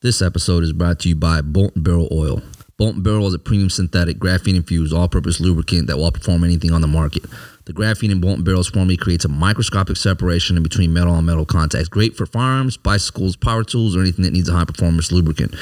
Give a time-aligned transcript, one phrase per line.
[0.00, 2.40] This episode is brought to you by Bolt Barrel Oil.
[2.76, 6.70] Bolt Barrel is a premium synthetic graphene infused all purpose lubricant that will outperform anything
[6.70, 7.24] on the market.
[7.64, 11.44] The graphene in Bolt Barrel's formula creates a microscopic separation in between metal and metal
[11.44, 11.88] contacts.
[11.88, 15.56] Great for firearms, bicycles, power tools, or anything that needs a high performance lubricant.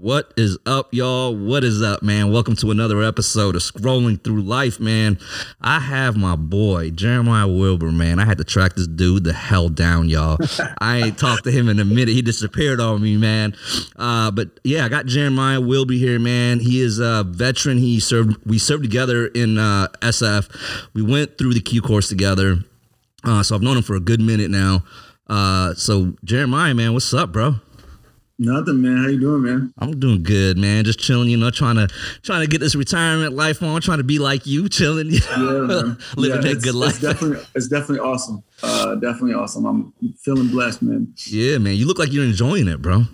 [0.00, 1.34] What is up, y'all?
[1.34, 2.30] What is up, man?
[2.30, 5.18] Welcome to another episode of Scrolling Through Life, man.
[5.62, 8.18] I have my boy, Jeremiah Wilbur, man.
[8.18, 10.36] I had to track this dude the hell down, y'all.
[10.80, 12.08] I ain't talked to him in a minute.
[12.08, 13.56] He disappeared on me, man.
[13.96, 16.60] Uh, but yeah, I got Jeremiah Wilbur here, man.
[16.60, 17.78] He is a veteran.
[17.78, 20.88] He served, we served together in uh, SF.
[20.92, 22.58] We went through the Q course together.
[23.24, 24.84] Uh, so I've known him for a good minute now.
[25.26, 27.56] Uh, so Jeremiah, man, what's up, bro?
[28.38, 28.98] Nothing, man.
[28.98, 29.72] How you doing, man?
[29.78, 30.84] I'm doing good, man.
[30.84, 31.88] Just chilling, you know, trying to
[32.22, 35.62] trying to get this retirement life on, trying to be like you, chilling, you know,
[35.62, 35.98] yeah, man.
[36.16, 36.90] living yeah, that good life.
[36.90, 38.42] It's definitely, it's definitely awesome.
[38.62, 39.64] Uh, definitely awesome.
[39.64, 41.14] I'm feeling blessed, man.
[41.26, 41.76] Yeah, man.
[41.76, 43.04] You look like you're enjoying it, bro.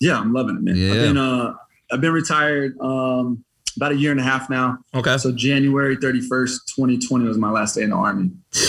[0.00, 0.76] Yeah, I'm loving it, man.
[0.76, 0.92] Yeah.
[0.92, 1.54] I've been uh,
[1.92, 3.44] I've been retired um,
[3.76, 4.78] about a year and a half now.
[4.94, 5.18] Okay.
[5.18, 8.30] So January 31st, 2020 was my last day in the army.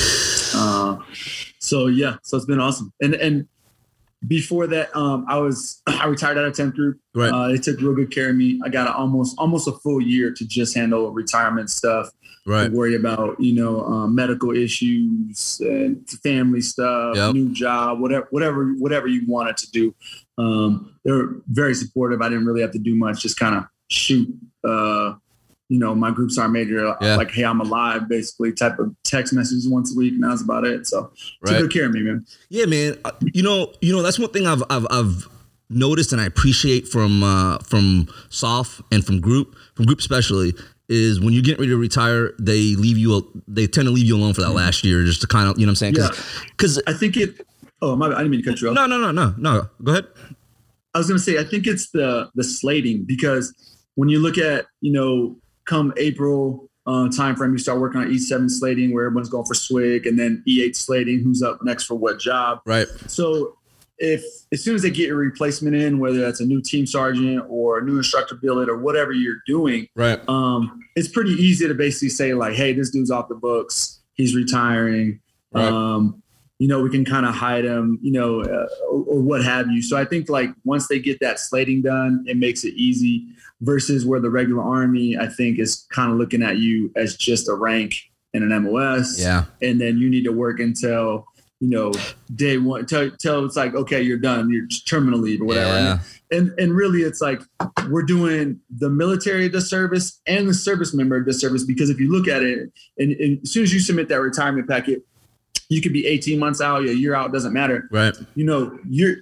[0.51, 0.97] Uh,
[1.59, 3.47] so yeah, so it's been awesome, and and
[4.27, 6.99] before that, um, I was I retired out of 10th group.
[7.15, 7.31] Right.
[7.31, 8.59] Uh, they took real good care of me.
[8.63, 12.09] I got a, almost almost a full year to just handle retirement stuff.
[12.45, 12.71] Right.
[12.71, 17.33] worry about you know um, medical issues and family stuff, Yep.
[17.35, 19.93] new job, whatever whatever whatever you wanted to do.
[20.37, 22.21] Um, they were very supportive.
[22.21, 23.21] I didn't really have to do much.
[23.21, 24.33] Just kind of shoot.
[24.67, 25.15] Uh,
[25.69, 27.15] you know, my group sergeant major, Yeah.
[27.15, 30.65] like, hey, I'm alive, basically, type of text messages once a week, and that's about
[30.65, 30.85] it.
[30.87, 31.51] So, Right.
[31.53, 32.25] took good care of me, man.
[32.49, 32.97] Yeah, man.
[33.05, 35.27] Uh, You know, you know that's one thing I've I've, I've
[35.69, 40.55] noticed and I appreciate from uh, from Soft and from Group, from Group especially,
[40.89, 43.29] is when you get ready to retire, they leave you.
[43.47, 45.67] They tend to leave you alone for that last year, just to kind of you
[45.67, 45.95] know what I'm saying?
[45.97, 46.09] Yeah.
[46.57, 47.45] Because I think it.
[47.83, 48.07] Oh, my.
[48.07, 48.73] I didn't mean to cut you off.
[48.75, 49.69] no, no, no, no, no.
[49.83, 50.07] Go ahead.
[50.95, 53.53] I was gonna say I think it's the the slating because
[53.93, 55.37] when you look at you know
[55.69, 59.53] come April uh, time frame, you start working on E7 slating where everyone's going for
[59.53, 62.61] SWIG, and then E8 slating, who's up next for what job.
[62.65, 62.87] Right.
[63.07, 63.55] So
[63.99, 67.45] if as soon as they get your replacement in, whether that's a new team sergeant
[67.47, 70.19] or a new instructor billet or whatever you're doing, Right.
[70.27, 73.99] um, it's pretty easy to basically say like, "Hey, this dude's off the books.
[74.13, 75.19] He's retiring."
[75.51, 75.65] Right.
[75.67, 76.23] Um,
[76.59, 79.71] you know, we can kind of hide them, you know, uh, or, or what have
[79.71, 79.81] you.
[79.81, 83.25] So I think like once they get that slating done, it makes it easy.
[83.61, 87.49] Versus where the regular army, I think, is kind of looking at you as just
[87.49, 87.93] a rank
[88.33, 89.45] in an MOS, Yeah.
[89.61, 91.25] and then you need to work until
[91.59, 91.91] you know
[92.35, 95.99] day one till, till it's like okay you're done you're terminal leave or whatever Yeah.
[96.31, 97.41] and and really it's like
[97.89, 102.09] we're doing the military a disservice and the service member a disservice because if you
[102.09, 105.01] look at it and, and as soon as you submit that retirement packet
[105.69, 108.15] you could be 18 months out a year out doesn't matter Right.
[108.35, 109.17] you know you're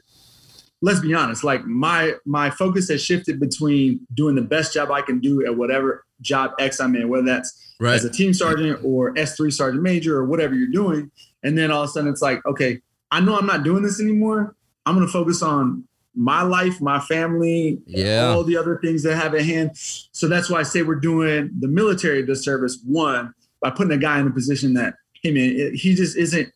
[0.81, 5.01] let's be honest like my my focus has shifted between doing the best job i
[5.01, 7.93] can do at whatever job x i'm in whether that's Right.
[7.93, 11.11] as a team sergeant or S3 sergeant major or whatever you're doing.
[11.43, 12.81] And then all of a sudden it's like, okay,
[13.11, 14.55] I know I'm not doing this anymore.
[14.87, 15.83] I'm going to focus on
[16.15, 18.29] my life, my family, Yeah.
[18.29, 19.73] all the other things that I have at hand.
[19.75, 24.19] So that's why I say we're doing the military disservice, one, by putting a guy
[24.19, 26.51] in a position that, hey man, it- he just isn't,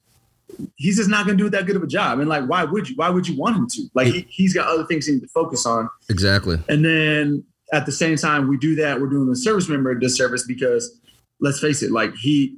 [0.76, 2.20] he's just not going to do that good of a job.
[2.20, 2.96] And like, why would you?
[2.96, 3.84] Why would you want him to?
[3.94, 5.90] Like, he, he's got other things he needs to focus on.
[6.10, 6.58] Exactly.
[6.70, 7.44] And then
[7.74, 9.00] at the same time, we do that.
[9.00, 11.00] We're doing the service member a disservice because
[11.40, 12.58] let's face it, like he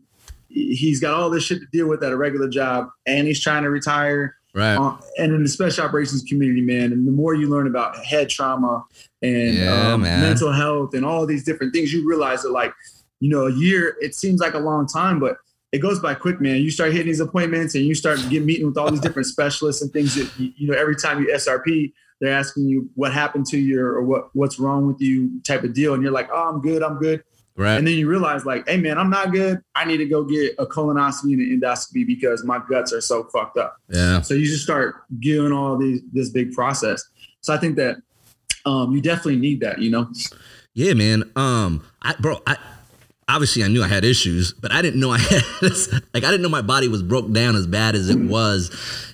[0.49, 3.63] he's got all this shit to deal with at a regular job, and he's trying
[3.63, 4.35] to retire.
[4.55, 4.75] Right.
[4.75, 8.29] Uh, and in the special operations community, man, and the more you learn about head
[8.29, 8.83] trauma
[9.23, 12.71] and Yeah, um, mental health and all these different things, you realize that like
[13.19, 15.37] you know a year it seems like a long time, but
[15.73, 16.57] it goes by quick, man.
[16.57, 19.81] You start hitting these appointments and you start get meeting with all these different specialists
[19.81, 21.91] and things that you, you know every time you SRP,
[22.21, 25.73] they're asking you what happened to you or what what's wrong with you type of
[25.73, 27.23] deal, and you're like, oh, I'm good, I'm good.
[27.55, 27.75] Right.
[27.75, 29.61] And then you realize, like, hey man, I'm not good.
[29.73, 33.23] I need to go get a colonoscopy and an endoscopy because my guts are so
[33.25, 33.77] fucked up.
[33.89, 34.21] yeah.
[34.21, 37.03] So you just start doing all these this big process.
[37.41, 37.97] So I think that
[38.67, 40.07] um, you definitely need that, you know.
[40.75, 41.31] Yeah, man.
[41.35, 42.57] Um, I, bro, I
[43.27, 45.41] obviously I knew I had issues, but I didn't know I had
[46.13, 48.69] like I didn't know my body was broke down as bad as it was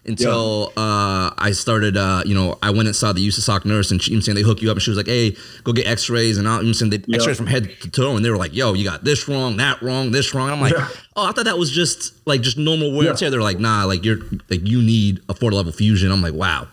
[0.06, 1.98] until uh, I started.
[1.98, 4.36] Uh, you know, I went and saw the USASOC nurse, and she, you know, saying
[4.36, 6.64] they hook you up, and she was like, "Hey, go get X-rays," and all, you
[6.64, 7.18] know, I'm saying they Yeah.
[7.18, 9.82] X-rays from head to toe, and they were like, "Yo, you got this wrong, that
[9.82, 10.88] wrong, this wrong." I'm like, Yeah.
[11.16, 13.10] "Oh, I thought that was just like just normal wear Yeah.
[13.12, 14.20] and tear." They're like, "Nah, like you're
[14.50, 16.68] like you need a four level fusion." I'm like, "Wow."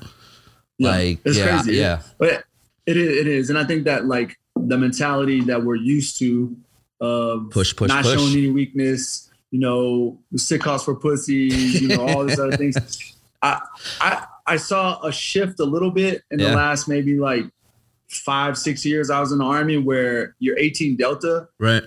[0.78, 1.76] Like, it's yeah, crazy.
[1.78, 2.02] yeah.
[2.18, 2.44] But
[2.86, 6.56] it is, it is, and I think that like the mentality that we're used to
[7.00, 8.14] of Push, push, not push.
[8.14, 13.14] showing any weakness, you know, sick calls for pussy, you know, all these other things.
[13.42, 13.60] I
[14.00, 16.50] I I saw a shift a little bit in Yeah.
[16.50, 17.44] the last maybe like
[18.08, 19.10] five six years.
[19.10, 21.48] I was in the army where you're 18 Delta.
[21.58, 21.82] Right.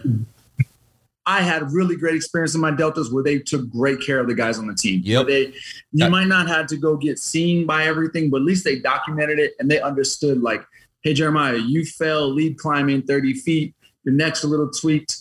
[1.26, 4.34] I had really great experience in my deltas where they took great care of the
[4.34, 5.02] guys on the team.
[5.04, 5.28] Yep.
[5.28, 5.54] They you
[5.94, 6.10] Yeah.
[6.10, 9.54] might not have to go get seen by everything, but at least they documented it
[9.60, 10.66] and they understood like,
[11.02, 13.76] hey Jeremiah, you fell lead climbing 30 feet,
[14.10, 15.18] your neck's a little tweaked.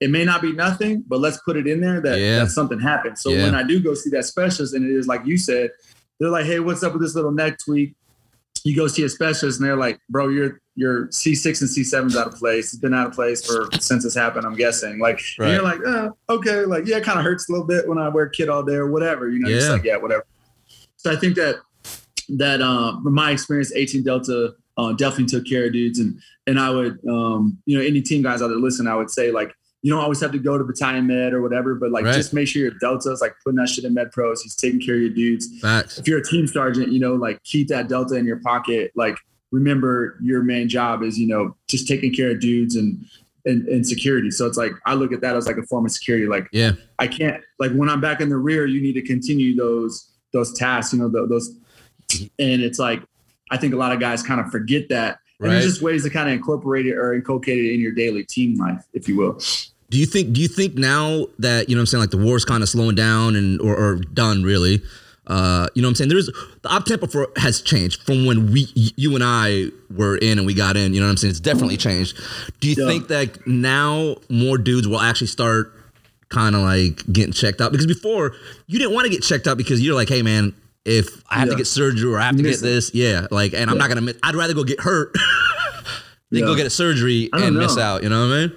[0.00, 2.38] It may not be nothing, but let's put it in there that, Yeah.
[2.40, 3.18] that something happened.
[3.18, 3.44] So Yeah.
[3.44, 5.70] when I do go see that specialist, and it is like you said,
[6.18, 7.94] they're like, hey, what's up with this little neck tweak?
[8.64, 12.26] You go see a specialist, and they're like, bro, your your C6 and C7's out
[12.28, 12.72] of place.
[12.72, 14.46] It's been out of place for since this happened.
[14.46, 14.98] I'm guessing.
[14.98, 15.52] Like, Right.
[15.52, 18.08] you're like, oh, okay, like yeah, it kind of hurts a little bit when I
[18.08, 19.28] wear kit all day or whatever.
[19.28, 19.72] You know, just Yeah.
[19.74, 20.24] like yeah, whatever.
[20.96, 21.56] So I think that
[22.30, 26.58] that um, from my experience, 18 Delta uh, definitely took care of dudes, and and
[26.58, 29.52] I would um, you know any team guys out there listen, I would say like
[29.82, 32.14] you don't always have to go to battalion med or whatever, but like Right.
[32.14, 34.42] just make sure your Delta's like putting that shit in med pros.
[34.42, 35.98] He's taking care of your dudes Facts.
[35.98, 38.92] if you're a team sergeant, you know, like keep that delta in your pocket.
[38.94, 39.16] Like
[39.52, 43.04] remember your main job is, you know, just taking care of dudes and
[43.46, 44.30] and, and security.
[44.30, 46.26] So it's like I look at that as like a form of security.
[46.26, 46.72] Like Yeah.
[46.98, 50.52] I can't like when I'm back in the rear, you need to continue those those
[50.52, 51.56] tasks, you know, tho- those
[52.38, 53.02] and it's like
[53.50, 55.18] I think a lot of guys kind of forget that.
[55.40, 55.52] And Right.
[55.60, 58.58] there's just ways to kind of incorporate it or inculcate it in your daily team
[58.58, 59.40] life, if you will.
[59.88, 60.32] Do you think?
[60.32, 62.68] Do you think now that you know what I'm saying, like the war's kind of
[62.68, 64.82] slowing down and or, or done really?
[65.26, 66.10] Uh, you know what I'm saying?
[66.10, 66.26] There's
[66.62, 70.46] the op tempo for has changed from when we, you and I were in and
[70.46, 70.92] we got in.
[70.92, 71.30] You know what I'm saying?
[71.30, 72.16] It's definitely changed.
[72.60, 72.86] Do you Yeah.
[72.88, 75.72] think that now more dudes will actually start
[76.30, 77.70] kind of like getting checked out?
[77.70, 78.32] Because before
[78.66, 80.52] you didn't want to get checked out because you're like, hey man,
[80.84, 82.70] if I have to get surgery or I have to Miss get it.
[82.72, 84.00] this, yeah, like, and I'm not gonna.
[84.00, 85.14] miss I'd rather go get hurt
[86.30, 88.02] than go get a surgery and miss out.
[88.02, 88.52] You know what I mean?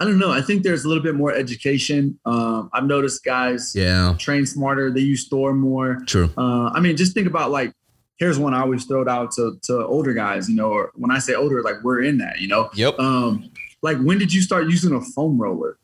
[0.00, 0.32] I don't know.
[0.32, 2.18] I think there's a little bit more education.
[2.24, 4.90] Um, I've noticed guys Yeah, train smarter.
[4.90, 6.02] They use Thor more.
[6.06, 6.28] true.
[6.36, 7.72] Uh, I mean, just think about like,
[8.16, 11.12] here's one I always throw it out to, to older guys, you know, or when
[11.12, 12.98] I say older, like we're in that, you know, Yep.
[12.98, 13.48] um,
[13.80, 15.78] like when did you start using a foam roller?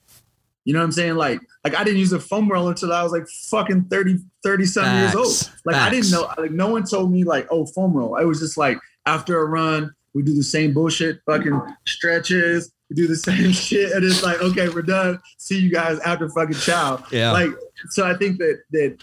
[0.68, 1.14] You know what I'm saying?
[1.14, 4.66] Like, like I didn't use a foam roller until I was like fucking 30, 30
[4.66, 5.34] something years old.
[5.34, 5.62] Facts.
[5.64, 8.16] Like I didn't know, like no one told me like, oh, foam roll.
[8.16, 12.96] I was just like, after a run, we do the same bullshit, fucking stretches, we
[12.96, 13.92] do the same shit.
[13.92, 15.18] And it's like, okay, we're done.
[15.38, 17.02] See you guys after fucking chow.
[17.10, 17.32] Yeah.
[17.32, 17.52] Like,
[17.88, 18.98] so I think that, that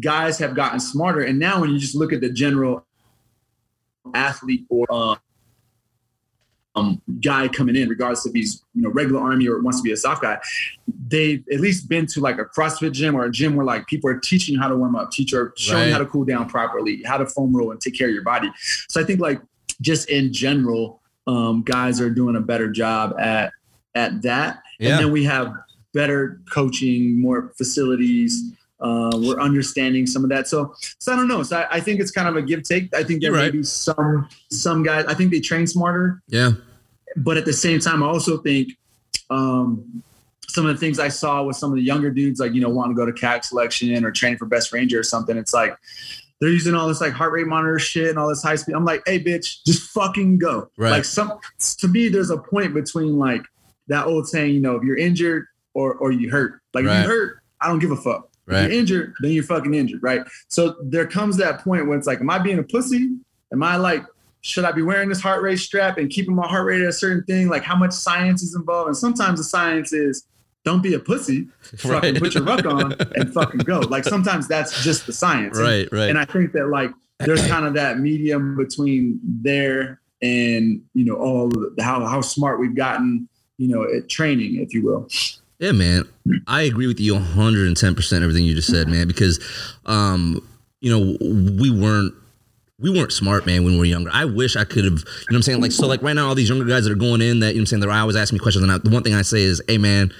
[0.00, 1.20] guys have gotten smarter.
[1.20, 2.84] And now when you just look at the general
[4.14, 5.14] athlete or uh,
[6.74, 9.92] um, guy coming in, regardless if he's you know regular army or wants to be
[9.92, 10.38] a soft guy,
[11.08, 14.08] they've at least been to like a CrossFit gym or a gym where like people
[14.08, 15.92] are teaching how to warm up, teach or showing Right.
[15.92, 18.50] how to cool down properly, how to foam roll and take care of your body.
[18.88, 19.40] So I think like
[19.80, 23.52] just in general, um, guys are doing a better job at
[23.94, 24.62] at that.
[24.80, 24.92] Yeah.
[24.92, 25.52] And then we have
[25.92, 28.52] better coaching, more facilities.
[28.82, 30.48] Uh, we're understanding some of that.
[30.48, 31.42] So, so I don't know.
[31.44, 32.92] So I, I think it's kind of a give take.
[32.94, 33.52] I think there You're may right.
[33.52, 35.04] be some some guys.
[35.06, 36.52] I think they train smarter, Yeah.
[37.16, 38.72] but at the same time, I also think
[39.30, 40.02] um,
[40.48, 42.68] some of the things I saw with some of the younger dudes, like you know,
[42.68, 45.36] wanting to go to CAG selection or training for best ranger or something.
[45.36, 45.76] It's like
[46.40, 48.74] they're using all this like heart rate monitor shit and all this high speed.
[48.74, 50.68] I'm like, hey, bitch, just fucking go.
[50.76, 50.90] Right.
[50.90, 51.38] Like some
[51.78, 53.42] to me, there's a point between like
[53.86, 56.60] that old saying, you know, if you're injured or or you hurt.
[56.74, 56.98] Like Right.
[57.00, 58.28] if you hurt, I don't give a fuck.
[58.46, 58.62] If Right.
[58.70, 60.22] you're injured, then you're fucking injured, right?
[60.48, 63.10] So there comes that point where it's like, am I being a pussy?
[63.52, 64.04] Am I like,
[64.40, 66.92] should I be wearing this heart rate strap and keeping my heart rate at a
[66.92, 67.48] certain thing?
[67.48, 68.88] Like how much science is involved?
[68.88, 70.26] And sometimes the science is
[70.64, 72.18] don't be a pussy, fucking Right.
[72.18, 73.78] put your ruck on and fucking go.
[73.80, 75.56] Like sometimes that's just the science.
[75.58, 75.88] And- Right.
[75.92, 76.08] Right.
[76.10, 81.14] and I think that like there's kind of that medium between there and you know
[81.14, 85.08] all the, how how smart we've gotten, you know, at training, if you will.
[85.62, 86.08] Yeah, man.
[86.48, 89.38] I agree with you 110% everything you just said, man, because
[89.86, 90.44] um,
[90.80, 91.16] you know,
[91.62, 92.12] we weren't
[92.80, 94.10] we weren't smart, man, when we were younger.
[94.12, 95.60] I wish I could have, you know what I'm saying?
[95.60, 97.52] Like, so like right now, all these younger guys that are going in that, you
[97.54, 98.64] know what I'm saying, they're always asking me questions.
[98.64, 100.12] And I, the one thing I say is, hey man,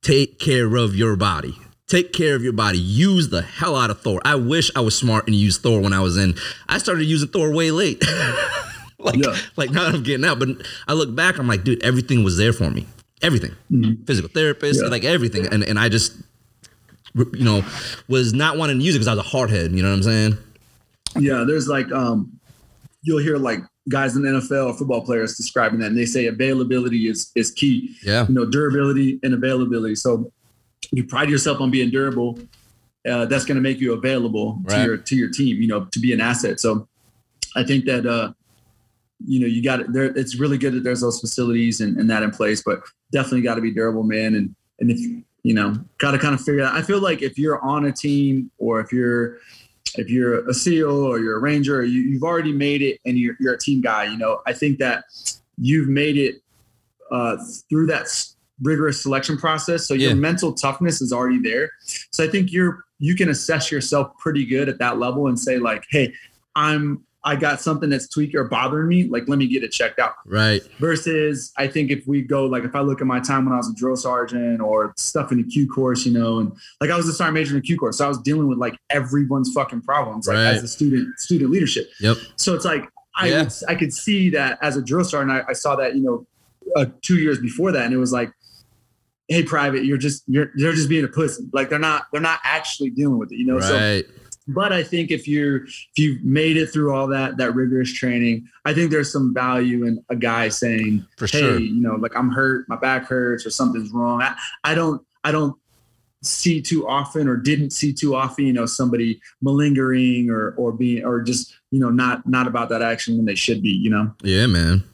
[0.00, 1.54] take care of your body.
[1.86, 2.78] Take care of your body.
[2.78, 4.22] Use the hell out of Thor.
[4.24, 6.36] I wish I was smart and used Thor when I was in.
[6.70, 8.02] I started using Thor way late.
[8.98, 9.36] like, Yeah.
[9.56, 10.38] like now that I'm getting out.
[10.38, 10.48] But
[10.88, 12.86] I look back, I'm like, dude, everything was there for me.
[13.24, 13.52] Everything.
[14.06, 14.88] Physical therapist, Yeah.
[14.88, 15.46] like everything.
[15.46, 16.12] And and I just
[17.14, 17.64] you know,
[18.08, 19.70] was not wanting to use it because I was a hardhead.
[19.76, 20.38] You know what I'm saying?
[21.18, 22.38] Yeah, there's like um
[23.02, 26.26] you'll hear like guys in the NFL or football players describing that and they say
[26.26, 27.96] availability is is key.
[28.02, 28.26] Yeah.
[28.28, 29.94] You know, durability and availability.
[29.94, 30.32] So
[30.90, 32.38] you pride yourself on being durable.
[33.08, 36.00] Uh, that's going to make you available to your to your team, you know, to
[36.00, 36.58] be an asset.
[36.58, 36.88] So
[37.54, 38.32] I think that uh
[39.26, 40.04] you know, you got it there.
[40.04, 43.54] It's really good that there's those facilities and, and that in place, but definitely got
[43.56, 44.34] to be durable, man.
[44.34, 44.98] And, and if,
[45.42, 47.92] you know, got to kind of figure out, I feel like if you're on a
[47.92, 49.38] team or if you're,
[49.96, 53.16] if you're a SEAL or you're a Ranger, or you, you've already made it and
[53.16, 55.04] you're, you're a team guy, you know, I think that
[55.58, 56.36] you've made it
[57.10, 57.36] uh,
[57.68, 58.08] through that
[58.62, 59.86] rigorous selection process.
[59.86, 60.08] So Yeah.
[60.08, 61.70] your mental toughness is already there.
[62.10, 65.58] So I think you're, you can assess yourself pretty good at that level and say
[65.58, 66.12] like, Hey,
[66.56, 69.04] I'm, I got something that's tweaking or bothering me.
[69.08, 70.60] Like, let me get it checked out Right.
[70.78, 73.56] versus I think if we go like if I look at my time when I
[73.56, 76.96] was a drill sergeant or stuff in the Q course, you know, and like I
[76.96, 79.52] was a sergeant major in the Q course, so I was dealing with like everyone's
[79.52, 80.46] fucking problems, like Right.
[80.54, 81.88] as a student, student leadership.
[82.00, 82.16] Yep.
[82.36, 83.42] So it's like I Yeah.
[83.44, 86.26] would, I could see that as a drill sergeant, I, I saw that you know
[86.76, 88.30] uh, two years before that, and it was like.
[89.28, 91.44] Hey, private, you're just you're they're just being a pussy.
[91.54, 93.58] Like they're not they're not actually dealing with it, you know.
[93.58, 94.04] So Right.
[94.46, 98.48] But I think if you're if you've made it through all that that rigorous training,
[98.64, 101.58] I think there's some value in a guy saying, For "Hey, sure.
[101.58, 105.32] you know, like I'm hurt, my back hurts, or something's wrong." I, I don't I
[105.32, 105.56] don't
[106.22, 111.04] see too often or didn't see too often, you know, somebody malingering or or being
[111.04, 114.14] or just you know not not about that action when they should be, you know.
[114.22, 114.84] Yeah, man.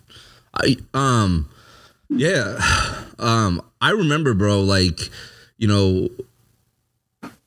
[0.54, 1.48] I um
[2.08, 2.58] yeah.
[3.20, 5.10] Um I remember bro like
[5.58, 6.08] you know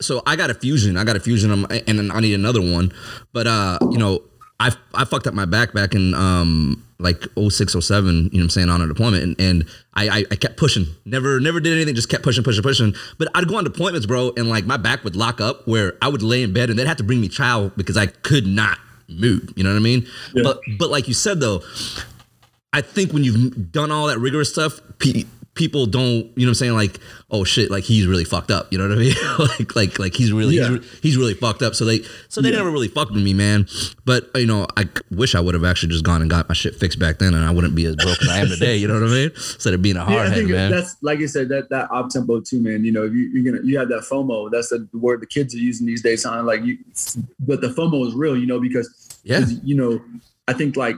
[0.04, 0.98] so I got a fusion.
[0.98, 2.92] I got a fusion and then I need another one.
[3.32, 4.22] But uh you know
[4.60, 8.44] I I fucked up my back back in um like 06 07, you know what
[8.44, 10.86] I'm saying on a deployment and, and I, I I kept pushing.
[11.06, 12.96] Never never did anything, just kept pushing pushing pushing.
[13.18, 16.08] But I'd go on deployments, bro, and like my back would lock up where I
[16.08, 18.78] would lay in bed and they'd have to bring me chow because I could not
[19.10, 20.08] move, you know what I mean?
[20.34, 20.44] Yeah.
[20.44, 21.62] But but like you said though,
[22.72, 24.80] I think when you've done all that rigorous stuff,
[25.56, 26.04] people don't,
[26.36, 26.74] you know what I'm saying?
[26.74, 28.72] Like, oh shit, like he's really fucked up.
[28.72, 29.14] You know what I mean?
[29.60, 30.70] like, like, like he's really, Yeah.
[30.70, 31.76] he's, re- he's really fucked up.
[31.76, 32.58] So they, so they Yeah.
[32.58, 33.68] never really fucked with me, man.
[34.04, 36.76] But you know, I wish I would have actually just gone and got my shit
[36.76, 38.78] fixed back then, and I wouldn't be as broke as I am today.
[38.78, 39.30] You know what I mean?
[39.36, 40.72] Instead of being a Yeah, hard head, think man.
[40.72, 42.84] that's like you said that that op tempo too, man.
[42.84, 44.50] You know, you, you're gonna you have that FOMO.
[44.52, 46.24] That's the word the kids are using these days.
[46.24, 46.42] Huh?
[46.44, 46.80] Like you,
[47.40, 48.36] but the FOMO is real.
[48.36, 49.46] You know, because Yeah.
[49.64, 50.02] you know,
[50.48, 50.98] I think like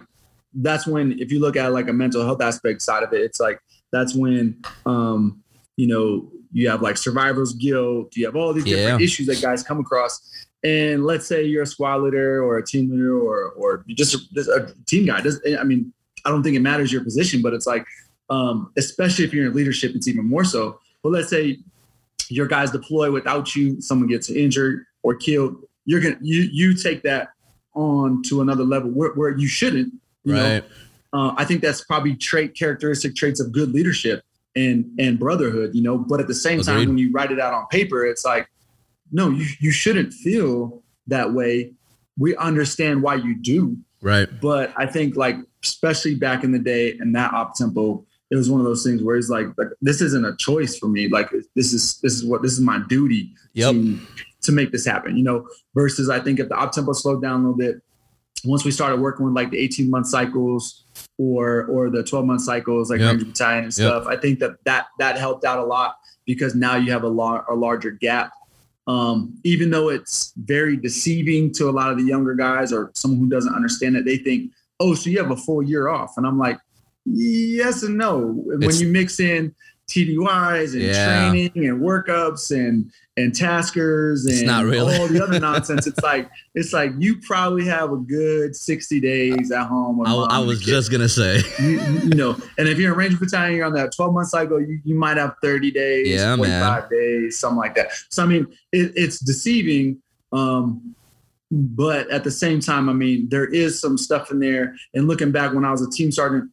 [0.53, 3.39] that's when if you look at like a mental health aspect side of it, it's
[3.41, 3.59] like
[3.91, 5.41] that's when um
[5.77, 8.15] you know you have like survivor's guilt.
[8.15, 9.05] You have all these different Yeah.
[9.05, 10.21] issues that guys come across.
[10.63, 14.19] And let's say you're a squad leader or a team leader or or just a,
[14.33, 15.21] just a team guy.
[15.21, 17.85] Does I mean I don't think it matters your position, but it's like
[18.29, 20.79] um, especially if you're in leadership, it's even more so.
[21.03, 21.59] But let's say
[22.29, 27.03] your guys deploy without you, someone gets injured or killed, you're gonna you you take
[27.03, 27.29] that
[27.75, 29.93] on to another level where, where you shouldn't.
[30.23, 30.41] You right.
[30.41, 30.61] Know?
[31.13, 34.23] Uh, I think that's probably trait characteristic traits of good leadership
[34.55, 35.71] and and brotherhood.
[35.73, 38.25] You know, but at the same time, when you write it out on paper, it's
[38.25, 38.47] like,
[39.11, 41.73] no, you you shouldn't feel that way.
[42.17, 44.27] We understand why you do, Right.
[44.41, 48.49] but I think like especially back in the day and that op tempo, it was
[48.49, 51.07] one of those things where it's like, like this isn't a choice for me.
[51.09, 53.73] Like this is this is what this is my duty Yep.
[53.73, 53.99] to
[54.43, 55.17] to make this happen.
[55.17, 57.81] You know, versus I think if the op tempo slowed down a little bit,
[58.45, 60.84] once we started working with like the 18 month cycles
[61.17, 63.11] or or the 12 month cycles like Yep.
[63.11, 66.75] Ranger Battalion and stuff, I think that that that helped out a lot because now
[66.75, 68.31] you have a lot a larger gap.
[68.87, 73.19] Um, even though it's very deceiving to a lot of the younger guys or someone
[73.19, 76.13] who doesn't understand it, they think, oh, so you have a full year off.
[76.17, 76.59] And I'm like,
[77.05, 78.19] yes and no.
[78.45, 79.55] When you mix in
[79.89, 81.05] TDYs and Yeah.
[81.29, 84.45] training and workups and and taskers and
[84.99, 89.51] all the other nonsense, it's like it's like you probably have a good 60 days
[89.51, 90.05] at home.
[90.05, 91.41] I, I was just gonna say.
[91.59, 94.59] you, you- know, and if you're in Ranger Battalion, you're on that 12 month cycle,
[94.61, 97.91] you, you might have 30 days, Yeah, 45 days, something like that.
[98.09, 100.01] So I mean, it, it's deceiving.
[100.31, 100.95] Um,
[101.51, 104.75] but at the same time, I mean, there is some stuff in there.
[104.93, 106.49] And looking back when I was a team sergeant,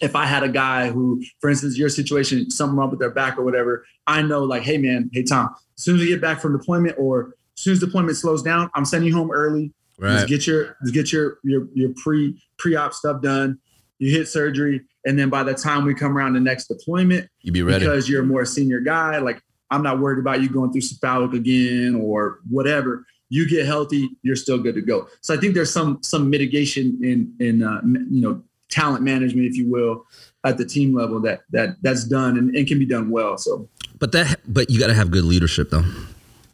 [0.00, 3.38] if I had a guy who, for instance, your situation, something wrong with their back
[3.38, 6.40] or whatever, I know like, hey man, hey Tom, as soon as we get back
[6.40, 9.72] from deployment or as soon as deployment slows down, I'm sending you home early.
[9.98, 10.16] Right.
[10.16, 13.58] Just get your just get your your your pre pre op stuff done.
[13.98, 17.52] You hit surgery, and then by the time we come around the next deployment, You
[17.52, 17.84] be ready.
[17.84, 19.40] because you're a more senior guy, like
[19.70, 23.06] I'm not worried about you going through cephalic again or whatever.
[23.30, 25.08] You get healthy, you're still good to go.
[25.20, 29.56] So I think there's some some mitigation in in uh, you know talent management, if
[29.56, 30.06] you will,
[30.44, 33.36] at the team level that that that's done and, and can be done well.
[33.38, 35.82] So But that, but you got to have good leadership though,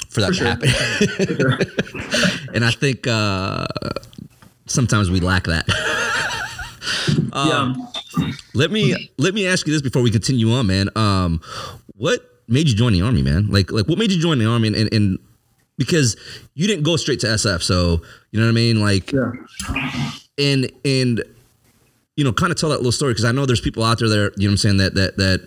[0.08, 1.50] for that For to sure.
[1.50, 2.48] happen.
[2.54, 3.66] and I think uh,
[4.66, 5.66] sometimes we lack that.
[7.32, 10.88] Um, yeah, Let me let me ask you this before we continue on, man.
[10.96, 11.40] Um,
[11.94, 13.46] what made you join the army, man?
[13.48, 14.68] Like like what made you join the army?
[14.68, 15.18] And, and, and
[15.76, 16.16] because
[16.54, 18.80] you didn't go straight to SF, so you know what I mean.
[18.80, 19.32] Like yeah.
[20.38, 21.22] and and
[22.20, 24.08] you know kind of tell that little story because I know there's people out there
[24.10, 25.40] that are, you know what I'm saying that that that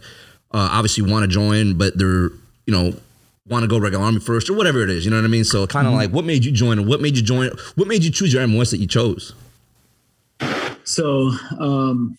[0.52, 2.30] uh, obviously want to join, but they're
[2.66, 2.94] you know
[3.48, 5.06] want to go regular army first or whatever it is.
[5.06, 5.44] You know what I mean?
[5.44, 7.52] So kind of like what made you join and what made you join?
[7.76, 9.34] What made you choose your MOS that you chose?
[10.84, 12.18] So um,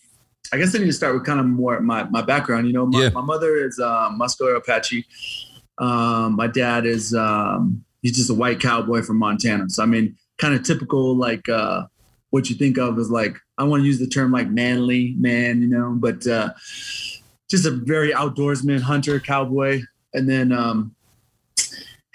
[0.53, 2.67] I guess I need to start with kind of more my, my background.
[2.67, 3.09] You know, my, Yeah.
[3.09, 5.05] my mother is uh, Mescalero Apache.
[5.77, 9.69] Um, my dad is um, he's just a white cowboy from Montana.
[9.69, 11.87] So I mean, kind of typical like uh,
[12.29, 15.61] what you think of as like I want to use the term like manly man,
[15.61, 16.53] you know, but uh,
[17.49, 19.81] just a very outdoorsman, hunter, cowboy.
[20.13, 20.95] And then um,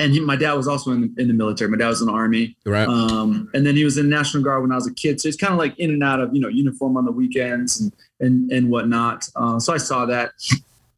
[0.00, 1.70] and he, my dad was also in, in the military.
[1.70, 2.56] My dad was in the army.
[2.64, 2.88] Right.
[2.88, 5.20] Um, and then he was in the National Guard when I was a kid.
[5.20, 7.80] So he's kind of like in and out of, you know, uniform on the weekends
[7.80, 9.28] and and, and whatnot.
[9.36, 10.32] Uh, so I saw that.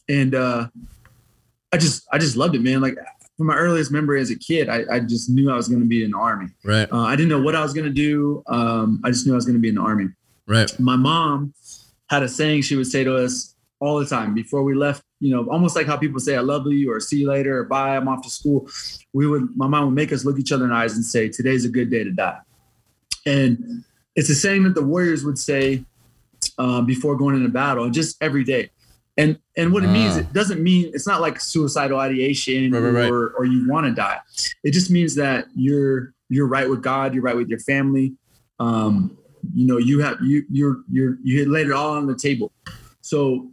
[0.09, 0.69] And uh,
[1.73, 2.81] I just I just loved it, man.
[2.81, 2.97] Like
[3.37, 5.87] from my earliest memory as a kid, I, I just knew I was going to
[5.87, 6.47] be in the army.
[6.65, 6.91] right.
[6.93, 8.45] Uh, I didn't know what I was going to do.
[8.47, 10.11] Um, I just knew I was going to be in the army.
[10.47, 10.71] Right.
[10.79, 11.55] My mom
[12.11, 15.35] had a saying she would say to us all the time before we left, you
[15.35, 17.97] know, almost like how people say, I love you or see you later or bye,
[17.97, 18.69] I'm off to school.
[19.13, 21.29] We would, my mom would make us look each other in the eyes and say,
[21.29, 22.39] today's a good day to die.
[23.27, 23.85] And
[24.15, 25.85] it's the same that the warriors would say
[26.59, 28.71] uh, before going into battle, just every day.
[29.17, 30.21] And and what it means, Ah.
[30.21, 33.11] it doesn't mean it's not like suicidal ideation Right, right, right.
[33.11, 34.19] or or you want to die.
[34.65, 38.15] It just means that you're you're right with God, you're right with your family.
[38.59, 39.17] Um,
[39.55, 42.53] you know, you have you you're you're you laid it all on the table.
[43.01, 43.51] So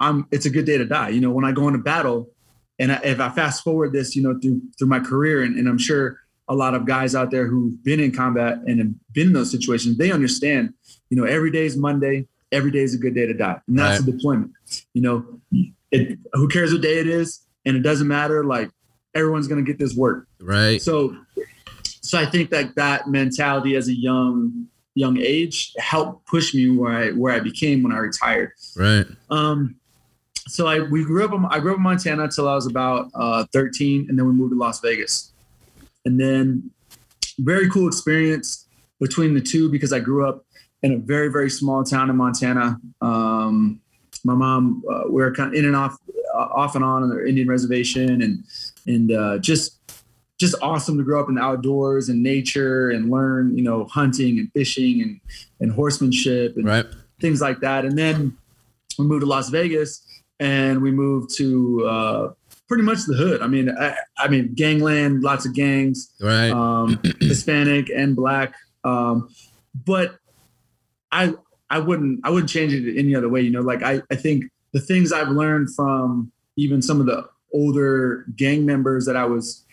[0.00, 1.10] I'm it's a good day to die.
[1.10, 2.30] You know, when I go into battle,
[2.78, 5.68] and I, if I fast forward this, you know, through through my career, and, and
[5.68, 9.28] I'm sure a lot of guys out there who've been in combat and have been
[9.28, 10.74] in those situations, they understand.
[11.10, 12.26] You know, every day is Monday.
[12.52, 14.08] Every day is a good day to die, and that's Right.
[14.08, 14.52] a deployment.
[14.92, 15.40] You know,
[15.90, 18.44] it, who cares what day it is, and it doesn't matter.
[18.44, 18.70] Like
[19.14, 20.28] everyone's gonna get this work.
[20.40, 20.80] Right.
[20.80, 21.16] So,
[21.84, 26.92] so I think that that mentality as a young young age helped push me where
[26.92, 28.52] I where I became when I retired.
[28.76, 29.06] Right.
[29.30, 29.76] Um,
[30.46, 33.10] so I we grew up in, I grew up in Montana until I was about
[33.14, 35.32] uh, 13, and then we moved to Las Vegas,
[36.04, 36.70] and then
[37.38, 38.68] very cool experience
[39.00, 40.44] between the two because I grew up
[40.82, 42.78] in a very very small town in Montana.
[43.00, 43.80] Um,
[44.24, 45.96] my mom uh, we were kind of in and off
[46.34, 48.44] uh, off and on on the Indian reservation, and
[48.86, 49.73] and uh, just
[50.44, 54.38] just awesome to grow up in the outdoors and nature and learn you know hunting
[54.38, 55.20] and fishing and
[55.60, 56.86] and horsemanship and Right.
[57.20, 57.84] things like that.
[57.84, 58.36] And then
[58.98, 59.90] we moved to Las Vegas
[60.40, 62.32] and we moved to uh,
[62.68, 63.40] pretty much the hood.
[63.40, 66.50] I mean, I, I mean, gangland, lots of gangs, Right.
[66.50, 68.54] um, Hispanic and black.
[68.84, 69.28] Um,
[69.86, 70.16] but
[71.12, 71.34] I,
[71.70, 73.40] I wouldn't, I wouldn't change it any other way.
[73.42, 77.26] You know, like I, I think the things I've learned from even some of the
[77.52, 79.63] older gang members that I was,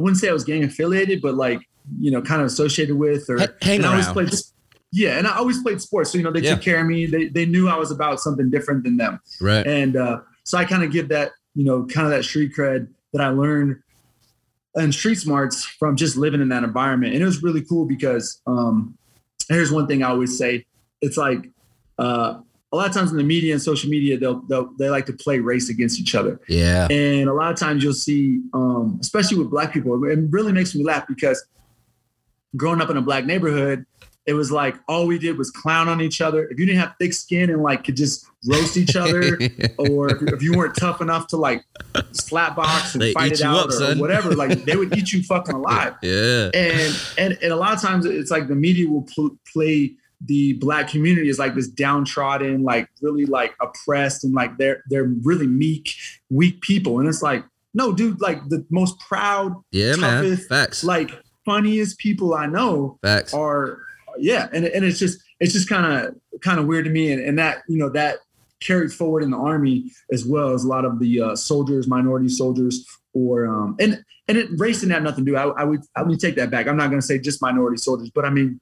[0.00, 1.60] I wouldn't say I was gang affiliated, but like,
[2.00, 4.30] you know, kind of associated with or hang and I always played
[4.92, 6.10] yeah, and I always played sports.
[6.10, 6.54] So, you know, they Yeah.
[6.54, 7.04] took care of me.
[7.04, 9.20] They, they knew I was about something different than them.
[9.40, 9.64] Right.
[9.66, 12.88] And uh, so I kind of give that, you know, kind of that street cred
[13.12, 13.76] that I learned
[14.74, 17.12] and street smarts from just living in that environment.
[17.12, 18.96] And it was really cool because um,
[19.48, 20.64] here's one thing I always say.
[21.02, 21.50] It's like
[21.98, 22.40] uh,
[22.72, 25.12] a lot of times in the media and social media, they'll, they'll, they like to
[25.12, 26.40] play race against each other.
[26.48, 26.86] Yeah.
[26.90, 30.74] And a lot of times you'll see, um, especially with black people, it really makes
[30.74, 31.44] me laugh because
[32.56, 33.84] growing up in a black neighborhood,
[34.26, 36.46] it was like all we did was clown on each other.
[36.48, 39.36] If you didn't have thick skin and like could just roast each other,
[39.78, 41.64] or if, if you weren't tough enough to like
[42.12, 43.98] slap box and They fight it out up, or son.
[43.98, 45.94] whatever, like they would eat you fucking alive.
[46.02, 46.50] yeah.
[46.54, 49.94] And and and a lot of times it's like the media will pl- play
[50.26, 55.12] the black community is like this downtrodden, like really like oppressed and like they're they're
[55.22, 55.94] really meek,
[56.28, 56.98] weak people.
[57.00, 60.22] And it's like, no, dude, like the most proud, Yeah, man.
[60.24, 60.84] toughest, Facts.
[60.84, 61.10] like
[61.46, 63.32] funniest people I know Facts.
[63.32, 63.78] are
[64.18, 67.22] yeah and, and it's just it's just kind of kind of weird to me and,
[67.22, 68.18] and that you know that
[68.60, 72.28] carried forward in the army as well as a lot of the uh, soldiers minority
[72.28, 75.36] soldiers or um, and and it race didn't have nothing to do.
[75.36, 76.66] I, I would I would take that back.
[76.68, 78.60] I'm not going to say just minority soldiers, but I mean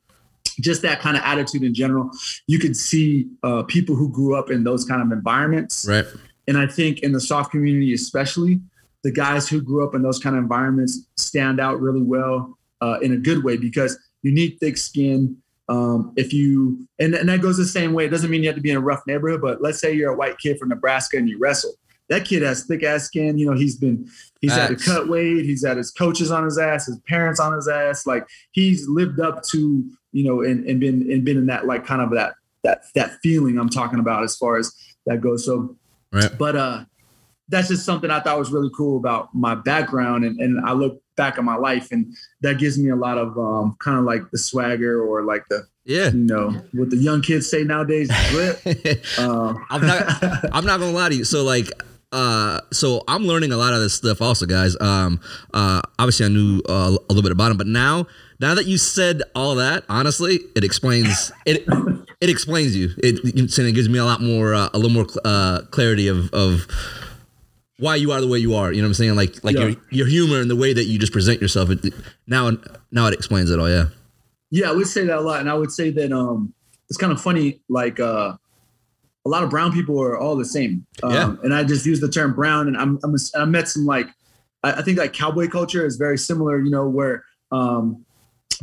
[0.61, 2.11] just that kind of attitude in general.
[2.47, 6.07] You could see uh, people who grew up in those kind of environments, Right.
[6.47, 8.61] and I think in the soft community, especially
[9.05, 12.99] the guys who grew up in those kind of environments stand out really well uh,
[13.01, 15.37] in a good way because you need thick skin.
[15.71, 18.07] Um, if you and, and that goes the same way.
[18.07, 20.13] It doesn't mean you have to be in a rough neighborhood, but let's say you're
[20.13, 21.75] a white kid from Nebraska and you wrestle.
[22.09, 23.37] That kid has thick ass skin.
[23.37, 24.09] You know, he's been
[24.41, 25.45] he's had to cut weight.
[25.45, 28.07] He's had his coaches on his ass, his parents on his ass.
[28.07, 31.85] Like he's lived up to you know and, and been and been in that like
[31.87, 34.75] kind of that that that feeling I'm talking about as far as
[35.07, 35.45] that goes.
[35.45, 35.77] So
[36.13, 36.31] Right.
[36.39, 36.85] but uh
[37.51, 41.03] that's just something I thought was really cool about my background and, and I look
[41.17, 44.23] back at my life and that gives me a lot of um kind of like
[44.31, 46.11] the swagger or like the Yeah.
[46.11, 48.61] you know what the young kids say nowadays drip.
[49.19, 50.25] Uh, I'm not.
[50.53, 51.25] I'm not gonna lie to you.
[51.25, 51.69] So like,
[52.13, 54.77] uh, so I'm learning a lot of this stuff also, guys.
[54.81, 55.21] Um,
[55.53, 58.07] uh, obviously I knew uh, a little bit about him, but now,
[58.41, 61.67] now that you said all that, honestly, it explains it.
[62.21, 62.91] It explains you.
[62.99, 66.67] It, it gives me a lot more, uh, a little more uh, clarity of of
[67.79, 68.73] why you are the way you are.
[68.73, 69.15] You know what I'm saying?
[69.15, 69.67] Like like Yeah.
[69.67, 71.71] your your humor and the way that you just present yourself.
[71.71, 71.95] It,
[72.27, 72.51] now
[72.91, 73.71] now it explains it all.
[73.71, 73.87] Yeah.
[74.51, 76.55] Yeah, I would say that a lot, and I would say that um,
[76.89, 77.61] it's kind of funny.
[77.69, 78.37] Like uh,
[79.27, 80.87] a lot of brown people are all the same.
[81.03, 81.35] Um, Yeah.
[81.43, 84.09] And I just use the term brown, and I'm, I'm I met some like
[84.63, 86.61] I, I think like cowboy culture is very similar.
[86.61, 88.05] You know, where um,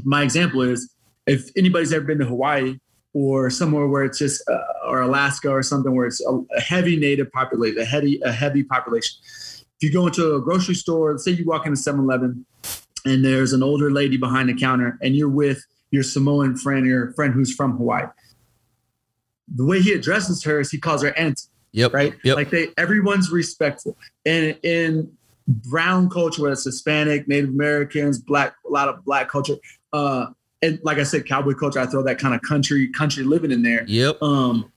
[0.03, 0.91] my example is
[1.27, 2.77] if anybody's ever been to Hawaii
[3.13, 6.97] or somewhere where it's just uh, or Alaska or something where it's a, a heavy
[6.97, 9.17] native population, a heavy a heavy population.
[9.23, 12.45] If you go into a grocery store, say you walk into 7-Eleven
[13.03, 17.11] and there's an older lady behind the counter and you're with your Samoan friend, your
[17.13, 18.05] friend who's from Hawaii.
[19.53, 21.47] The way he addresses her is he calls her aunt.
[21.71, 21.93] Yep.
[21.93, 22.13] right?
[22.23, 22.35] Yep.
[22.37, 23.97] Like they everyone's respectful.
[24.25, 25.11] And in
[25.47, 29.55] brown culture, whether it's Hispanic, Native Americans, black, a lot of black culture,
[29.91, 30.27] uh,
[30.61, 33.61] and like I said, cowboy culture, I throw that kind of country, country living in
[33.61, 33.83] there.
[33.87, 34.21] Yep.
[34.21, 34.71] Um,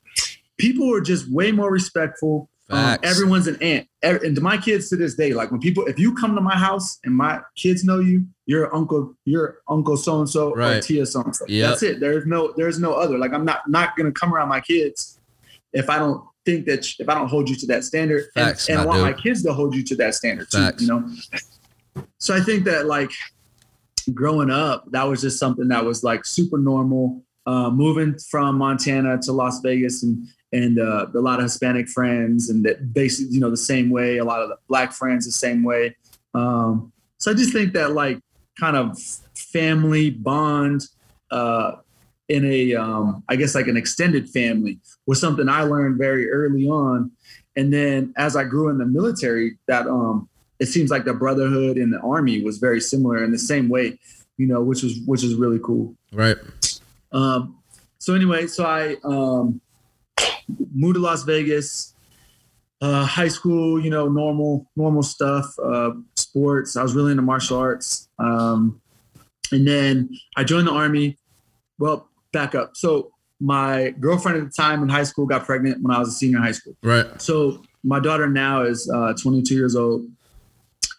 [0.58, 2.50] people are just way more respectful.
[2.70, 3.88] Um, everyone's an aunt.
[4.02, 6.56] And to my kids to this day, like when people, if you come to my
[6.56, 11.06] house and my kids know you, you're uncle, you're uncle so and so or tia
[11.06, 11.46] so and so.
[11.70, 12.00] That's it.
[12.00, 13.16] There's no, there's no other.
[13.16, 15.18] Like I'm not not gonna come around my kids
[15.72, 18.68] if I don't think that if I don't hold you to that standard, and- Facts,
[18.68, 20.58] and, I not want my kids to hold you to that standard too.
[20.58, 20.82] Facts.
[20.82, 21.10] You know.
[22.18, 23.10] So I think that like
[24.14, 27.22] growing up, that was just something that was like super normal.
[27.46, 32.48] Uh, moving from Montana to Las Vegas and and uh, a lot of Hispanic friends
[32.48, 34.18] and that basically you know the same way.
[34.18, 35.96] A lot of the black friends the same way.
[36.34, 38.18] Um, so I just think that like
[38.58, 38.98] kind of
[39.34, 40.82] family bond
[41.30, 41.76] uh,
[42.28, 46.68] in a um, I guess like an extended family was something I learned very early
[46.68, 47.10] on.
[47.56, 50.28] And then as I grew in the military, that um,
[50.60, 53.98] it seems like the brotherhood in the army was very similar in the same way,
[54.36, 55.94] you know, which was which is really cool.
[56.12, 56.36] Right.
[57.12, 57.58] Um,
[57.98, 59.60] so anyway, so I um,
[60.74, 61.94] moved to Las Vegas.
[62.80, 65.46] Uh, high school, you know, normal normal stuff.
[65.58, 66.76] Uh, sports.
[66.76, 68.08] I was really into martial arts.
[68.18, 68.80] Um,
[69.50, 71.18] and then I joined the army.
[71.78, 72.76] Well, back up.
[72.76, 76.12] So my girlfriend at the time in high school got pregnant when I was a
[76.12, 76.76] senior in high school.
[76.82, 77.06] Right.
[77.20, 80.06] So my daughter now is uh, 22 years old.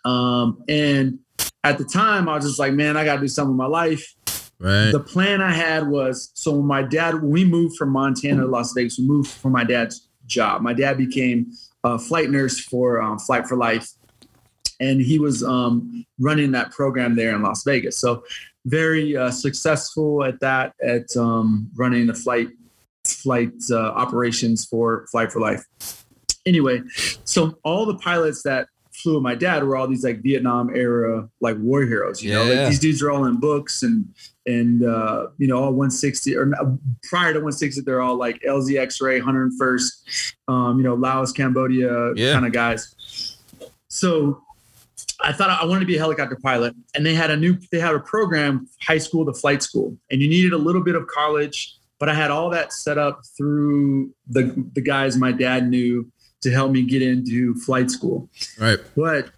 [0.06, 1.20] Um, and
[1.64, 3.68] at the time, I was just like, man, I got to do something with my
[3.68, 4.16] life.
[4.60, 4.92] Right.
[4.92, 8.48] The plan I had was so when my dad, when we moved from Montana to
[8.48, 10.62] Las Vegas, we moved for my dad's job.
[10.62, 11.52] My dad became
[11.86, 13.90] a flight nurse for um, Flight for Life,
[14.82, 17.98] and he was um, running that program there in Las Vegas.
[17.98, 18.24] So
[18.66, 22.50] very uh, successful at that, at um, running the flight
[23.06, 25.64] flight uh, operations for Flight for Life.
[26.46, 26.82] Anyway,
[27.24, 28.68] so all the pilots that
[29.02, 32.22] flew with my dad were all these like Vietnam era like war heroes.
[32.24, 34.06] You know, like these dudes are all in books and
[34.46, 36.66] and uh, you know all 160 or uh,
[37.04, 42.34] prior to 160 they're all like LZ X-ray 101st, um, you know Laos, Cambodia Yeah.
[42.34, 43.36] kind of guys.
[43.90, 44.44] So
[45.22, 47.80] I thought I wanted to be a helicopter pilot, and they had a new they
[47.80, 51.08] had a program high school to flight school, and you needed a little bit of
[51.08, 51.76] college.
[52.00, 56.10] But I had all that set up through the the guys my dad knew
[56.42, 58.30] to help me get into flight school.
[58.60, 58.80] Right.
[58.96, 59.30] But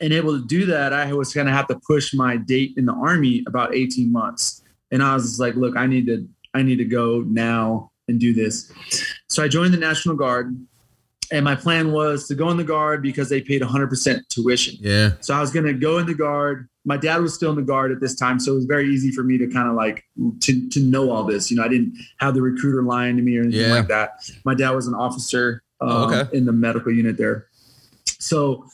[0.00, 2.86] and able to do that, I was going to have to push my date in
[2.86, 4.62] the army about 18 months.
[4.92, 8.32] And I was like, look, I need to, I need to go now and do
[8.32, 8.72] this.
[9.28, 10.54] So I joined the National Guard.
[11.30, 14.76] And my plan was to go in the Guard because they paid 100% tuition.
[14.80, 15.10] Yeah.
[15.20, 16.68] So I was going to go in the Guard.
[16.86, 18.40] My dad was still in the Guard at this time.
[18.40, 20.04] So it was very easy for me to kind of like,
[20.40, 21.50] to, to know all this.
[21.50, 23.74] You know, I didn't have the recruiter lying to me or anything Yeah.
[23.74, 24.12] like that.
[24.46, 26.36] My dad was an officer um, okay.
[26.36, 27.46] in the medical unit there.
[28.18, 28.66] So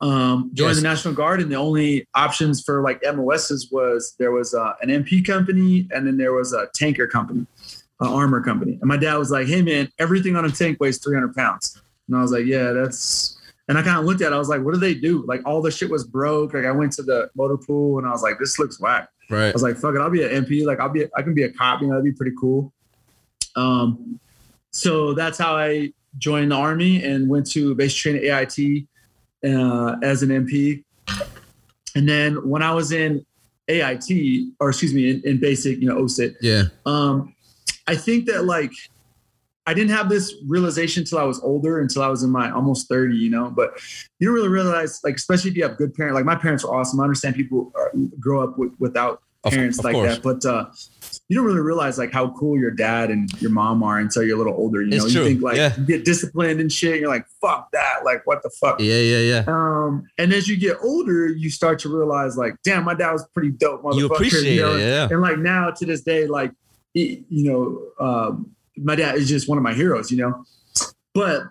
[0.00, 0.76] um, joined Yes.
[0.76, 4.90] the National Guard, and the only options for like MOSs was there was uh, an
[4.90, 7.46] MP company, and then there was a tanker company,
[8.00, 8.78] an armor company.
[8.80, 12.16] And my dad was like, "Hey man, everything on a tank weighs 300 pounds," and
[12.16, 13.34] I was like, "Yeah, that's."
[13.68, 14.34] And I kind of looked at it.
[14.34, 16.52] I was like, "What do they do?" Like all the shit was broke.
[16.52, 19.48] Like I went to the motor pool, and I was like, "This looks whack." Right.
[19.48, 20.64] I was like, fuck it, I'll be an MP.
[20.64, 21.80] Like I'll be, I can be a cop.
[21.80, 22.72] You know, that'd be pretty cool.
[23.56, 24.20] Um,
[24.70, 28.86] so that's how I joined the army and went to basic training AIT
[29.44, 30.82] uh, as an MP.
[31.94, 33.24] And then when I was in
[33.68, 36.64] AIT, or excuse me, in, in basic, you know, OSUT, Yeah.
[36.84, 37.34] um,
[37.86, 38.72] I think that like
[39.68, 42.88] I didn't have this realization until I was older, until I was in my almost
[42.88, 43.50] 30, you know.
[43.50, 43.72] But
[44.20, 46.14] you don't really realize, like, especially if you have good parents.
[46.14, 47.00] Like my parents were awesome.
[47.00, 50.14] I understand people are, grow up with, without Of- parents of like course.
[50.14, 50.66] that, but uh,
[51.28, 54.36] you don't really realize like how cool your dad and your mom are until you're
[54.36, 54.80] a little older.
[54.82, 55.74] You know, you think like Yeah.
[55.76, 56.92] you get disciplined and shit.
[56.92, 58.04] And you're like, fuck that.
[58.04, 58.80] Like, what the fuck?
[58.80, 58.94] Yeah.
[59.00, 59.18] Yeah.
[59.18, 59.44] Yeah.
[59.48, 63.26] Um, and as you get older, you start to realize, like, damn, my dad was
[63.34, 63.82] pretty dope.
[63.82, 63.98] motherfucker.
[63.98, 64.76] You appreciate know?
[64.76, 64.80] it.
[64.80, 65.08] Yeah.
[65.10, 66.52] And like now to this day, like
[66.94, 70.44] he- you know, um, my dad is just one of my heroes, you know.
[71.14, 71.42] But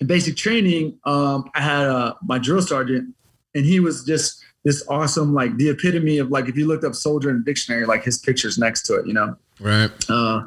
[0.00, 3.14] in basic training, um, I had uh, my drill sergeant,
[3.54, 6.92] and he was just this awesome, like the epitome of like if you looked up
[6.92, 9.36] soldier in the dictionary, like his picture's next to it, you know.
[9.60, 9.92] Right.
[10.10, 10.42] Uh,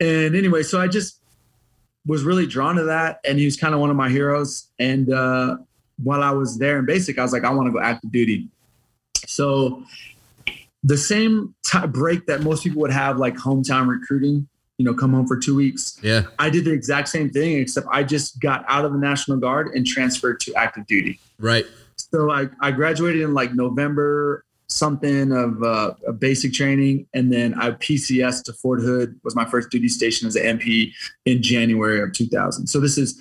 [0.00, 1.20] and anyway, so I just
[2.06, 4.68] was really drawn to that, and he was kind of one of my heroes.
[4.78, 5.58] And uh,
[6.02, 8.48] while I was there in basic, I was like, I want to go active duty.
[9.26, 9.84] So
[10.82, 15.12] the same t- break that most people would have, like hometown recruiting, you know, come
[15.12, 15.98] home for two weeks.
[16.02, 16.22] Yeah.
[16.38, 19.74] I did the exact same thing, except I just got out of the National Guard
[19.74, 21.20] and transferred to active duty.
[21.38, 21.66] Right.
[22.14, 27.54] So I, I graduated in like November something of, uh, of basic training, and then
[27.54, 30.92] I PCS to Fort Hood was my first duty station as an MP
[31.24, 32.68] in January of 2000.
[32.68, 33.20] So this is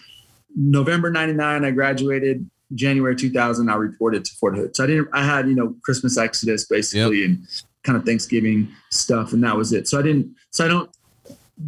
[0.56, 1.65] November '99.
[1.65, 2.47] I graduated.
[2.75, 4.75] January 2000, I reported to Fort Hood.
[4.75, 5.08] So I didn't.
[5.12, 7.47] I had you know Christmas Exodus basically and
[7.84, 9.88] kind of Thanksgiving stuff, and that was it.
[9.88, 10.36] So I didn't.
[10.51, 10.89] So I don't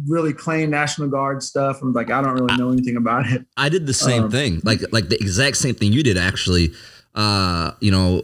[0.06, 1.82] really claim National Guard stuff.
[1.82, 3.44] I'm like I don't really know anything about it.
[3.56, 6.72] I did the same Um, thing, like like the exact same thing you did actually.
[7.16, 8.22] Uh, you know,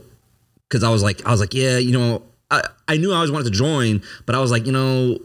[0.68, 3.30] because I was like, I was like, yeah, you know, I I knew I always
[3.32, 5.18] wanted to join, but I was like, you know,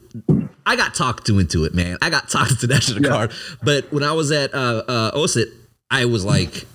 [0.65, 1.97] I got talked to into it, man.
[2.01, 3.09] I got talked to National Yeah.
[3.09, 5.47] Guard, but when I was at uh, uh, OSUT,
[5.91, 6.65] I was like.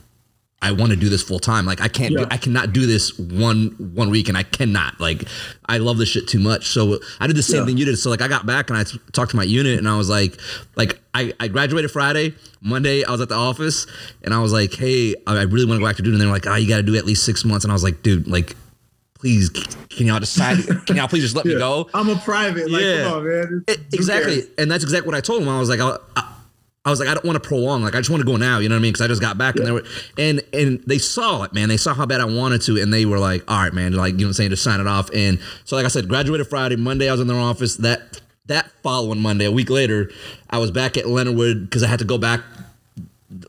[0.63, 1.67] I want to do this full time.
[1.67, 5.01] Like I can't, do, I cannot do this one one week, and I cannot.
[5.01, 5.25] Like
[5.67, 6.69] I love this shit too much.
[6.69, 7.67] So I did the same Yeah.
[7.67, 7.97] thing you did.
[7.99, 10.09] So like I got back and I t- talked to my unit, and I was
[10.09, 10.39] like,
[10.77, 12.35] like I, I graduated Friday.
[12.61, 13.87] Monday I was at the office,
[14.23, 16.15] and I was like, hey, I really want to go back to duty.
[16.15, 17.65] And they're like, oh, you got to do at least six months.
[17.65, 18.55] And I was like, dude, like,
[19.15, 19.51] please,
[19.91, 20.59] can y'all decide?
[20.87, 21.89] Can y'all please just let me go?
[21.93, 22.71] I'm a private.
[22.71, 23.03] Like, Yeah.
[23.05, 23.65] come on, man.
[23.67, 25.49] It- exactly, and that's exactly what I told him.
[25.49, 26.32] I was like, I, I,
[26.85, 27.83] I was like, I don't want to prolong.
[27.83, 28.59] Like, I just want to go now.
[28.59, 28.93] You know what I mean?
[28.93, 29.85] Because I just got back, and they were,
[30.19, 31.69] and and they saw it, man.
[31.69, 33.93] They saw how bad I wanted to, and they were like, all right, man.
[33.93, 34.51] Like, you know what I'm saying?
[34.51, 35.09] Just sign it off.
[35.15, 36.75] And so, like I said, graduated Friday.
[36.77, 37.77] Monday, I was in their office.
[37.77, 40.11] That that following Monday, a week later,
[40.51, 42.41] I was back at Leonard Wood because I had to go back.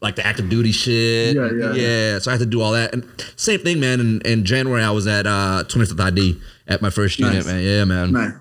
[0.02, 2.19] Like the active duty shit, Yeah, yeah, yeah.
[2.19, 3.04] So I had to do all that, and
[3.36, 4.00] same thing, man.
[4.00, 7.46] In, in January, I was at uh 25th ID at my first unit, Nice.
[7.48, 7.62] man.
[7.63, 8.12] Yeah, man.
[8.13, 8.34] Nice.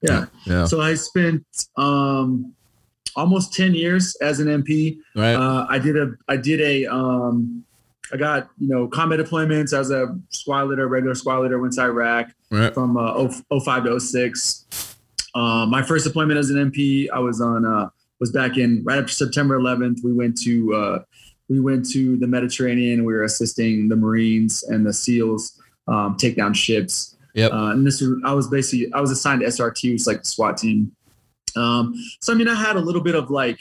[0.00, 0.26] Yeah.
[0.46, 0.64] Yeah.
[0.64, 1.44] So I spent
[1.76, 2.54] um,
[3.16, 4.98] almost 10 years as an MP.
[5.14, 5.34] Right.
[5.34, 7.64] Uh, I did a, I did a, um,
[8.12, 11.82] I got, you know, combat deployments as a squad leader, regular squad leader, went to
[11.82, 12.72] Iraq right.
[12.72, 14.96] from uh, 0- 05 to 06.
[15.34, 17.88] Uh, my first deployment as an MP, I was on, uh,
[18.20, 20.04] was back in right after September 11th.
[20.04, 20.98] We went to, uh,
[21.48, 23.04] we went to the Mediterranean.
[23.04, 27.16] We were assisting the Marines and the SEALs um, take down ships.
[27.34, 27.52] Yep.
[27.52, 30.22] Uh, and this, was- I was basically, I was assigned to SRT, which is like
[30.22, 30.92] the SWAT team.
[31.56, 33.58] Um, so I mean, I had a little bit of like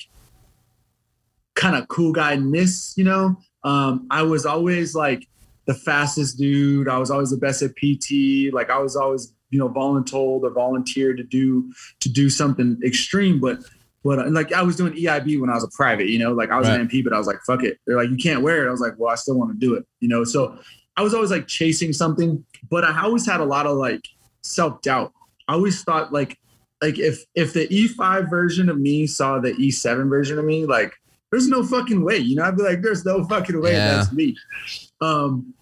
[1.55, 3.38] kind of cool guyness, you know.
[3.63, 5.27] Um, I was always like
[5.65, 6.88] the fastest dude.
[6.88, 8.53] I was always the best at PT.
[8.53, 13.39] Like I was always, you know, voluntold or volunteered to do to do something extreme.
[13.39, 13.60] But
[14.03, 16.51] but uh, like I was doing EIB when I was a private, you know, like
[16.51, 16.79] I was Right.
[16.79, 17.79] an MP, but I was like, fuck it.
[17.88, 18.67] They're like, you can't wear it.
[18.67, 20.23] I was like, well, I still want to do it, you know.
[20.23, 20.60] So
[20.97, 24.01] I was always like chasing something, but I always had a lot of like
[24.41, 25.12] self doubt.
[25.47, 26.38] I always thought like
[26.86, 30.93] like if if the E5 version of me saw the E7 version of me, like
[31.32, 32.43] there's no fucking way, you know.
[32.43, 33.95] I'd be like, there's no fucking way Yeah.
[33.95, 34.36] that's me.
[35.02, 35.54] Um,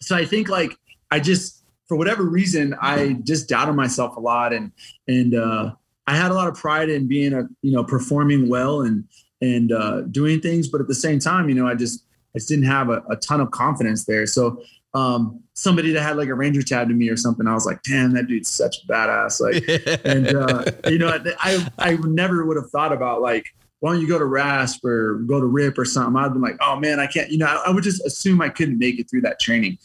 [0.00, 0.76] so I think like
[1.10, 4.72] I just for whatever reason I just doubted myself a lot, and
[5.06, 5.74] and uh,
[6.06, 9.04] I had a lot of pride in being a you know performing well and
[9.40, 12.04] and uh, doing things, but at the same time, you know, I just
[12.34, 14.26] I just didn't have a, a ton of confidence there.
[14.26, 14.62] So
[14.94, 17.82] um, somebody that had like a ranger tab to me or something, I was like,
[17.82, 19.40] damn, that dude's such a badass.
[19.40, 23.46] Like and uh, you know, I I never would have thought about like
[23.82, 26.14] why don't you go to RASP or go to RIP or something?
[26.14, 28.48] I'd been like, oh man, I can't, you know, I, I would just assume I
[28.48, 29.76] couldn't make it through that training.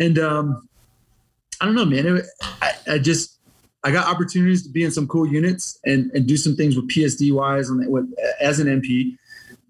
[0.00, 0.68] And um,
[1.60, 2.16] I don't know, man.
[2.16, 2.26] It,
[2.60, 3.38] I, I just,
[3.84, 6.90] I got opportunities to be in some cool units and, and do some things with
[6.90, 9.16] PSD wise and with, as an MP.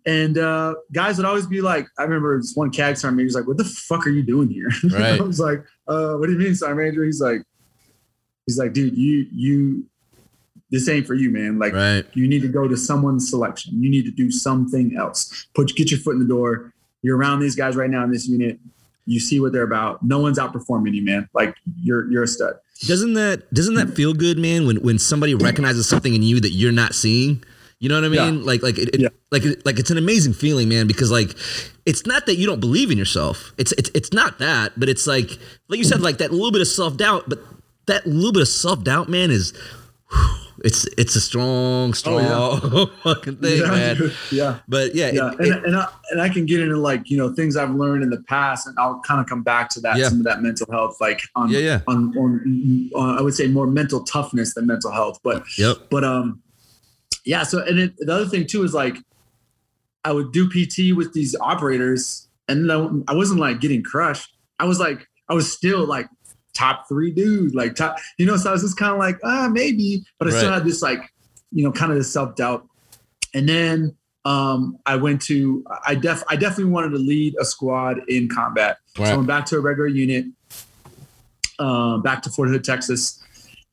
[0.04, 3.34] And uh, guys would always be like, I remember this one CAG sergeant major was
[3.36, 5.20] like, "What the fuck are you doing here?" Right.
[5.20, 7.42] I was like, uh, "What do you mean, sergeant major?" He's like,
[8.46, 9.86] "He's like, dude, you you,
[10.70, 11.58] this ain't for you, man.
[11.58, 12.04] Like, Right.
[12.14, 13.80] you need to go to someone's selection.
[13.80, 15.46] You need to do something else.
[15.54, 16.72] Put get your foot in the door.
[17.02, 18.58] You're around these guys right now in this unit.
[19.06, 20.02] You see what they're about.
[20.04, 21.28] No one's outperforming you, man.
[21.34, 22.54] Like you're you're a stud.
[22.86, 24.66] Doesn't that doesn't that feel good, man?
[24.66, 27.42] When when somebody recognizes something in you that you're not seeing,
[27.82, 28.38] you know what I mean?
[28.38, 28.44] Yeah.
[28.46, 29.08] Like like it, it- Yeah.
[29.32, 30.86] like it- like it's an amazing feeling, man.
[30.86, 31.34] Because like
[31.84, 33.52] it's not that you don't believe in yourself.
[33.58, 35.36] It's it's it's not that, but it's like
[35.68, 37.24] like you said, like that little bit of self doubt.
[37.28, 37.40] But
[37.86, 39.52] that little bit of self doubt, man, is
[40.12, 40.28] whew,
[40.64, 42.22] it's it's a strong, strong
[43.02, 43.96] fucking thing, Oh, yeah, man.
[43.96, 44.12] dude.
[44.30, 44.58] yeah.
[44.68, 47.32] But yeah, yeah, it- and, and, I, and I can get into like you know
[47.34, 50.08] things I've learned in the past, and I'll kind of come back to that Yeah.
[50.08, 51.80] some of that mental health, like on Yeah, yeah.
[51.88, 56.04] on, on, on I would say more mental toughness than mental health, but yep, but
[56.04, 56.40] um
[57.24, 57.42] yeah.
[57.42, 58.96] So and it, the other thing too is like
[60.04, 64.34] I would do PT with these operators, and then I wasn't like getting crushed.
[64.58, 66.08] I was like I was still like
[66.54, 68.36] top three dude, like top, you know.
[68.36, 71.00] So I was just kind of like ah maybe, but I still had this like
[71.50, 72.66] you know kind of this self doubt,
[73.34, 78.00] and then um, I went to I def I definitely wanted to lead a squad
[78.08, 78.78] in combat.
[78.96, 80.26] So I went back to a regular unit,
[81.58, 83.22] uh, back to Fort Hood, Texas,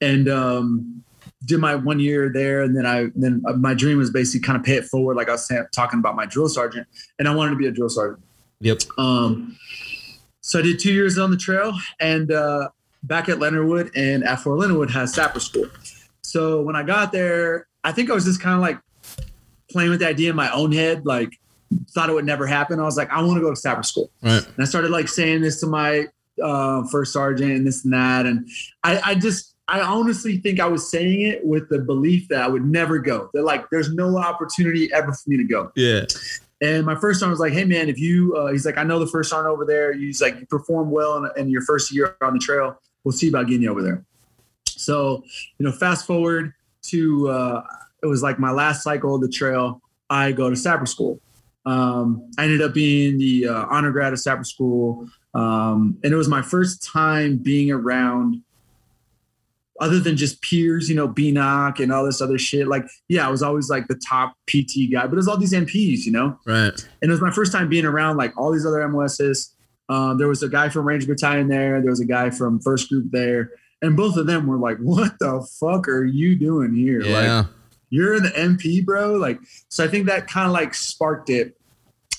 [0.02, 1.04] and um,
[1.46, 2.62] did my one year there.
[2.62, 5.30] And then I then uh, my dream was basically kind of pay it forward, like
[5.30, 7.90] I was saying, talking about my drill sergeant, and I wanted to be a drill
[7.90, 8.24] sergeant.
[8.60, 9.58] yep, Um,
[10.42, 12.70] so I did two years on the trail and uh,
[13.04, 15.68] back at Leonard Wood, and at Fort Leonard Wood has sapper school.
[16.22, 18.78] So when I got there, I think I was just kind of like
[19.72, 21.40] playing with the idea in my own head, like
[21.92, 22.80] thought it would never happen.
[22.80, 24.12] I was like, I want to go to sapper school.
[24.22, 26.08] right, And I started like saying this to my
[26.44, 28.26] uh, first sergeant and this and that.
[28.26, 28.48] And
[28.84, 32.48] I, I just, I honestly think I was saying it with the belief that I
[32.48, 33.30] would never go.
[33.34, 35.72] That like, there's no opportunity ever for me to go.
[35.76, 36.06] yeah,
[36.62, 38.98] And my first sergeant was like, "Hey man, if you," uh, he's like, "I know
[38.98, 39.94] the first sergeant over there.
[39.94, 42.82] He's like, you perform well in, in your first year on the trail.
[43.04, 44.04] We'll see about getting you over there."
[44.68, 45.24] So,
[45.58, 46.54] you know, fast forward
[46.84, 47.64] to uh,
[48.02, 49.82] it was like my last cycle of the trail.
[50.10, 51.22] I go to Sapper School.
[51.66, 56.16] Um, I ended up being the uh, honor grad of Sapper School, um, and it
[56.16, 58.42] was my first time being around
[59.80, 62.68] other than just peers, you know, BNOC and all this other shit.
[62.68, 65.54] Like, yeah, I was always like the top PT guy, but it was all these
[65.54, 66.38] MPs, you know?
[66.46, 69.56] right, And it was my first time being around like all these other MOSs.
[69.88, 71.82] Um, there was a guy from Ranger Battalion there.
[71.82, 73.52] There was a guy from First Group there.
[73.82, 77.00] And both of them were like, what the fuck are you doing here?
[77.00, 77.46] Like, yeah,
[77.90, 79.14] you're in the MP, bro.
[79.14, 79.40] Like,
[79.70, 81.56] so I think that kind of like sparked it.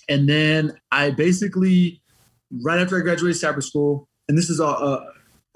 [0.09, 2.03] And then I basically,
[2.65, 5.05] right after I graduated Sapper School, and this is all, uh,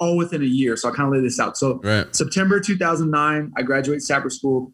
[0.05, 0.77] all within a year.
[0.77, 1.57] So I kind of lay this out.
[1.57, 4.73] So right, September 2009, I graduate Sapper School.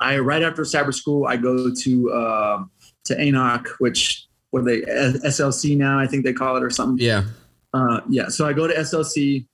[0.00, 2.70] I right after Sapper School, I go to um
[3.04, 5.98] to ANOC, which what are they SLC now?
[5.98, 7.04] I think they call it or something.
[7.04, 7.24] yeah,
[7.72, 8.28] Uh, yeah.
[8.28, 9.46] So I go to SLC.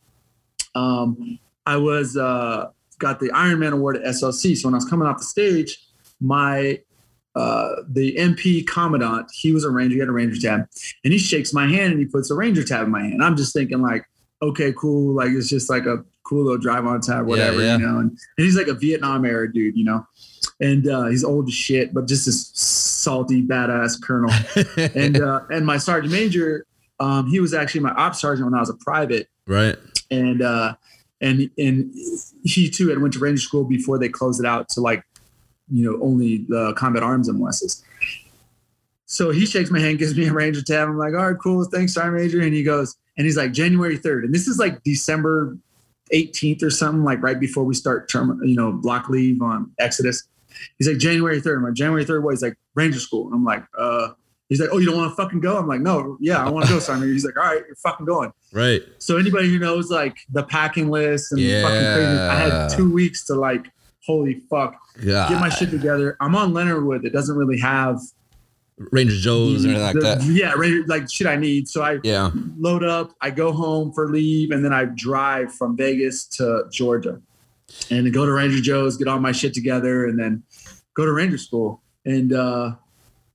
[0.74, 4.56] Um, I was uh, got the Ironman award at SLC.
[4.56, 5.78] So when I was coming off the stage,
[6.20, 6.80] my
[7.34, 10.66] uh, the MP commandant, he was a ranger, he had a ranger tab,
[11.04, 13.22] and he shakes my hand and he puts a ranger tab in my hand.
[13.22, 14.04] I'm just thinking like,
[14.42, 17.76] okay, cool, like it's just like a cool little drive on tab, whatever, yeah.
[17.76, 17.98] you know.
[17.98, 20.06] And, and he's like a Vietnam era dude, you know,
[20.60, 24.30] and uh, he's old as shit, but just this salty badass colonel
[24.94, 26.66] and uh, and my sergeant major,
[26.98, 29.76] um, he was actually my ops sergeant when I was a private, right,
[30.10, 30.74] and uh,
[31.20, 31.94] and and
[32.44, 35.04] he too had went to ranger school before they closed it out to like,
[35.70, 37.84] you know, only the combat arms MOSs.
[39.06, 40.88] So he shakes my hand, gives me a ranger tab.
[40.88, 42.40] I'm like, all right, cool, thanks, sergeant major.
[42.40, 45.56] And he goes, and he's like, January 3rd, and this is like December
[46.12, 50.24] 18th or something, like right before we start term, you know, block leave on Exodus.
[50.78, 51.56] He's like January 3rd.
[51.58, 52.30] I'm like, January 3rd, what?
[52.32, 53.26] He's like, Ranger School.
[53.26, 54.08] And I'm like, uh,
[54.48, 55.56] he's like, oh, you don't want to fucking go?
[55.56, 57.10] I'm like, no, yeah, I want to go, Simon.
[57.12, 58.32] He's like, all right, you're fucking going.
[58.52, 61.62] right, So anybody who knows like the packing list and Yeah.
[61.62, 63.70] fucking crazy, I had two weeks to like,
[64.04, 64.74] holy fuck,
[65.06, 65.28] God.
[65.28, 66.16] get my shit together.
[66.20, 67.98] I'm on Leonard Wood that doesn't really have
[68.90, 70.22] Ranger Joe's or anything like the- that.
[70.22, 71.68] Yeah, Ranger, like shit I need.
[71.68, 75.76] So I Yeah, load up, I go home for leave, and then I drive from
[75.76, 77.20] Vegas to Georgia
[77.90, 80.42] and go to Ranger Joe's, get all my shit together, and then
[80.94, 81.82] go to Ranger School.
[82.04, 82.76] And uh,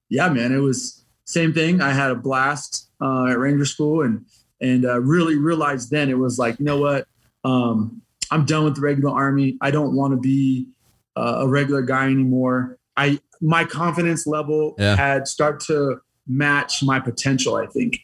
[0.09, 1.81] yeah, man, it was same thing.
[1.81, 4.25] I had a blast uh, at Ranger School and
[4.61, 7.07] and uh, really realized then it was like, you know what?
[7.43, 9.57] Um, I'm done with the regular army.
[9.61, 10.67] I don't want to be
[11.15, 12.77] uh, a regular guy anymore.
[12.97, 14.95] I my confidence level Yeah.
[14.95, 17.99] had start to match my potential, I think.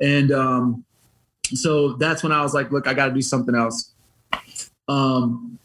[0.00, 0.84] And um,
[1.44, 3.92] so that's when I was like, look, I got to do something else.
[4.88, 5.58] Um,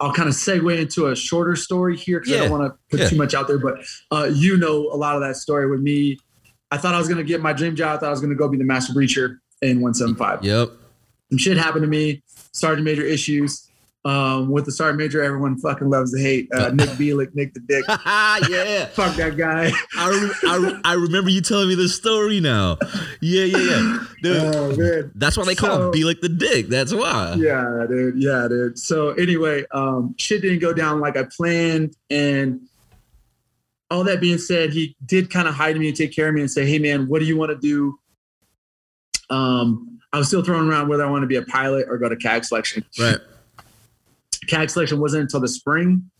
[0.00, 3.00] I'll kind of segue into a shorter story here because I don't want to put
[3.00, 3.08] Yeah.
[3.08, 3.78] too much out there, but
[4.12, 6.18] uh, you know a lot of that story with me.
[6.70, 7.96] I thought I was going to get my dream job.
[7.96, 10.68] I thought I was going to go be the master breacher in 175 Yep.
[11.30, 12.22] some shit happened to me.
[12.52, 13.67] Sergeant major issues.
[14.04, 16.48] Um, with the sergeant major, everyone fucking loves to hate.
[16.54, 17.84] Uh, Nick Bielik, Nick the Dick.
[17.88, 18.86] yeah.
[18.86, 19.70] Fuck that guy.
[19.96, 22.78] I, re- I, re- I remember you telling me this story now.
[23.20, 24.04] Yeah, yeah, yeah.
[24.22, 25.12] Dude, Oh man.
[25.16, 26.68] that's why they call So- him Be Like the Dick.
[26.68, 27.34] That's why.
[27.38, 28.14] Yeah, dude.
[28.22, 28.78] Yeah, dude.
[28.78, 32.60] So anyway, um, shit didn't go down like I planned, and
[33.90, 36.40] all that being said, he did kind of hide me and take care of me
[36.40, 37.98] and say, "Hey, man, what do you want to do?"
[39.30, 42.08] Um, I was still throwing around whether I want to be a pilot or go
[42.08, 42.84] to CAG selection.
[42.98, 43.16] Right.
[44.48, 46.10] CAG selection wasn't until the spring,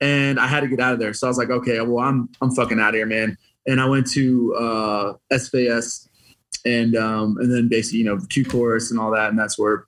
[0.00, 1.14] and I had to get out of there.
[1.14, 3.36] So I was like, okay, well, I'm I'm fucking out of here, man.
[3.66, 6.08] And I went to uh, SFAS,
[6.64, 9.86] and um, and then basically, you know, Q course and all that, and that's where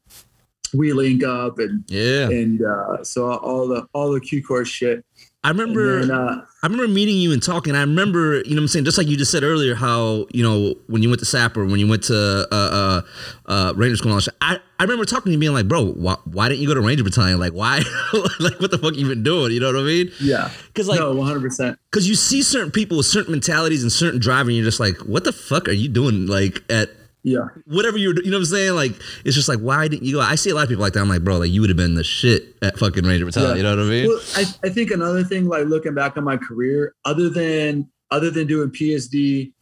[0.74, 2.28] we link up, and Yeah.
[2.28, 5.04] and uh, so all the all the Q course shit.
[5.44, 7.76] I remember then, uh, I remember meeting you and talking.
[7.76, 10.42] I remember, you know what I'm saying, just like you just said earlier, how, you
[10.42, 13.02] know, when you went to Sapper, when you went to uh, uh,
[13.46, 15.92] uh, Ranger School, and all that I, I remember talking to you being like, bro,
[15.92, 17.38] why, why didn't you go to Ranger Battalion?
[17.38, 17.78] Like, why?
[18.40, 19.52] like, what the fuck you been doing?
[19.52, 20.10] You know what I mean?
[20.20, 21.40] yeah, Because, like, no, 100.
[21.40, 24.96] percent because you see certain people with certain mentalities and certain driving, you're just like,
[25.06, 26.26] what the fuck are you doing?
[26.26, 26.90] Like, at
[27.28, 28.74] Yeah, whatever you're, you know what I'm saying?
[28.74, 28.92] Like,
[29.24, 30.20] it's just like, why didn't you go?
[30.20, 31.00] I see a lot of people like that.
[31.00, 33.50] I'm like, bro, like, you would have been the shit at fucking Ranger Battalion.
[33.50, 33.56] Yeah.
[33.56, 34.08] You know what I mean?
[34.08, 38.30] Well, I, I think another thing, like looking back on my career, other than other
[38.30, 39.52] than doing PSD,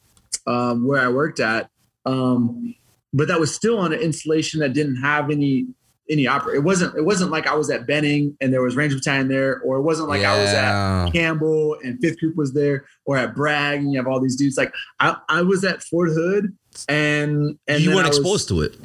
[0.46, 1.68] um, where I worked at,
[2.04, 2.74] um,
[3.12, 5.66] but that was still on an installation that didn't have any
[6.08, 6.54] any oper.
[6.54, 9.60] It wasn't it wasn't like I was at Benning and there was Ranger Battalion there,
[9.60, 13.34] or it wasn't like I was at Campbell and Fifth Group was there, or at
[13.34, 14.56] Bragg and you have all these dudes.
[14.56, 16.56] Like I, I was at Fort Hood
[16.88, 18.76] and and you weren't was- exposed to it.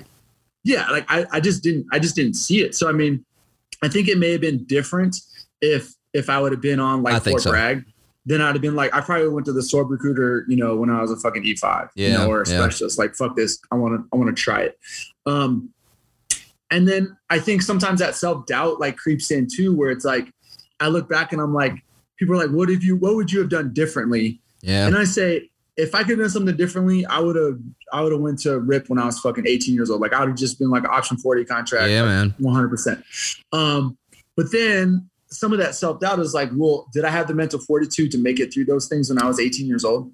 [0.63, 3.25] yeah like I, I just didn't i just didn't see it so i mean
[3.83, 5.17] i think it may have been different
[5.61, 7.49] if if i would have been on like fort so.
[7.51, 7.83] bragg
[8.25, 10.89] then i'd have been like i probably went to the sword recruiter you know when
[10.89, 12.59] i was a fucking e5 you Yeah, know or a yeah.
[12.61, 14.77] specialist like fuck this i want to i want to try it
[15.25, 15.69] um
[16.69, 20.31] and then i think sometimes that self-doubt like creeps in too where it's like
[20.79, 21.73] i look back and i'm like
[22.17, 24.85] people are like what have you what would you have done differently Yeah.
[24.87, 25.49] and I say,
[25.81, 27.57] if I could have done something differently, I would have
[27.91, 29.99] I would have went to RIP when I was fucking 18 years old.
[30.01, 32.35] Like I would have just been like an option 40 contract, Yeah, man.
[32.39, 33.03] 100%.
[33.51, 33.97] Um,
[34.37, 38.11] but then some of that self-doubt is like, well, did I have the mental fortitude
[38.11, 40.11] to make it through those things when I was 18 years old?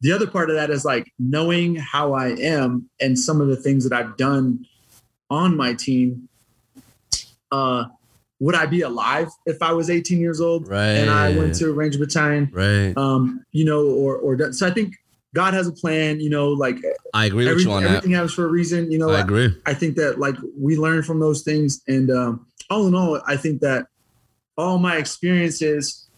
[0.00, 3.56] The other part of that is like knowing how I am and some of the
[3.56, 4.64] things that I've done
[5.28, 6.28] on my team.
[7.52, 7.84] Uh,
[8.38, 10.92] would I be alive if I was 18 years old Right.
[10.92, 12.48] and I went to a Ranger Battalion?
[12.52, 12.96] Right.
[12.96, 14.94] um, you know, or or so I think
[15.34, 16.20] God has a plan.
[16.20, 16.76] You know, like
[17.14, 17.88] I agree with you on that.
[17.90, 18.90] everything happens for a reason.
[18.90, 19.56] You know, I I, agree.
[19.66, 23.36] I think that like we learn from those things, and um, all in all, I
[23.36, 23.86] think that
[24.56, 26.08] all my experiences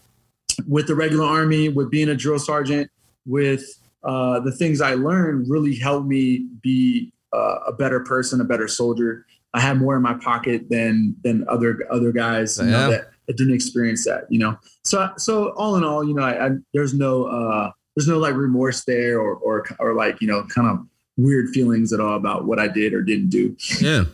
[0.67, 2.89] with the regular army, with being a drill sergeant,
[3.25, 3.63] with
[4.03, 8.67] uh, the things I learned, really helped me be uh, a better person, a better
[8.67, 9.25] soldier.
[9.53, 13.37] I had more in my pocket than than other other guys you know, that, that
[13.37, 14.25] didn't experience that.
[14.29, 18.07] You know, so so all in all, you know, I, I there's no uh, there's
[18.07, 20.85] no like remorse there or or or like you know kind of
[21.17, 23.55] weird feelings at all about what I did or didn't do.
[23.79, 24.05] Yeah.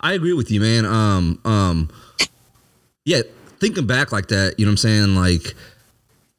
[0.00, 0.84] I agree with you, man.
[0.84, 1.90] Um, um,
[3.04, 3.22] yeah,
[3.58, 5.14] thinking back like that, you know what I'm saying?
[5.14, 5.54] Like,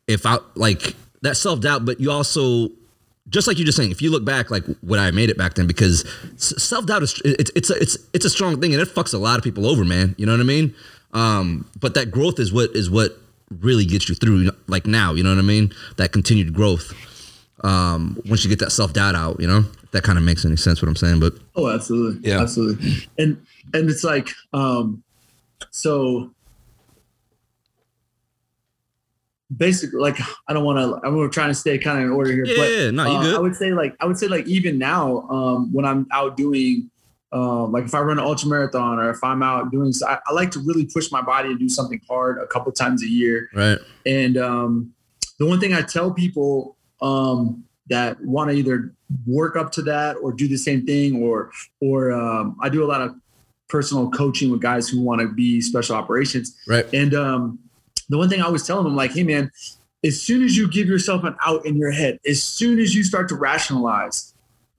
[0.08, 2.70] if I, like, that self doubt, but you also,
[3.30, 5.56] just like you're just saying, if you look back, like, would I made it back
[5.56, 5.66] then?
[5.66, 6.08] Because
[6.38, 9.18] self doubt is, it's, it's, a, it's, it's a strong thing and it fucks a
[9.18, 10.14] lot of people over, man.
[10.18, 10.76] You know what I mean?
[11.14, 13.18] Um, but that growth is what, is what
[13.50, 15.72] really gets you through, like now, you know what I mean?
[15.98, 16.94] That continued growth.
[17.64, 20.58] Um, once you get that self doubt out, you know, that kind of makes any
[20.58, 22.30] sense what I'm saying, but Oh, absolutely.
[22.30, 22.42] Yeah.
[22.42, 23.08] Absolutely.
[23.18, 23.42] And
[23.74, 25.04] and it's like um
[25.72, 26.32] so
[29.56, 30.18] basically like
[30.48, 32.72] I don't want to I'm trying to stay kind of in order here yeah, but
[32.72, 33.36] yeah, no, you uh, good.
[33.36, 36.90] I would say like I would say like even now um when I'm out doing
[37.36, 40.34] um like if I run an ultra marathon or if I'm out doing I, I
[40.34, 43.50] like to really push my body and do something hard a couple times a year
[43.54, 43.78] right.
[44.06, 44.96] and um,
[45.40, 48.94] the one thing I tell people um, that want to either
[49.26, 52.88] work up to that or do the same thing, or or um, I do a
[52.88, 53.16] lot of
[53.68, 56.56] personal coaching with guys who want to be special operations.
[56.68, 56.86] Right.
[56.94, 57.60] And um,
[58.10, 59.52] the one thing I always tell them, I'm like, hey man,
[60.04, 63.04] as soon as you give yourself an out in your head, as soon as you
[63.04, 64.34] start to rationalize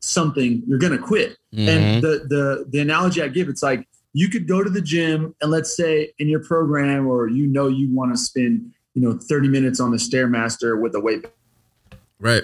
[0.07, 1.37] something, you're gonna quit.
[1.55, 1.69] Mhm.
[1.69, 5.35] And the the the analogy I give, it's like you could go to the gym
[5.43, 9.13] and let's say in your program or you know you want to spend you know,
[9.29, 11.27] 30 minutes on the Stairmaster with a weight.
[12.19, 12.43] Right.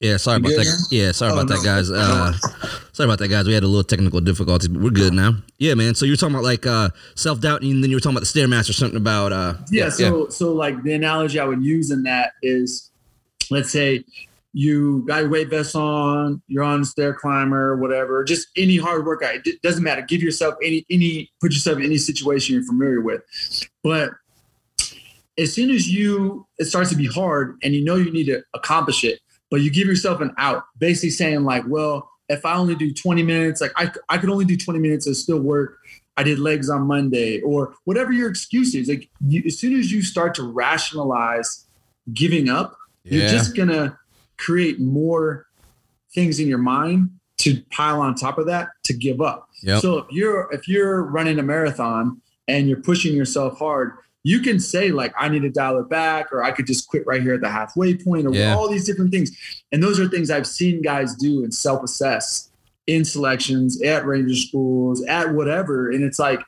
[0.00, 0.64] Yeah, sorry about that.
[0.64, 0.74] now?
[0.90, 1.90] Yeah, sorry Oh, about that, guys.
[1.90, 2.32] Uh,
[2.92, 3.46] sorry about that, guys.
[3.46, 5.34] We had a little technical difficulties, but we're good now.
[5.58, 5.94] Yeah, man.
[5.94, 8.26] So you were talking about like uh, self doubt, and then you were talking about
[8.26, 12.02] the stairmaster, something about uh, yeah, so so like the analogy I would use in
[12.04, 12.89] that is
[13.50, 14.04] let's say
[14.52, 19.06] you got your weight vest on, you're on a stair climber, whatever, just any hard
[19.06, 19.46] workout.
[19.46, 20.02] It doesn't matter.
[20.02, 23.22] Give yourself any any put yourself in any situation you're familiar with.
[23.84, 24.10] But
[25.38, 28.42] as soon as you it starts to be hard and you know you need to
[28.54, 29.20] accomplish it,
[29.50, 33.22] but you give yourself an out, basically saying like, well, if I only do 20
[33.22, 35.78] minutes, like I, I could only do 20 minutes and still work.
[36.16, 38.88] I did legs on Monday or whatever your excuse is.
[38.88, 41.66] Like you, as soon as you start to rationalize
[42.12, 43.98] giving up, you're just gonna
[44.36, 45.46] create more
[46.14, 49.48] things in your mind to pile on top of that to give up.
[49.62, 49.80] Yep.
[49.82, 53.92] So if you're if you're running a marathon and you're pushing yourself hard,
[54.22, 57.06] you can say like I need to dial it back or I could just quit
[57.06, 58.54] right here at the halfway point or Yeah.
[58.54, 59.30] all these different things.
[59.72, 62.50] And those are things I've seen guys do and self-assess
[62.86, 65.90] in selections, at ranger schools, at whatever.
[65.90, 66.40] And it's like,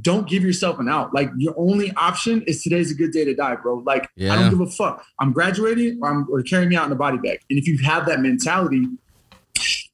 [0.00, 1.14] don't give yourself an out.
[1.14, 3.76] Like your only option is today's a good day to die, bro.
[3.86, 5.04] Like I don't give a fuck.
[5.18, 7.40] I'm graduating or I'm or carrying me out in a body bag.
[7.50, 8.86] And if you have that mentality,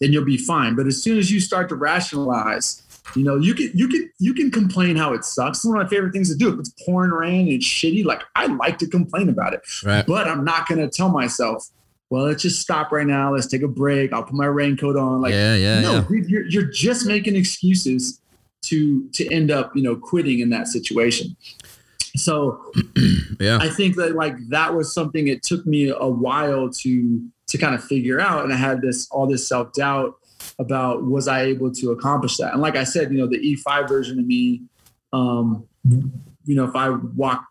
[0.00, 0.74] then you'll be fine.
[0.74, 2.82] But as soon as you start to rationalize,
[3.14, 5.58] you know, you can you can you can complain how it sucks.
[5.58, 6.52] It's one of my favorite things to do.
[6.52, 9.62] If it's pouring rain and it's shitty, like I like to complain about it.
[9.84, 10.06] right.
[10.06, 11.68] But I'm not gonna tell myself,
[12.10, 13.34] well, let's just stop right now.
[13.34, 14.12] Let's take a break.
[14.12, 15.20] I'll put my raincoat on.
[15.20, 16.22] Like yeah, yeah, no, yeah.
[16.26, 18.21] you're you're just making excuses
[18.62, 21.36] to to end up, you know, quitting in that situation.
[22.16, 22.72] So
[23.42, 23.58] Yeah.
[23.60, 27.74] I think that like that was something it took me a while to to kind
[27.74, 30.14] of figure out, and I had this all this self doubt
[30.58, 32.52] about was I able to accomplish that?
[32.52, 34.62] And like I said, you know, the E5 version of me,
[35.12, 37.44] um, you know, if I walk,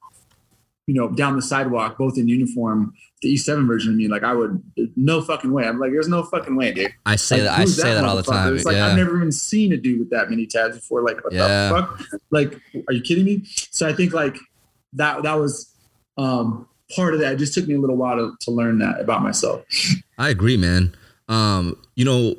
[0.92, 4.34] you know, down the sidewalk, both in uniform, the E7 version of me, like I
[4.34, 4.62] would,
[4.98, 5.64] no fucking way.
[5.64, 6.92] I'm like, there's no fucking way, dude.
[7.06, 7.60] I say Like, that.
[7.60, 8.54] I say that all the time.
[8.54, 8.88] It's like yeah.
[8.88, 11.02] I've never even seen a dude with that many tabs before.
[11.02, 11.70] Like, what Yeah.
[11.70, 12.20] the fuck?
[12.30, 13.44] Like, are you kidding me?
[13.46, 14.36] So I think like
[14.94, 15.74] that that was
[16.18, 17.34] um part of that.
[17.34, 19.64] It just took me a little while to, to learn that about myself.
[20.18, 20.94] I agree, man.
[21.30, 22.36] Um, you know,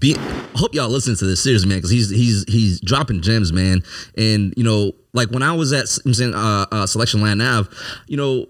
[0.00, 3.52] be I hope y'all listen to this seriously, man, because he's he's he's dropping gems,
[3.52, 3.82] man.
[4.16, 7.68] And you know, like when I was at I'm saying uh, uh Selection Land Nav,
[8.06, 8.46] you know,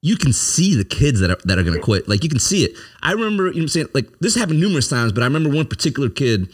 [0.00, 2.08] you can see the kids that are that are gonna quit.
[2.08, 2.76] Like you can see it.
[3.02, 5.66] I remember, you know I'm saying, like this happened numerous times, but I remember one
[5.66, 6.52] particular kid.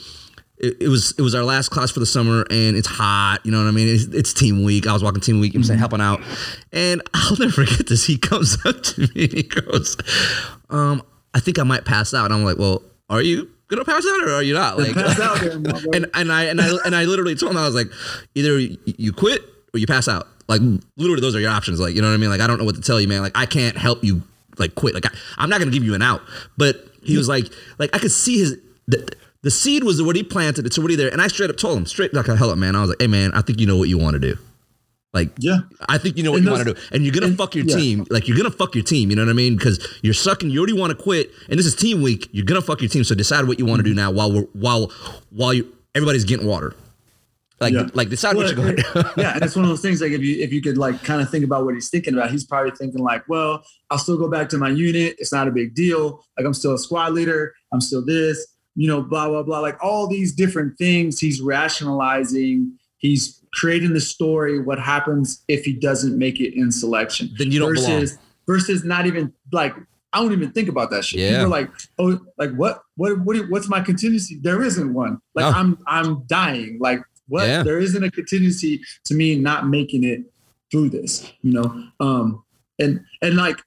[0.59, 3.39] It, it was it was our last class for the summer, and it's hot.
[3.45, 3.89] You know what I mean?
[3.89, 4.87] It's, it's team week.
[4.87, 5.55] I was walking team week.
[5.55, 6.21] You know I'm saying helping out,
[6.73, 8.07] and I'll never forget this.
[8.07, 9.97] He comes up to me and he goes,
[10.69, 12.27] um, I think I might pass out.
[12.27, 14.79] And I'm like, well, are you gonna pass out or are you not?
[14.79, 15.53] Like, Pass out there,
[15.95, 17.89] and and I and I and I literally told him I was like,
[18.35, 19.43] either you you quit
[19.73, 20.27] or you pass out.
[20.49, 20.61] Like
[20.97, 21.81] literally, those are your options.
[21.81, 22.31] Like you know what I mean?
[22.31, 23.23] Like I don't know what to tell you, man.
[23.23, 24.23] Like I can't help you
[24.59, 24.95] like quit.
[24.95, 26.23] Like I, I'm not gonna give you an out.
[26.57, 27.47] But he was like,
[27.79, 28.59] like I could see his.
[28.89, 29.09] The,
[29.43, 30.67] the seed was already planted.
[30.67, 31.11] It's already there.
[31.11, 32.77] And I straight up told him, straight like hell up, man.
[32.77, 34.37] I was like, hey, man, I think you know what you want to do.
[35.13, 35.61] Like, yeah.
[35.89, 37.55] I think you know what And you want to do, and you're gonna and- fuck
[37.57, 37.77] your yeah.
[37.77, 38.07] team.
[38.11, 39.11] Like you're gonna fuck your team.
[39.11, 39.57] You know what I mean?
[39.57, 40.51] Because you're sucking.
[40.51, 42.29] You already want to quit, and this is team week.
[42.31, 43.03] You're gonna fuck your team.
[43.03, 43.97] So decide what you want to do mm-hmm.
[43.97, 44.93] now, while we're while
[45.31, 46.75] while you everybody's getting water.
[47.61, 47.89] Like Yeah.
[47.93, 50.43] like decide what you're gonna yeah, and it's one of those things like if you
[50.43, 53.03] if you could like kind of think about what he's thinking about, he's probably thinking
[53.03, 55.17] like, well, I'll still go back to my unit.
[55.19, 56.25] It's not a big deal.
[56.39, 57.53] Like I'm still a squad leader.
[57.73, 58.47] I'm still this,
[58.77, 59.59] you know, blah blah blah.
[59.59, 62.79] Like all these different things he's rationalizing.
[63.01, 64.61] He's creating the story.
[64.61, 67.31] What happens if he doesn't make it in selection?
[67.37, 68.01] Then you don't belong.
[68.01, 69.75] versus versus not even like
[70.13, 71.21] I don't even think about that shit.
[71.21, 71.31] Yeah.
[71.31, 74.39] People are like, oh, like what what what what's my contingency?
[74.41, 75.21] There isn't one.
[75.35, 75.59] Like No.
[75.59, 76.79] I'm I'm dying.
[76.81, 77.47] Like what?
[77.49, 77.63] Yeah.
[77.63, 80.21] There isn't a contingency to me not making it
[80.71, 81.89] through this, you know.
[82.01, 82.45] Um
[82.79, 83.61] and and like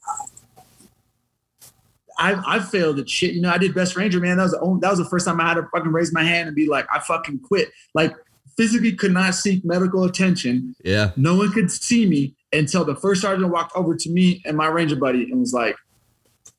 [2.20, 3.34] I I failed at shit.
[3.34, 4.38] You know, I did best ranger, man.
[4.38, 6.24] That was the only, that was the first time I had to fucking raise my
[6.24, 7.72] hand and be like, I fucking quit.
[7.96, 8.14] Like
[8.56, 13.22] physically could not seek medical attention yeah, no one could see me until the first
[13.22, 15.76] sergeant walked over to me and my ranger buddy and was like,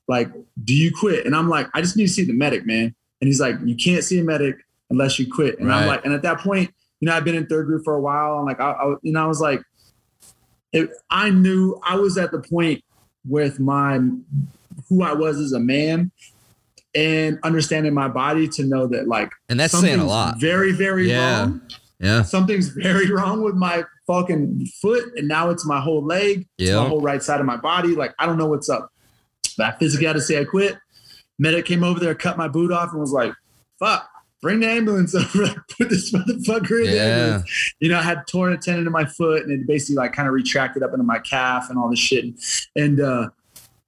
[0.08, 0.28] like,
[0.64, 1.24] do you quit?
[1.24, 2.94] And I'm like, I just need to see the medic, man.
[3.20, 4.56] And he's like, you can't see a medic
[4.90, 5.58] unless you quit.
[5.58, 6.70] And I'm like, and at that point,
[7.00, 8.36] you know, I've been in third group for a while.
[8.36, 9.62] And like, I, I you know, I was like,
[10.72, 12.82] it, I knew I was at the point
[13.26, 14.00] with my,
[14.88, 16.10] who I was as a man
[16.94, 20.38] and understanding my body to know that like, and that's saying a lot.
[20.40, 21.40] very, very Yeah.
[21.40, 21.62] wrong
[22.00, 26.46] Yeah, something's very wrong with my fucking foot and now it's my whole leg.
[26.58, 26.80] Yeah.
[26.80, 27.94] my whole right side of my body.
[27.94, 28.90] Like i don't know what's up.
[29.56, 30.76] But i physically had to say i quit.
[31.38, 33.32] Medic came over there cut my boot off and was like
[33.78, 34.08] fuck
[34.44, 37.42] bring the ambulance over, put this motherfucker in Yeah.
[37.80, 40.28] You know, I had torn a tendon in my foot and it basically like kind
[40.28, 42.26] of retracted up into my calf and all this shit.
[42.76, 43.30] And uh,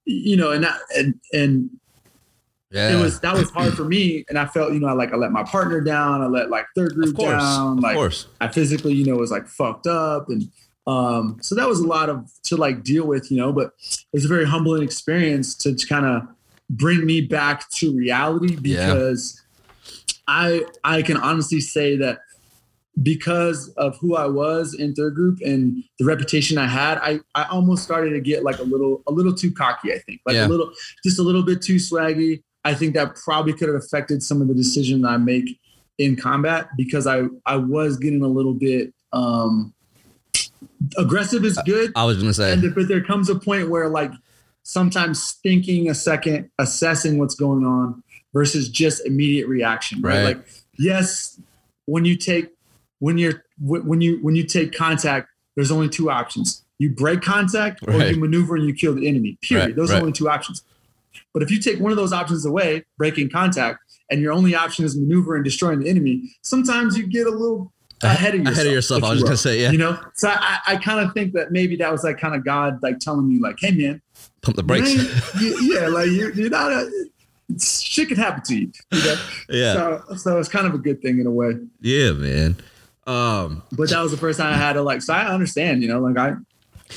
[0.05, 1.69] you know, and that, and and
[2.69, 2.97] Yeah.
[2.97, 4.25] it was that was hard for me.
[4.29, 6.65] And I felt, you know, I like I let my partner down, I let like
[6.75, 7.29] third group course.
[7.41, 8.27] down, of like course.
[8.41, 10.27] I physically, you know, was like fucked up.
[10.29, 10.51] And
[10.85, 14.07] um, so that was a lot of to like deal with, you know, but it
[14.13, 16.23] was a very humbling experience to, to kind of
[16.69, 18.87] bring me back to reality Yeah.
[18.93, 19.41] because
[20.27, 22.19] I I can honestly say that
[23.03, 27.43] because of who I was in third group and the reputation I had, I, I
[27.45, 30.21] almost started to get like a little a little too cocky, I think.
[30.25, 30.47] Like Yeah.
[30.47, 30.71] a little
[31.03, 32.41] just a little bit too swaggy.
[32.67, 35.57] I think that probably could have affected some of the decisions I make
[35.97, 39.73] in combat because I I was getting a little bit um
[40.97, 41.93] aggressive is good.
[41.95, 42.51] I was gonna say.
[42.51, 44.11] And but there comes a point where like
[44.63, 48.03] sometimes thinking a second, assessing what's going on
[48.33, 50.15] versus just immediate reaction, right?
[50.15, 50.25] Right.
[50.25, 50.47] Like
[50.77, 51.39] yes,
[51.85, 52.49] when you take
[52.99, 56.65] when you're when you when you take contact, there's only two options.
[56.79, 59.37] You break contact or you maneuver and you kill the enemy.
[59.41, 59.67] Period.
[59.67, 59.99] Right, those right.
[59.99, 60.63] are only two options.
[61.37, 63.77] But if you take one of those options away, breaking contact,
[64.09, 67.71] and your only option is maneuver and destroying the enemy, sometimes you get a little
[68.01, 68.55] ahead of yourself.
[68.55, 69.03] Ahead of yourself.
[69.03, 69.69] I was you just gonna say, yeah.
[69.69, 72.43] you know so i, I kind of think that maybe that was like kind of
[72.43, 74.01] god like telling me like hey man
[74.41, 74.91] Pump the brakes.
[75.39, 76.89] you yeah like you, you're not a
[77.61, 79.15] shit can happen to you, you know?
[79.49, 79.73] yeah.
[79.73, 82.55] so so it's kind of a good thing in a way Yeah, man.
[83.05, 85.87] Um, but that was the first time i had to like so i understand you
[85.87, 86.35] know like i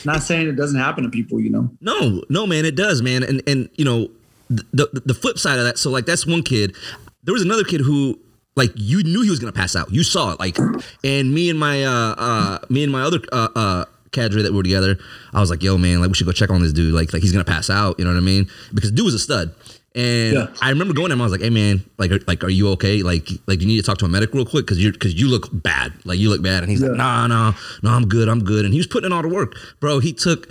[0.05, 3.22] not saying it doesn't happen to people you know No, no, man, it does, man.
[3.22, 4.09] And and you know,
[4.51, 5.79] the the, the flip side of that.
[5.79, 6.77] So like that's one kid.
[7.23, 8.19] There was another kid who
[8.57, 9.91] like you knew he was gonna pass out.
[9.93, 10.59] You saw it, like,
[11.05, 14.63] and me and my uh uh me and my other uh uh cadre that were
[14.65, 14.99] together.
[15.33, 16.93] I was like, yo, man, like we should go check on this dude.
[16.93, 17.99] Like like he's gonna pass out.
[17.99, 18.51] You know what I mean?
[18.75, 19.55] Because dude was a stud.
[19.93, 20.47] And Yeah.
[20.63, 21.21] I remember going to him.
[21.21, 23.03] I was like, "Hey, man, like, are, like, are you okay?
[23.03, 25.27] Like, like, you need to talk to a medic real quick because you're because you
[25.29, 25.93] look bad.
[26.05, 26.97] Like, you look bad." And he's like, Yeah.
[26.97, 28.29] "Nah, nah, no, I'm good.
[28.29, 29.99] I'm good." And he was putting in all the work, bro.
[29.99, 30.49] He took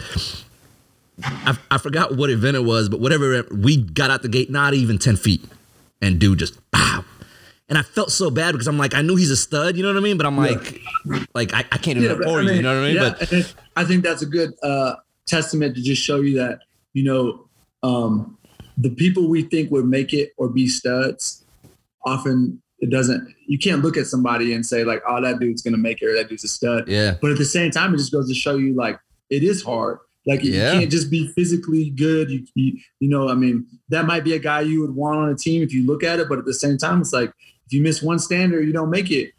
[1.24, 4.74] I, I forgot what event it was, but whatever, we got out the gate not
[4.74, 5.44] even 10 feet.
[6.02, 7.04] And dude just, pow.
[7.68, 9.90] And I felt so bad because I'm like, I knew he's a stud, you know
[9.90, 10.18] what I mean?
[10.18, 10.82] But I'm like,
[11.34, 12.96] like, I, I can't do that but for I you, you know what I mean?
[12.96, 14.96] yeah, But I think that's a good uh,
[15.28, 16.62] testament to just show you that
[16.94, 17.48] you know
[17.84, 18.38] um,
[18.78, 21.46] the people we think would make it or be studs
[22.06, 23.36] often it doesn't.
[23.46, 26.16] You can't look at somebody and say like, "Oh, that dude's gonna make it," or
[26.16, 28.56] "That dude's a stud." yeah, But at the same time, it just goes to show
[28.56, 28.98] you like
[29.30, 30.00] it is hard.
[30.30, 30.74] Like Yeah.
[30.74, 32.30] you can't just be physically good.
[32.30, 35.30] You, you you know, I mean, that might be a guy you would want on
[35.30, 36.30] a team if you look at it.
[36.30, 37.30] But at the same time, it's like
[37.66, 39.34] if you miss one standard, you don't make it,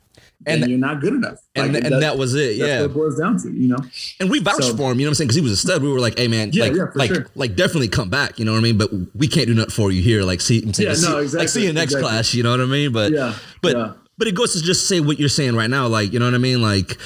[0.46, 1.38] And- and you're not good enough.
[1.54, 2.80] and, Like, and that- that was it, that's yeah.
[2.82, 3.50] what it boils down to.
[3.52, 3.78] You know.
[4.20, 5.26] And we vouched So- for him, you know what I'm saying?
[5.28, 5.82] Because he was a stud.
[5.82, 7.26] We were like, hey, man, Yeah, like, yeah, like, sure.
[7.34, 8.78] like, definitely come back, you know what I mean?
[8.78, 10.22] But we can't do nothing for you here.
[10.22, 12.08] Like, see, I'm saying, Yeah, see- no, like, see you next exactly.
[12.10, 12.90] class, you know what I mean?
[12.92, 13.92] But, Yeah, but, yeah.
[14.18, 16.34] but it goes to just say what you're saying right now, like, you know what
[16.34, 16.62] I mean?
[16.62, 16.96] Like,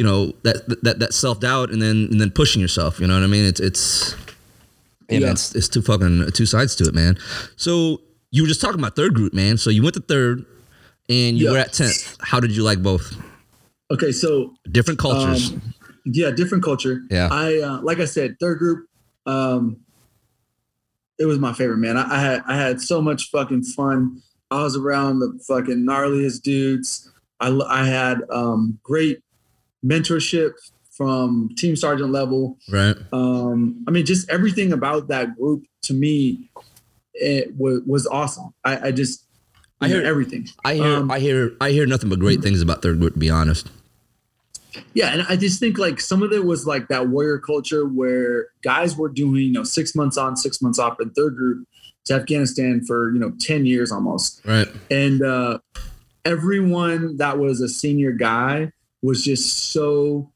[0.00, 3.12] you know, that, that, that self doubt and then, and then pushing yourself, you know
[3.12, 3.44] what I mean?
[3.44, 4.14] It's, it's,
[5.10, 5.30] yeah, Yeah.
[5.32, 7.18] it's, it's two fucking two sides to it, man.
[7.56, 9.58] So you were just talking about third group, man.
[9.58, 10.46] So you went to third
[11.10, 11.52] and you Yeah.
[11.52, 12.16] were at 10th.
[12.22, 13.14] How did you like both?
[13.90, 15.50] Okay, so Different cultures.
[15.52, 15.60] Um,
[16.06, 17.02] yeah, different culture.
[17.10, 17.28] Yeah.
[17.30, 18.86] I uh, like I said, third group.
[19.26, 19.76] Um,
[21.18, 21.98] it was my favorite, man.
[21.98, 24.22] I, I had I had so much fucking fun.
[24.50, 27.12] I was around the fucking gnarliest dudes.
[27.38, 29.20] I, I had um, great
[29.84, 30.52] mentorship
[30.90, 32.58] from team sergeant level.
[32.70, 32.96] right.
[33.12, 36.50] Um, I mean, just everything about that group to me,
[37.14, 38.52] it was, was awesome.
[38.64, 39.24] I, I just
[39.80, 40.46] I hear everything.
[40.62, 43.14] I hear, Um, I hear, I hear nothing but great things about third group.
[43.14, 43.70] To be honest,
[44.92, 48.48] Yeah, and I just think like some of it was like that warrior culture where
[48.62, 51.66] guys were doing, you know, six months on, six months off in third group
[52.06, 54.42] to Afghanistan for, you know, 10 years almost.
[54.44, 54.68] right?
[54.90, 55.60] And uh,
[56.26, 58.72] everyone that was a senior guy
[59.02, 60.30] was just so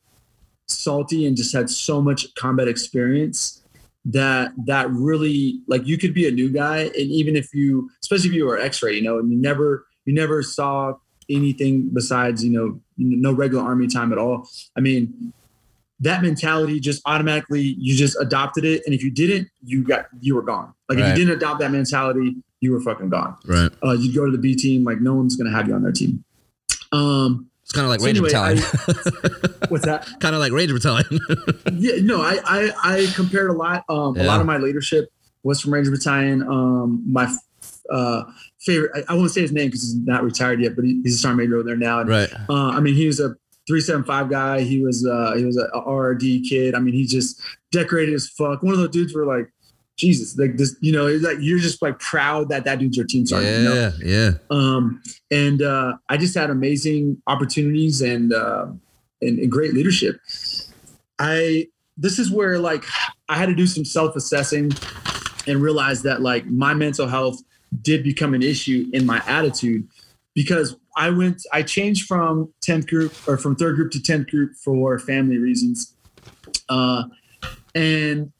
[0.67, 3.62] salty and just had so much combat experience
[4.07, 8.29] that that really like you could be a new guy and even if you especially
[8.29, 10.95] if you were x-ray you know and you never you never saw
[11.31, 14.49] anything besides you know no regular army time at all.
[14.77, 15.33] I mean
[16.01, 18.83] that mentality just automatically you just adopted it.
[18.85, 20.75] And if you didn't you got you were gone.
[20.89, 23.37] Like if you didn't adopt that mentality you were fucking gone.
[23.47, 23.71] Right.
[23.85, 25.93] uh, you'd go to the B team, like no one's gonna have you on their
[25.93, 26.25] team.
[26.93, 28.62] Um, It's kind of like So Ranger anyway, Battalion.
[29.69, 30.07] what's that?
[30.21, 31.19] kind of like Ranger Battalion.
[31.73, 33.85] yeah, no, I I, I compared a lot.
[33.89, 35.11] Um, a lot of my leadership
[35.45, 36.43] was from Ranger Battalion.
[36.43, 37.35] Um, my
[37.91, 38.25] uh,
[38.61, 41.15] favorite, I, I won't say his name because he's not retired yet, but he, he's
[41.15, 42.01] a sergeant major over there now.
[42.01, 42.31] And, right.
[42.51, 43.35] uh, I mean, he was a
[43.67, 44.61] three seven five guy.
[44.61, 46.75] He was uh, he was a, RRD kid.
[46.75, 47.41] I mean, he just
[47.73, 48.62] decorated as fuck.
[48.62, 49.51] One of those dudes were like
[49.97, 53.07] Jesus, like this, you know, it's like you're just like proud that that dude's your
[53.07, 53.59] team sergeant.
[53.59, 53.74] you know?
[53.74, 54.30] Yeah, yeah.
[54.51, 58.66] Um, and uh, I just had amazing opportunities and, uh,
[59.20, 60.20] and and great leadership.
[61.18, 62.84] I this is where like
[63.28, 64.72] I had to do some self assessing
[65.47, 67.40] and realize that like my mental health
[67.82, 69.88] did become an issue in my attitude
[70.34, 74.55] because I went I changed from 10th group or from third group to 10th group
[74.57, 75.95] for family reasons.
[76.68, 77.05] Uh,
[77.74, 78.32] and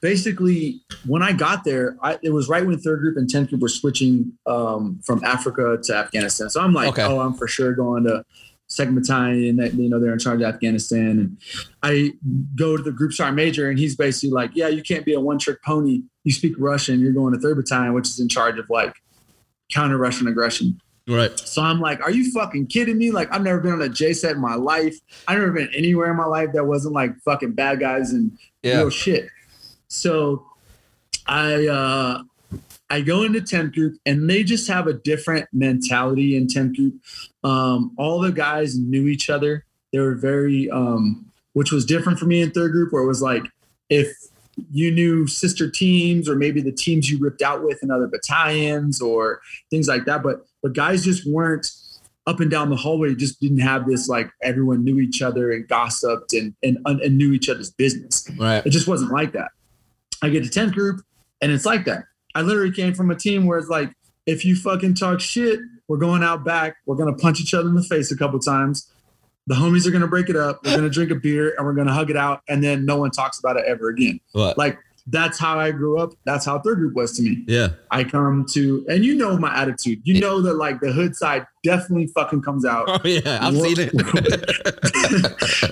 [0.00, 3.60] basically when I got there, I, it was right when third group and 10th group
[3.62, 6.50] were switching um, from Africa to Afghanistan.
[6.50, 7.02] So I'm like, Okay.
[7.02, 8.24] oh, I'm for sure going to
[8.68, 9.56] second battalion.
[9.56, 11.36] That you know they're in charge of Afghanistan, and
[11.82, 12.12] I
[12.56, 15.20] go to the group sergeant major, and he's basically like, yeah, you can't be a
[15.20, 16.02] one trick pony.
[16.24, 17.00] You speak Russian.
[17.00, 18.94] You're going to third battalion, which is in charge of like
[19.72, 20.80] counter Russian aggression.
[21.08, 21.36] Right.
[21.40, 23.10] So I'm like, are you fucking kidding me?
[23.10, 24.94] Like, I've never been on a JCET in my life.
[25.26, 28.76] I've never been anywhere in my life that wasn't like fucking bad guys and Yeah.
[28.78, 29.28] real shit.
[29.90, 30.46] So
[31.26, 32.22] I uh
[32.88, 36.94] I go into 10th group and they just have a different mentality in 10th group.
[37.44, 39.64] Um, all the guys knew each other.
[39.92, 43.22] They were very um, which was different for me in third group where it was
[43.22, 43.44] like
[43.88, 44.12] if
[44.70, 49.00] you knew sister teams or maybe the teams you ripped out with in other battalions
[49.00, 50.22] or things like that.
[50.22, 51.70] But but guys just weren't
[52.26, 55.66] up and down the hallway, just didn't have this like everyone knew each other and
[55.66, 58.28] gossiped and and, and knew each other's business.
[58.36, 58.64] Right.
[58.64, 59.50] It just wasn't like that.
[60.22, 61.02] I get to 10th group
[61.40, 62.04] and it's like that.
[62.34, 63.92] I literally came from a team where it's like,
[64.26, 66.76] if you fucking talk shit, we're going out back.
[66.86, 68.90] We're going to punch each other in the face a couple times.
[69.46, 70.60] The homies are going to break it up.
[70.64, 72.42] We're going to drink a beer and we're going to hug it out.
[72.48, 74.20] And then no one talks about it ever again.
[74.32, 74.56] What?
[74.56, 76.12] Like, that's how I grew up.
[76.24, 77.44] That's how third group was to me.
[77.46, 77.68] yeah.
[77.90, 80.00] I come to, and you know my attitude.
[80.04, 83.76] You know that like the hood side definitely fucking comes out Oh yeah, I've seen
[83.78, 83.90] it.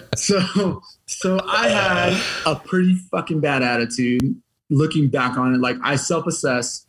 [0.18, 5.59] so so I had a pretty fucking bad attitude looking back on it.
[5.59, 6.87] Like I self-assess.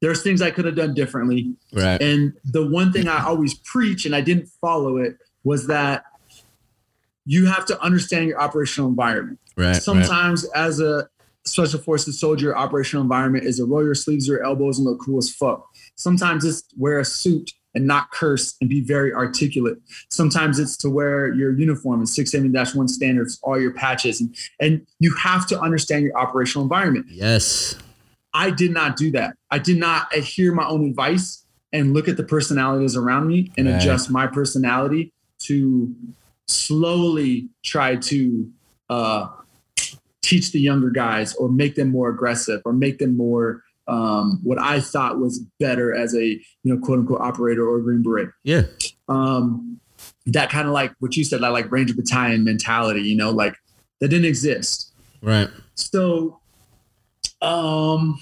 [0.00, 1.54] There's things I could have done differently.
[1.72, 2.02] right.
[2.02, 6.04] And the one thing I always preach and I didn't follow it was that
[7.24, 9.38] you have to understand your operational environment.
[9.56, 9.66] Right.
[9.66, 9.76] right.
[9.82, 11.08] Sometimes as a
[11.44, 15.00] special forces soldier, your operational environment is to roll your sleeves your elbows and look
[15.00, 15.66] cool as fuck.
[15.96, 19.78] Sometimes it's wear a suit and not curse and be very articulate.
[20.10, 24.20] Sometimes it's to wear your uniform and 670-1 standards, all your patches.
[24.20, 27.06] And, and you have to understand your operational environment.
[27.08, 27.76] Yes.
[28.34, 29.36] I did not do that.
[29.50, 33.66] I did not adhere my own advice and look at the personalities around me and
[33.66, 33.76] Right.
[33.76, 35.12] adjust my personality
[35.44, 35.94] to
[36.48, 38.50] slowly try to
[38.90, 39.28] uh,
[40.22, 44.60] teach the younger guys or make them more aggressive or make them more um, what
[44.60, 48.30] I thought was better as a you know quote unquote operator or green beret.
[48.44, 48.62] Yeah.
[49.08, 49.80] Um,
[50.26, 53.54] that kind of like what you said, like, like Ranger Battalion mentality, you know, like
[54.00, 54.92] that didn't exist.
[55.20, 55.48] Right.
[55.74, 56.40] So,
[57.40, 58.18] um,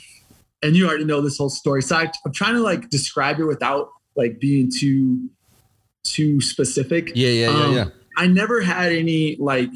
[0.62, 1.82] and you already know this whole story.
[1.82, 5.28] So I, I'm trying to like describe it without like being too,
[6.04, 7.12] too specific.
[7.14, 7.28] Yeah.
[7.28, 7.50] Yeah.
[7.50, 7.64] Yeah.
[7.64, 7.84] Um, yeah.
[8.20, 9.70] I never had any like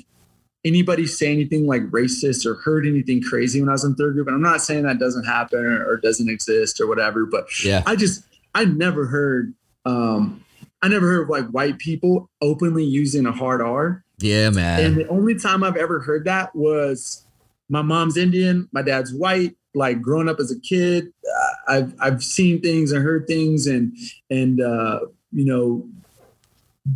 [0.64, 4.26] anybody say anything like racist or heard anything crazy when I was in third group.
[4.26, 7.82] And I'm not saying that doesn't happen or, or doesn't exist or whatever, but Yeah.
[7.86, 8.22] I just
[8.54, 9.54] I never heard
[9.86, 10.44] um
[10.82, 14.04] I never heard of like white people openly using a hard R.
[14.18, 14.84] Yeah, man.
[14.84, 17.24] And the only time I've ever heard that was
[17.70, 19.56] my mom's Indian, my dad's white.
[19.74, 23.96] Like growing up as a kid, uh, I've I've seen things and heard things, and
[24.30, 25.00] and uh,
[25.32, 25.88] you know,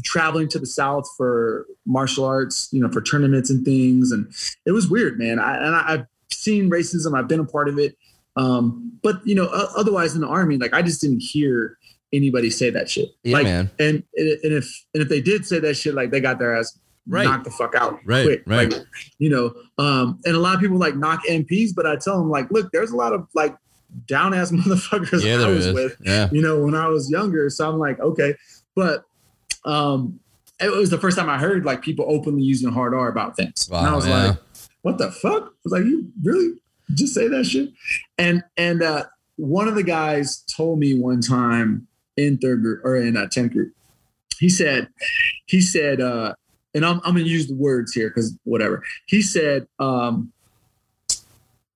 [0.04, 4.32] traveling to the South for martial arts, you know, for tournaments and things, and
[4.66, 5.38] it was weird, man.
[5.38, 7.96] I, and I, I've seen racism, I've been a part of it,
[8.36, 11.78] um, but you know, otherwise in the army, like I just didn't hear
[12.12, 13.10] anybody say that shit.
[13.22, 13.70] Yeah, like, man.
[13.78, 16.78] and and if and if they did say that shit, like they got their ass
[17.10, 17.24] Right.
[17.24, 18.42] knocked the fuck out Right, quick.
[18.46, 18.70] right.
[18.70, 18.82] Like,
[19.18, 22.28] you know, um, and a lot of people like knock MPs, but I tell them
[22.28, 23.56] like, look, there's a lot of like
[24.06, 25.72] down ass motherfuckers Yeah, I was is.
[25.74, 26.28] with, Yeah.
[26.32, 27.48] you know, when I was younger.
[27.48, 28.34] So I'm like, okay,
[28.76, 29.04] but
[29.64, 30.20] um,
[30.60, 33.68] it was the first time I heard like people openly using hard R about things,
[33.68, 34.26] and I was yeah.
[34.26, 34.38] like,
[34.82, 35.42] what the fuck?
[35.44, 36.54] I was like, you really
[36.94, 37.70] just say that shit?
[38.16, 39.04] And and uh,
[39.36, 41.86] one of the guys told me one time
[42.16, 43.72] in third group or in uh, 10th group,
[44.38, 44.88] he said,
[45.46, 46.34] he said, uh,
[46.74, 48.82] and I'm, I'm gonna use the words here because whatever.
[49.06, 50.32] He said, um,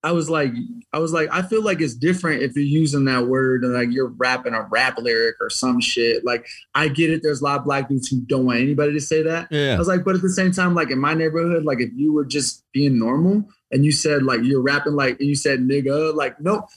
[0.05, 0.51] I was like,
[0.91, 3.89] I was like, I feel like it's different if you're using that word and like
[3.91, 6.25] you're rapping a rap lyric or some shit.
[6.25, 6.45] Like
[6.75, 7.21] I get it.
[7.23, 9.47] There's a lot of black dudes who don't want anybody to say that.
[9.49, 9.75] Yeah.
[9.75, 12.11] I was like, but at the same time, like in my neighborhood, like if you
[12.11, 16.13] were just being normal and you said like you're rapping like and you said nigga,
[16.13, 16.67] like no,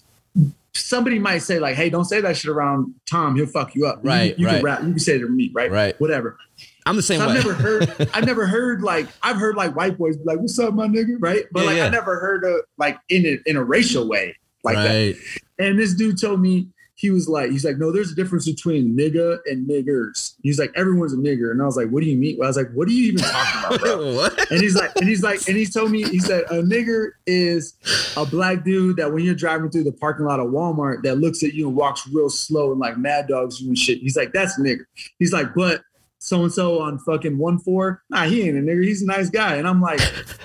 [0.73, 3.35] somebody might say like, hey, don't say that shit around Tom.
[3.35, 4.05] He'll fuck you up.
[4.05, 4.57] You- Right, You, right.
[4.57, 4.83] can rap.
[4.83, 5.71] You can say it to me, right?
[5.71, 6.01] Right.
[6.01, 6.39] Whatever.
[6.87, 7.35] I'm the same So way.
[7.35, 8.09] I've never heard.
[8.15, 11.17] I've never heard like I've heard like white boys be like, "What's up, my nigga?"
[11.19, 11.45] Right?
[11.53, 11.87] But Yeah, like yeah.
[11.87, 15.17] I never heard of like in a, in a racial way like that.
[15.59, 18.97] And this dude told me he was like, he's like, no, there's a difference between
[18.97, 20.35] nigga and niggers.
[20.43, 22.43] He's like, everyone's a nigger, and I was like, what do you mean?
[22.43, 24.15] I was like, what are you even talking about, bro?
[24.17, 24.51] what?
[24.51, 27.75] And he's like, and he's like, and he told me, he said, a nigger is
[28.17, 31.43] a black dude that when you're driving through the parking lot of Walmart that looks
[31.43, 33.99] at you and walks real slow and like mad dogs you and shit.
[33.99, 34.85] He's like, that's nigger.
[35.19, 35.83] He's like, but
[36.19, 38.83] so and so on fucking one four, nah, he ain't a nigger.
[38.85, 39.57] He's a nice guy.
[39.57, 40.01] And I'm like,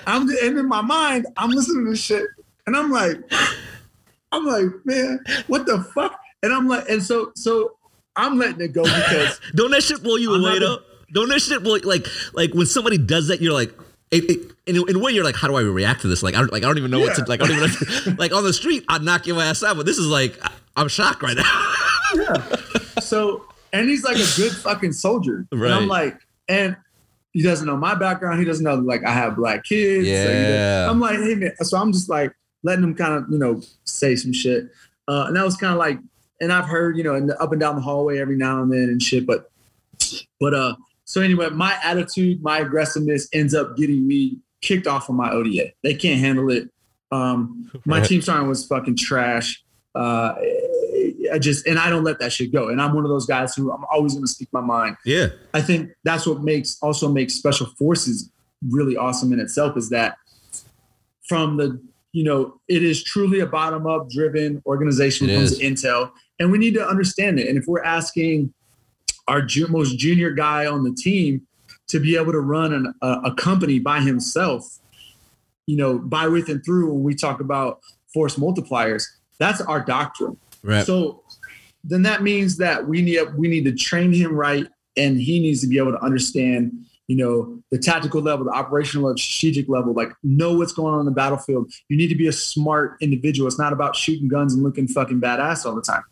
[0.06, 2.26] I'm and in my mind, I'm listening to this shit,
[2.66, 3.16] and I'm like,
[4.30, 6.18] I'm like, man, what the fuck?
[6.42, 7.72] And I'm like, and so so
[8.16, 10.78] I'm letting it go because Don't that shit blow you I'm away though?
[11.12, 13.40] Don't that shit blow like like when somebody does that?
[13.40, 13.72] You're like.
[14.10, 16.22] It, it, in, a- in a way, you're like, how do I react to this?
[16.22, 17.40] Like, I don't, like, I don't even know what to like.
[17.40, 17.56] I don't
[18.04, 18.84] even like on the street.
[18.86, 20.38] I'd knock your ass out, but this is like,
[20.76, 21.74] I'm shocked right now.
[22.14, 22.56] yeah.
[23.00, 25.46] so and he's like a good fucking soldier.
[25.52, 26.16] And I'm like,
[26.48, 26.76] and
[27.32, 28.38] he doesn't know my background.
[28.38, 30.06] He doesn't know like I have black kids.
[30.06, 30.90] So Yeah.
[30.90, 31.56] I'm like, hey man.
[31.62, 34.68] So I'm just like letting him kind of, you know, say some shit.
[35.08, 35.98] Uh, and that was kind of like,
[36.40, 38.72] and I've heard, you know, in the, up and down the hallway every now and
[38.72, 39.26] then and shit.
[39.26, 39.50] But,
[40.40, 45.14] but uh, so anyway, my attitude, my aggressiveness ends up getting me kicked off of
[45.14, 45.72] my ODA.
[45.82, 46.68] They can't handle it.
[47.10, 48.06] Um, my Right.
[48.08, 49.62] team starting was fucking trash.
[49.94, 50.34] Uh,
[51.32, 52.68] I just and I don't let that shit go.
[52.68, 54.96] And I'm one of those guys who I'm always going to speak my mind.
[55.04, 58.30] yeah, I think that's what makes also makes special forces
[58.70, 60.16] really awesome in itself is that
[61.28, 61.80] from the
[62.12, 66.10] you know it is truly a bottom up driven organization when It comes to intel
[66.38, 68.52] and we need to understand it and if we're asking
[69.28, 71.46] our ju- most junior guy on the team
[71.88, 74.78] to be able to run an, a, a company by himself
[75.66, 77.80] you know by with and through when we talk about
[78.12, 79.04] force multipliers
[79.38, 80.86] that's our doctrine right.
[80.86, 81.21] so
[81.84, 84.66] then that means that we need we need to train him right,
[84.96, 86.72] and he needs to be able to understand,
[87.08, 91.00] you know, the tactical level, the operational and strategic level, like know what's going on
[91.00, 91.72] in the battlefield.
[91.88, 93.48] You need to be a smart individual.
[93.48, 96.02] It's not about shooting guns and looking fucking badass all the time.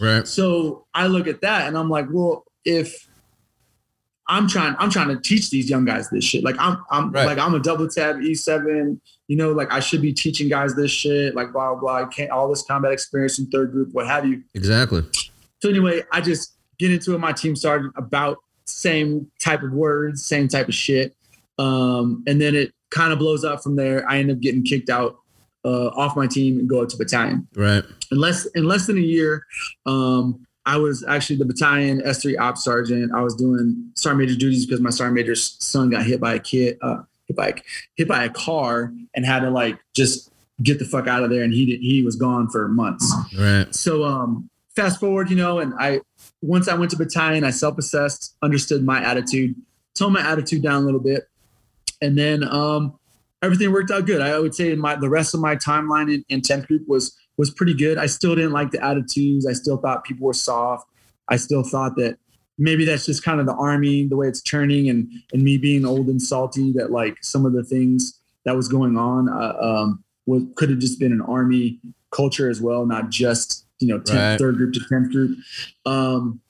[0.00, 0.26] right.
[0.26, 3.06] So I look at that and I'm like, well, if
[4.26, 6.44] I'm trying, I'm trying to teach these young guys this shit.
[6.44, 7.26] Like I'm, I'm Right.
[7.26, 9.00] like I'm a double tab E7.
[9.30, 11.36] You know, like I should be teaching guys this shit.
[11.36, 11.80] Like blah blah.
[11.80, 11.96] blah.
[12.02, 14.42] I can't all this combat experience in third group, what have you.
[14.54, 15.04] Exactly.
[15.62, 17.18] So anyway, I just get into it.
[17.18, 21.14] My team sergeant about same type of words, same type of shit,
[21.58, 24.04] um, and then it kind of blows up from there.
[24.10, 25.16] I end up getting kicked out
[25.64, 27.84] uh, off my team and go up to battalion Right.
[28.10, 29.44] in less in less than a year,
[29.86, 33.12] um, I was actually the battalion S3 ops sergeant.
[33.14, 36.38] I was doing sergeant major duties because my sergeant major's son got hit by a
[36.40, 37.54] kid, uh, hit by a,
[37.96, 40.30] hit by a car, and had to like just
[40.62, 41.42] get the fuck out of there.
[41.42, 43.12] And he did, he was gone for months.
[43.38, 43.72] Right.
[43.74, 46.00] So um, fast forward, you know, and I
[46.42, 49.54] once I went to battalion, I self-assessed, understood my attitude,
[49.94, 51.28] toned my attitude down a little bit,
[52.02, 52.98] and then um,
[53.42, 54.20] everything worked out good.
[54.20, 57.50] I would say my the rest of my timeline in, in 10th group was was
[57.50, 57.96] pretty good.
[57.96, 59.46] I still didn't like the attitudes.
[59.46, 60.86] I still thought people were soft.
[61.28, 62.18] I still thought that
[62.60, 65.84] maybe that's just kind of the army, the way it's turning, and and me being
[65.84, 66.72] old and salty.
[66.72, 70.78] That like some of the things that was going on uh, um, was could have
[70.78, 71.80] just been an army
[72.10, 74.38] culture as well, not just you know 10th, Right.
[74.38, 75.38] third group to 10th group.
[75.86, 76.40] Um,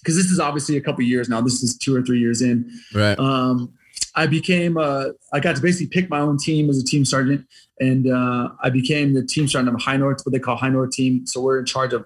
[0.00, 1.40] because this is obviously a couple years now.
[1.40, 3.18] This is two or three years in Right.
[3.18, 3.72] um,
[4.14, 7.46] I became uh, I got to basically pick my own team as a team sergeant,
[7.80, 10.90] and uh, I became the team sergeant of High North, what they call High North
[10.90, 11.26] team.
[11.26, 12.04] So we're in charge of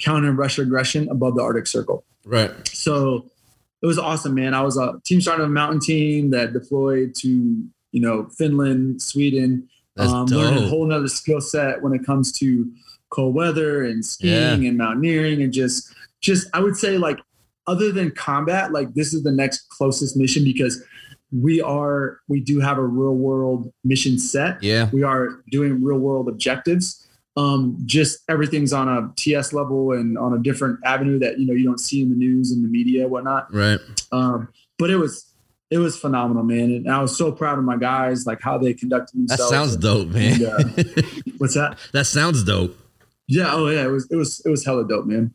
[0.00, 2.04] counter Russian aggression above the Arctic Circle.
[2.24, 2.50] Right.
[2.68, 3.30] So
[3.82, 4.54] it was awesome, man.
[4.54, 9.02] I was a team sergeant of a mountain team that deployed to you know Finland,
[9.02, 12.70] Sweden, That's um, learned a whole nother skill set when it comes to
[13.10, 17.18] cold weather and skiing and mountaineering and just just I would say like
[17.66, 20.82] other than combat, like this is the next closest mission because
[21.32, 24.62] we are we do have a real world mission set.
[24.62, 24.88] Yeah.
[24.92, 27.06] We are doing real world objectives.
[27.34, 31.54] Um, just everything's on a TS level and on a different avenue that you know
[31.54, 33.52] you don't see in the news and the media, whatnot.
[33.52, 33.78] Right.
[34.10, 35.32] Um, but it was
[35.70, 38.74] it was phenomenal, man, and I was so proud of my guys, like how they
[38.74, 39.50] conducted themselves.
[39.50, 40.34] That sounds dope, man.
[40.34, 41.02] And, uh,
[41.38, 41.78] what's that?
[41.92, 42.78] that sounds dope.
[43.26, 43.54] Yeah.
[43.54, 43.84] Oh, yeah.
[43.84, 45.32] It was it was it was hella dope, man.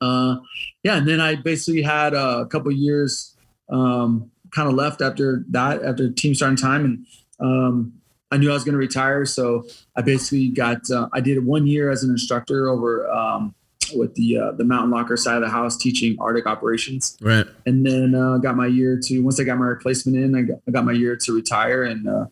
[0.00, 0.36] Uh,
[0.82, 3.36] yeah, and then I basically had uh, a couple years
[3.70, 7.06] um, kind of left after that, after team starting time, and
[7.38, 7.92] um,
[8.30, 9.66] I knew I was going to retire, so
[9.96, 13.54] I basically got uh, I did one year as an instructor over um,
[13.94, 17.46] with the uh, the Mountain Locker side of the house, teaching Arctic operations, Right.
[17.66, 20.58] and then uh, got my year to once I got my replacement in, I got,
[20.68, 22.26] I got my year to retire, and uh,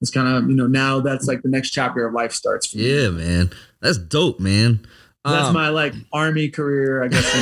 [0.00, 2.78] it's kind of you know now that's like the next chapter of life starts for
[2.78, 2.90] me.
[3.02, 3.50] Yeah, man.
[3.80, 4.80] That's dope, man.
[5.26, 7.34] That's Um, my like army career, I guess,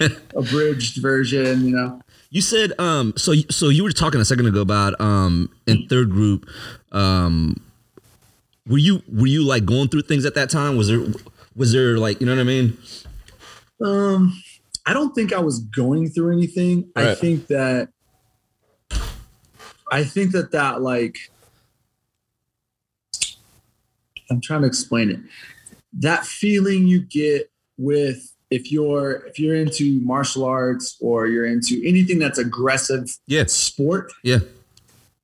[0.00, 1.66] in a abridged version.
[1.66, 2.00] You know,
[2.30, 6.10] You said um so so you were talking a second ago about um in third
[6.10, 6.48] group
[6.94, 7.56] um
[8.66, 11.04] were you were you like going through things at that time was there
[11.54, 12.78] was there like you know what I mean
[13.82, 14.40] Um,
[14.86, 16.90] I don't think I was going through anything.
[16.96, 17.88] I think that
[19.90, 21.16] I think that that like
[24.30, 25.20] I'm trying to explain it.
[25.92, 31.82] That feeling you get with if you're if you're into martial arts or you're into
[31.84, 34.38] anything that's aggressive yeah sport yeah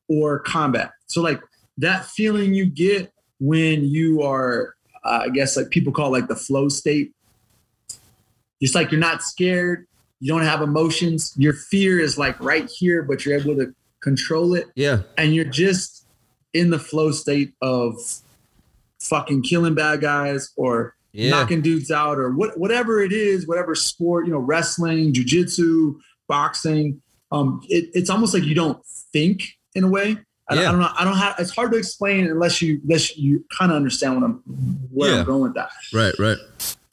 [0.08, 0.90] or combat.
[1.06, 1.40] So like
[1.80, 6.28] that feeling you get when you are, uh, I guess like people call it like
[6.28, 7.12] the flow state.
[8.60, 9.86] It's like you're not scared.
[10.20, 11.32] You don't have emotions.
[11.36, 14.66] Your fear is like right here, but you're able to control it.
[14.74, 16.06] yeah And you're just
[16.52, 17.94] in the flow state of
[19.00, 23.74] fucking killing bad guys or yeah knocking dudes out or what, whatever it is, whatever
[23.74, 27.00] sport, you know, wrestling, jujitsu, boxing.
[27.32, 29.42] Um, it, it's almost like you don't think
[29.74, 30.18] in a way.
[30.51, 30.68] I, don't- Yeah.
[30.68, 30.90] I don't know.
[30.98, 31.36] I don't have.
[31.38, 34.34] It's hard to explain unless you unless you kind of understand what I'm
[34.92, 35.20] where Yeah.
[35.20, 35.70] I'm going with that.
[35.94, 36.36] right right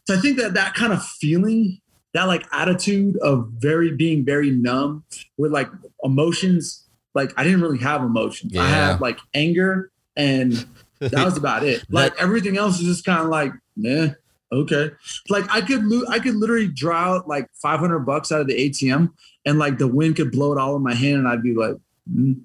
[0.06, 1.82] So I think that that kind of feeling,
[2.14, 5.04] that like attitude of very being very numb,
[5.38, 5.70] with like
[6.04, 6.84] emotions.
[7.14, 8.56] Like I didn't really have emotions.
[8.56, 10.54] I had like anger, and
[11.00, 11.84] that was about it.
[11.90, 14.14] Like everything else is just kind of like, yeah,
[14.52, 14.92] okay.
[15.30, 18.54] Like I could lo- I could literally draw out like 500 bucks out of the
[18.70, 19.10] ATM,
[19.46, 21.76] and like the wind could blow it all in my hand, and I'd be like,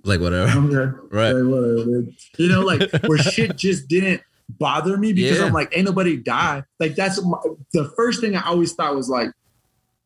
[0.04, 2.04] like whatever okay, right okay, whatever.
[2.38, 5.46] You know, like where shit just didn't bother me because Yeah.
[5.46, 6.64] I'm like, ain't nobody die.
[6.80, 7.38] Like that's my,
[7.72, 9.30] the first thing I always thought was like,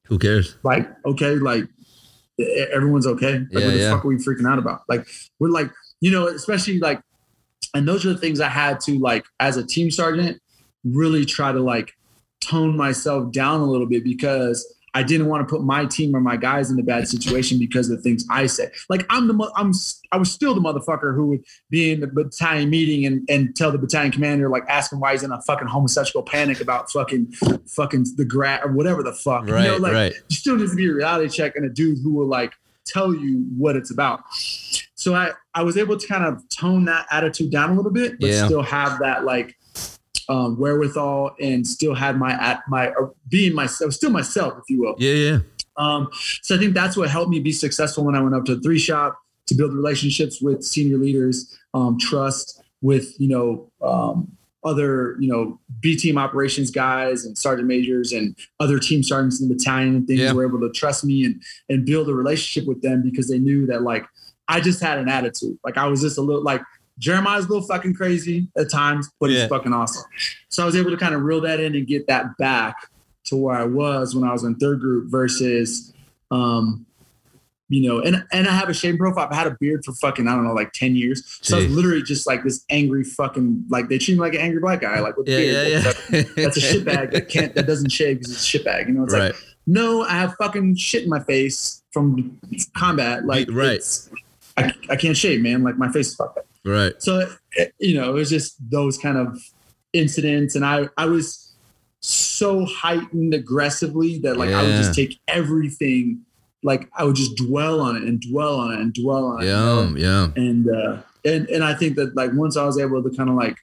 [0.06, 1.64] who cares like okay, like
[2.72, 3.38] everyone's okay.
[3.38, 3.90] Like Yeah, what the yeah.
[3.90, 4.82] fuck are we freaking out about?
[4.88, 5.06] Like
[5.38, 7.00] we're like, you know, especially like,
[7.74, 10.40] and those are the things I had to like as a team sergeant
[10.84, 11.92] really try to like
[12.40, 14.64] tone myself down a little bit because
[14.96, 17.90] I didn't want to put my team or my guys in a bad situation because
[17.90, 18.72] of the things I said.
[18.88, 19.72] Like I'm the I'm
[20.10, 23.70] I was still the motherfucker who would be in the battalion meeting and and tell
[23.70, 27.30] the battalion commander like ask him why he's in a fucking homosexual panic about fucking
[27.66, 29.46] fucking the grad or whatever the fuck.
[29.46, 31.68] right you know, like right you still need to be a reality check and a
[31.68, 32.54] dude who will like
[32.86, 34.22] tell you what it's about.
[34.94, 38.18] So I I was able to kind of tone that attitude down a little bit,
[38.18, 38.46] but Yeah.
[38.46, 39.54] still have that like
[40.28, 44.80] um, wherewithal and still had my at my or being myself, still myself, if you
[44.80, 44.94] will.
[44.98, 45.38] yeah yeah
[45.76, 46.08] Um,
[46.42, 48.60] so I think that's what helped me be successful when I went up to the
[48.62, 54.32] three shop to build relationships with senior leaders, um, trust with you know um,
[54.64, 59.48] other you know B team operations guys and sergeant majors and other team sergeants in
[59.48, 60.32] the battalion and things Yeah.
[60.32, 63.66] were able to trust me and and build a relationship with them because they knew
[63.66, 64.04] that like
[64.48, 66.62] I just had an attitude, like I was just a little like.
[66.98, 69.40] Jeremiah's a little fucking crazy at times, but Yeah.
[69.40, 70.04] he's fucking awesome.
[70.48, 72.88] So I was able to kind of reel that in and get that back
[73.26, 75.92] to where I was when I was in third group versus,
[76.30, 76.86] um,
[77.68, 79.28] you know, and and I have a shave profile.
[79.30, 81.68] I had a beard for fucking I don't know like ten years, so I was
[81.70, 85.00] literally just like this angry fucking like they treat me like an angry black guy,
[85.00, 85.68] like with yeah beard.
[85.68, 88.86] yeah yeah That's a shitbag that can't that doesn't shave because it's a shitbag.
[88.86, 89.36] You know, it's right like
[89.66, 92.38] no, I have fucking shit in my face from
[92.76, 93.26] combat.
[93.26, 93.82] Like Right.
[94.56, 95.64] I, I can't shave, man.
[95.64, 96.45] Like my face is fucked up.
[96.66, 96.94] Right.
[96.98, 97.28] So
[97.78, 99.38] you know, it was just those kind of
[99.92, 101.54] incidents, and I I was
[102.00, 106.22] so heightened aggressively that like I would just take everything,
[106.62, 109.46] like I would just dwell on it and dwell on it and dwell on it.
[109.46, 113.10] yeah yeah And uh, and and I think that like once I was able to
[113.10, 113.56] kind of like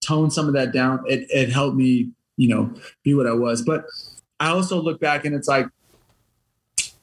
[0.00, 3.62] tone some of that down, it it helped me, you know, be what I was.
[3.62, 3.84] But
[4.40, 5.66] I also look back and it's like,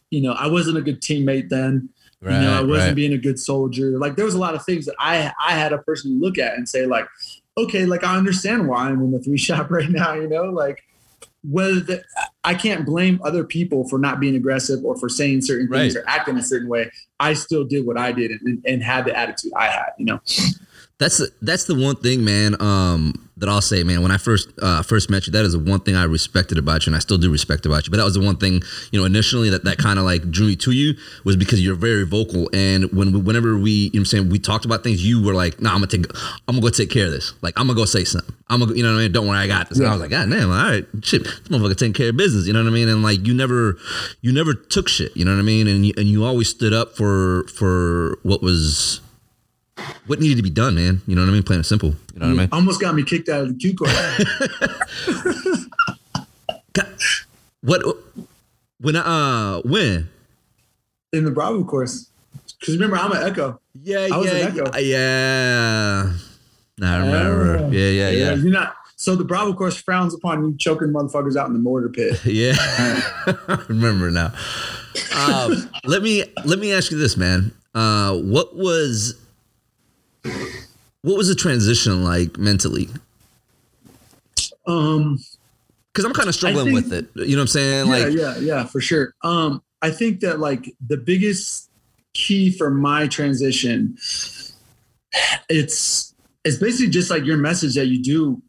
[0.09, 1.89] you know, I wasn't a good teammate then
[2.21, 2.95] right you know, I wasn't right.
[2.95, 3.97] being a good soldier.
[3.97, 6.53] Like there was a lot of things that I I had a person look at
[6.55, 7.07] and say like,
[7.57, 10.13] okay, like I understand why I'm in the three shop right now.
[10.13, 10.83] You know, like
[11.43, 12.03] whether the,
[12.43, 16.03] I can't blame other people for not being aggressive or for saying certain things Right.
[16.03, 16.91] or acting a certain way.
[17.19, 19.89] I still did what I did and, and had the attitude I had.
[19.97, 20.21] You know,
[20.99, 22.61] That's the, that's the one thing, man.
[22.61, 24.01] Um, that I'll say, man.
[24.01, 26.85] When I first uh, first met you, that is the one thing I respected about
[26.85, 27.91] you, and I still do respect about you.
[27.91, 28.61] But that was the one thing,
[28.91, 30.93] you know, initially that that kind of like drew me to you
[31.25, 32.49] was because you're very vocal.
[32.53, 35.23] And when we, whenever we, you know, what I'm saying we talked about things, you
[35.23, 36.05] were like, "Nah, I'm gonna take,
[36.47, 37.33] I'm gonna go take care of this.
[37.41, 38.33] Like, I'm gonna go say something.
[38.49, 39.11] I'm gonna, you know what I mean?
[39.11, 41.39] Don't worry, I got this." And I was like, "God damn, all right, shit, this
[41.49, 42.89] motherfucker taking care of business." You know what I mean?
[42.89, 43.77] And like, you never,
[44.21, 45.15] you never took shit.
[45.17, 45.67] You know what I mean?
[45.67, 49.01] And you, and you always stood up for for what was
[50.07, 51.01] what needed to be done, man.
[51.07, 51.43] You know what I mean?
[51.43, 51.89] Plain and simple.
[52.13, 52.49] You know what I mean?
[52.51, 53.93] almost got me kicked out of the Q course.
[56.73, 56.87] God,
[57.61, 57.81] what
[58.79, 60.09] when uh when?
[61.13, 62.09] in the Bravo course.
[62.59, 63.59] Because remember, I'm an Echo.
[63.81, 64.77] Yeah, I was an yeah, Echo.
[64.77, 66.13] yeah.
[66.83, 67.57] I remember.
[67.59, 67.71] Oh.
[67.71, 68.33] Yeah, yeah, yeah.
[68.35, 68.75] You're not.
[68.95, 72.21] So the Bravo course frowns upon you choking motherfuckers out in the mortar pit.
[72.25, 72.53] Yeah.
[72.57, 74.33] I remember now.
[75.15, 77.51] um, let me let me ask you this, man.
[77.73, 79.19] Uh, what was
[80.23, 82.89] what was the transition like mentally?
[84.67, 85.19] Um,
[85.91, 87.09] Because I'm kind of struggling think- with it.
[87.15, 87.87] You know what I'm saying?
[87.87, 89.13] yeah, Like, yeah, yeah, for sure.
[89.23, 91.69] Um, I think that like the biggest
[92.13, 93.97] key for my transition,
[95.49, 96.13] it's
[96.43, 98.41] it's basically just like your message that you do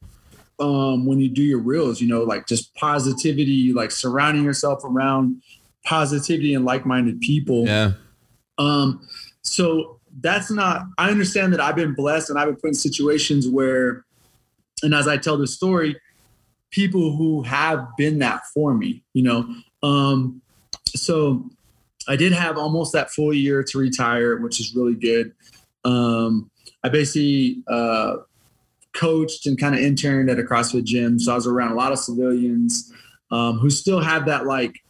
[0.58, 5.42] um when you do your reels, you know, like just positivity, like surrounding yourself around
[5.84, 7.64] positivity and like-minded people.
[7.66, 7.92] yeah,
[8.58, 9.06] Um,
[9.42, 13.48] so that's not, I understand that I've been blessed and I've been put in situations
[13.48, 14.04] where,
[14.82, 15.96] and as I tell the story,
[16.70, 19.54] people who have been that for me, you know.
[19.82, 20.42] Um,
[20.88, 21.48] so
[22.08, 25.32] I did have almost that full year to retire, which is really good.
[25.84, 26.50] Um,
[26.82, 28.16] I basically uh,
[28.92, 31.18] coached and kind of interned at a CrossFit gym.
[31.18, 32.92] So I was around a lot of civilians
[33.30, 34.81] um, who still have that like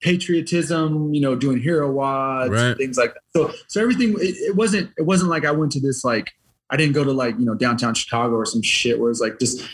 [0.00, 2.76] patriotism, you know, doing hero WODs, Right.
[2.76, 3.20] things like that.
[3.34, 6.32] So, so everything, it, it wasn't, it wasn't like I went to this, like,
[6.70, 9.38] I didn't go to like, you know, downtown Chicago or some shit where it's like
[9.38, 9.66] just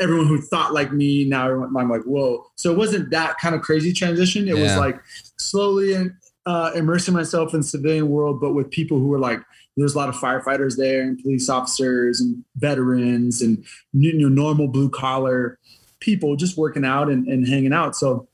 [0.00, 1.24] everyone who thought like me.
[1.24, 2.44] Now everyone- I'm like, whoa.
[2.56, 4.46] So it wasn't that kind of crazy transition.
[4.46, 5.00] It was like
[5.38, 6.10] slowly
[6.44, 9.40] uh, immersing myself in civilian world, but with people who were like,
[9.78, 13.64] there's a lot of firefighters there and police officers and veterans and
[13.94, 15.58] you know, normal blue collar
[16.00, 17.96] people just working out and, and hanging out.
[17.96, 18.28] So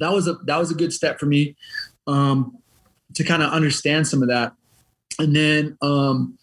[0.00, 1.56] that was a that was a good step for me
[2.06, 2.58] um,
[3.14, 4.52] to kind of understand some of that.
[5.18, 6.38] And then um,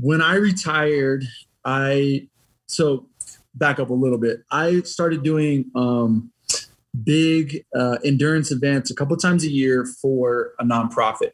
[0.00, 1.24] when I retired,
[1.64, 2.28] I
[2.66, 3.06] so
[3.54, 4.42] back up a little bit.
[4.50, 6.30] I started doing um,
[7.04, 11.30] big uh, endurance events a couple times a year for a nonprofit.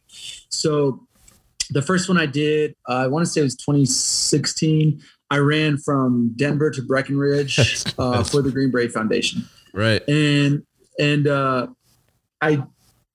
[0.48, 1.06] So
[1.70, 5.02] the first one I did, uh, I want to say it was 2016.
[5.30, 7.58] I ran from Denver to Breckenridge
[7.98, 10.06] uh, for the Green Beret Foundation right.
[10.08, 10.64] and
[10.98, 11.66] and uh,
[12.40, 12.64] I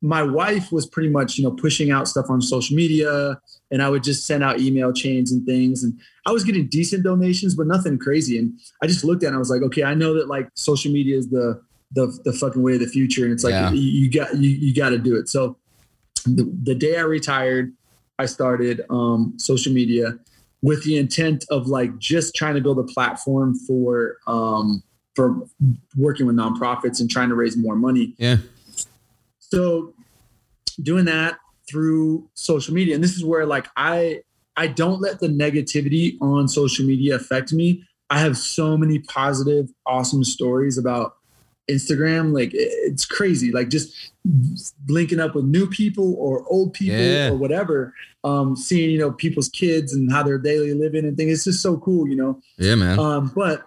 [0.01, 3.39] my wife was pretty much you know pushing out stuff on social media,
[3.71, 7.03] and I would just send out email chains and things, and I was getting decent
[7.03, 8.37] donations, but nothing crazy.
[8.37, 10.49] And I just looked at it, and I was like, okay, I know that like
[10.55, 11.61] social media is the
[11.91, 13.71] the the fucking way of the future, and it's like Yeah.
[13.71, 15.29] you, you got you you got to do it.
[15.29, 15.57] So
[16.25, 17.73] the, the day I retired,
[18.19, 20.17] I started um, social media
[20.61, 24.83] with the intent of like just trying to build a platform for um,
[25.17, 25.35] for
[25.97, 28.13] working with nonprofits and trying to raise more money.
[28.19, 28.37] Yeah.
[29.39, 29.93] So
[30.81, 31.39] doing that
[31.69, 34.21] through social media, and this is where like I
[34.55, 37.83] I don't let the negativity on social media affect me.
[38.11, 41.15] I have so many positive, awesome stories about
[41.69, 42.31] Instagram.
[42.33, 43.51] Like it's crazy.
[43.51, 43.91] Like just
[44.87, 47.29] linking up with new people or old people Yeah.
[47.31, 47.93] or whatever.
[48.23, 51.31] Um, seeing you know people's kids and how they're daily living and things.
[51.33, 52.39] It's just so cool, you know.
[52.57, 52.99] Yeah, man.
[52.99, 53.63] Um, but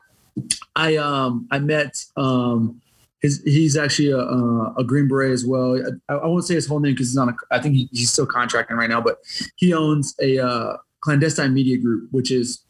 [0.76, 2.81] I um I met um
[3.20, 5.78] his he's actually a a, Green Beret as well.
[6.09, 8.11] I, I won't say his whole name because he's on a I think he, he's
[8.11, 9.18] still contracting right now, but
[9.57, 12.64] he owns a uh, clandestine media group, which is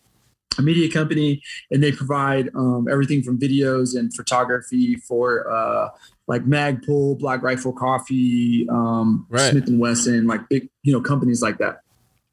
[0.58, 5.88] a media company, and they provide um, everything from videos and photography for uh,
[6.26, 9.50] like Magpul, Black Rifle Coffee, um, Right.
[9.50, 11.82] Smith and Wesson, like big you know companies like that.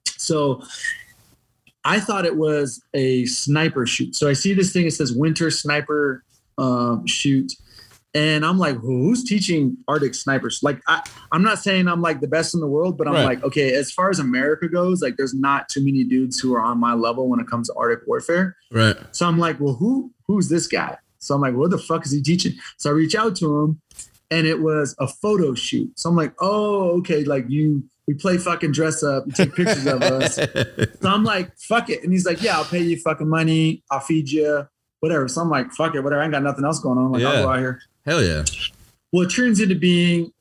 [0.05, 0.63] So
[1.88, 4.15] I thought it was a sniper shoot.
[4.15, 4.85] So I see this thing.
[4.88, 6.23] It says winter sniper
[6.57, 7.53] um, shoot,
[8.13, 10.59] and I'm like, who's teaching Arctic snipers?
[10.63, 13.25] Like, I, I'm not saying I'm like the best in the world, but I'm Right.
[13.25, 16.61] like, okay, as far as America goes, like, there's not too many dudes who are
[16.61, 18.55] on my level when it comes to Arctic warfare.
[18.71, 18.97] right.
[19.11, 20.97] So I'm like, well, who who's this guy?
[21.19, 22.53] So I'm like, what the fuck is he teaching?
[22.77, 23.81] So I reach out to him,
[24.31, 25.97] and it was a photo shoot.
[25.99, 29.86] So I'm like, oh, okay, like you, we play fucking dress up, you take pictures
[29.86, 30.39] of us.
[31.01, 32.03] So I'm like, fuck it.
[32.03, 33.84] And he's like, yeah, I'll pay you fucking money.
[33.92, 34.67] I'll feed you,
[35.00, 35.28] whatever.
[35.28, 36.21] So I'm like, fuck it, whatever.
[36.21, 37.12] I ain't got nothing else going on.
[37.12, 37.29] Like, Yeah.
[37.29, 37.82] I'll go out here.
[38.05, 38.43] Hell yeah.
[39.12, 40.32] Well, it turns into being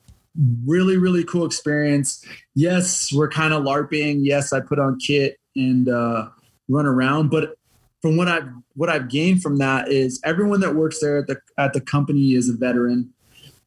[0.65, 2.25] really, really cool experience.
[2.55, 4.19] Yes, we're kind of LARPing.
[4.23, 6.29] Yes, I put on kit and uh,
[6.69, 7.31] run around.
[7.31, 7.57] But
[8.03, 11.41] from what I've what I've gained from that is everyone that works there at the
[11.59, 13.13] at the company is a veteran.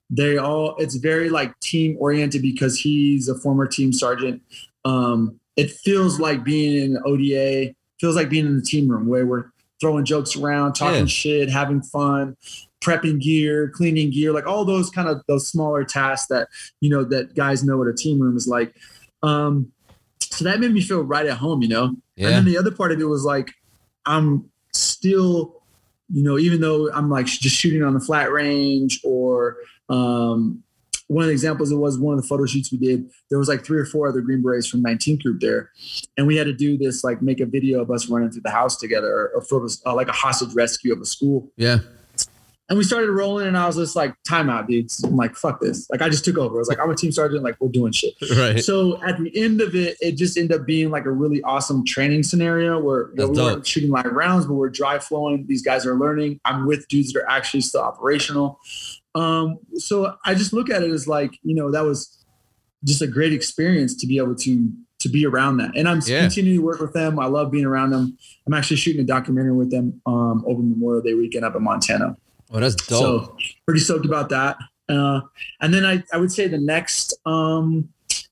[0.10, 4.42] They all it's very like team oriented because he's a former team sergeant.
[4.86, 9.26] Um, it feels like being in ODA, feels like being in the team room where
[9.26, 9.46] we're
[9.80, 11.06] throwing jokes around, talking Yeah.
[11.06, 12.36] shit, having fun,
[12.82, 16.48] prepping gear, cleaning gear, like all those kind of those smaller tasks that
[16.82, 18.74] you know that guys know what a team room is like.
[19.22, 19.72] Um,
[20.22, 21.86] so that made me feel right at home, you know.
[21.86, 21.98] And
[22.36, 23.52] then the other part of it was like,
[24.06, 25.62] I'm still,
[26.12, 29.58] you know, even though I'm like just shooting on the flat range or
[29.90, 30.64] um,
[31.08, 33.48] one of the examples it was one of the photo shoots we did, there was
[33.50, 35.72] like three or four other Green Berets from 19th group there.
[36.18, 38.52] And we had to do this, like make a video of us running through the
[38.52, 41.52] house together or, or for uh, like a hostage rescue of a school.
[41.58, 41.80] Yeah.
[42.70, 45.90] and we started rolling, and I was just like, "Timeout, dudes!" I'm like, "Fuck this!"
[45.90, 46.54] Like I just took over.
[46.56, 47.42] I was like, "I'm a team sergeant.
[47.44, 48.64] Like we're doing shit." Right.
[48.64, 51.84] So at the end of it, it just ended up being like a really awesome
[51.84, 55.48] training scenario where you know, we weren't shooting live rounds, but we're dry flowing.
[55.48, 56.40] These guys are learning.
[56.46, 58.60] I'm with dudes that are actually still operational.
[59.16, 62.24] Um, so I just look at it as like, you know, that was
[62.84, 65.72] just a great experience to be able to to be around that.
[65.78, 66.20] And I'm Yeah.
[66.22, 67.20] continuing to work with them.
[67.20, 68.18] I love being around them.
[68.46, 72.18] I'm actually shooting a documentary with them um, over Memorial Day weekend up in Montana.
[72.52, 72.90] Oh, that's dope.
[73.00, 74.58] So pretty stoked about that.
[74.90, 75.22] Uh,
[75.62, 77.88] and then I, I would say the next um,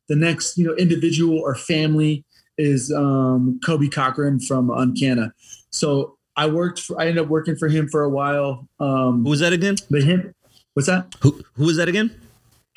[0.10, 2.26] the next you know individual or family
[2.58, 5.32] is um, Kobe Cochran from Uncana.
[5.70, 8.68] So I worked for, I ended up working for him for a while.
[8.80, 9.76] Um, who was that again?
[9.90, 10.34] but him
[10.78, 11.16] what's that?
[11.22, 12.12] Who who was that again?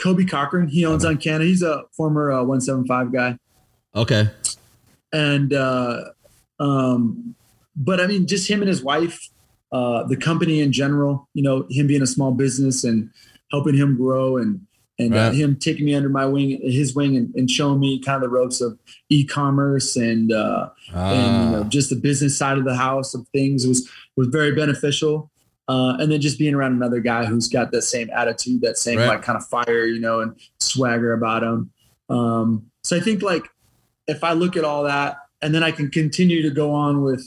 [0.00, 0.68] Kobe Cochran.
[0.68, 1.42] He owns Uncana.
[1.42, 3.36] He's a former uh, 175 guy.
[3.94, 4.30] Okay.
[5.12, 6.04] and uh,
[6.58, 7.34] um,
[7.76, 9.28] but I mean, just him and his wife,
[9.70, 11.28] uh, the company in general.
[11.34, 13.10] You know, him being a small business and
[13.50, 14.66] helping him grow, and
[14.98, 18.16] and uh, him taking me under my wing, his wing, and, and showing me kind
[18.16, 18.78] of the ropes of
[19.10, 23.28] e-commerce and uh, and you know Ah, just the business side of the house of
[23.28, 23.86] things was
[24.16, 25.30] was very beneficial.
[25.70, 28.98] Uh, and then just being around another guy who's got that same attitude, that same
[28.98, 29.06] Right.
[29.06, 31.70] like kind of fire, you know, and swagger about him.
[32.08, 33.48] Um, so I think like
[34.08, 37.22] if I look at all that, and then I can continue to go on with,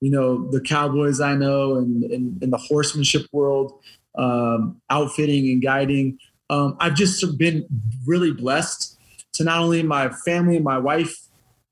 [0.00, 3.78] you know, the cowboys I know and in, in the horsemanship world,
[4.16, 6.18] um, outfitting and guiding.
[6.48, 7.66] Um, I've just been
[8.06, 8.98] really blessed
[9.34, 11.14] to not only my family and my wife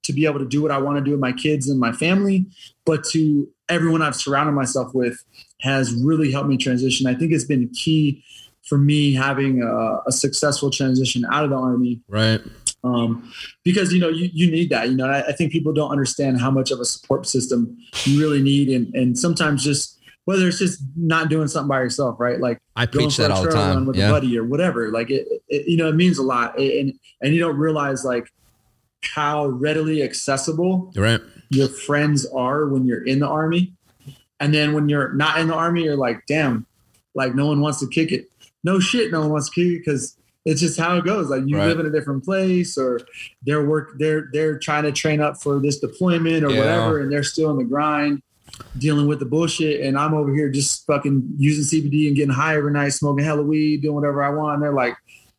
[0.03, 1.93] to be able to do what I want to do with my kids and my
[1.93, 2.47] family,
[2.85, 5.25] but to everyone I've surrounded myself with
[5.63, 7.07] has really helped me transition.
[7.07, 8.25] I think it's been key
[8.63, 12.41] for me having a, a successful transition out of the army right.
[12.85, 13.33] um,
[13.65, 16.41] because you know you, you need that you know I, I think people don't understand
[16.41, 20.59] how much of a support system you really need and, and sometimes just whether it's
[20.59, 23.43] just not doing something by yourself right like I going preach for that a all
[23.43, 23.87] the time.
[23.87, 26.93] with a buddy or whatever like it, it you know it means a lot and
[27.21, 28.31] and you don't realize like
[29.03, 31.21] how readily accessible right.
[31.49, 33.73] your friends are when you're in the army
[34.41, 36.67] and then when you're not in the army you're like damn
[37.15, 38.31] like no one wants to kick it
[38.65, 41.43] no shit no one wants to kick it because it's just how it goes like
[41.47, 41.67] you Right.
[41.69, 43.01] live in a different place or
[43.45, 46.59] they're work they're they're trying to train up for this deployment or Yeah.
[46.59, 48.23] whatever and they're still in the grind
[48.79, 52.57] dealing with the bullshit and i'm over here just fucking using cbd and getting high
[52.57, 54.95] every night smoking hella weed doing whatever i want and they're like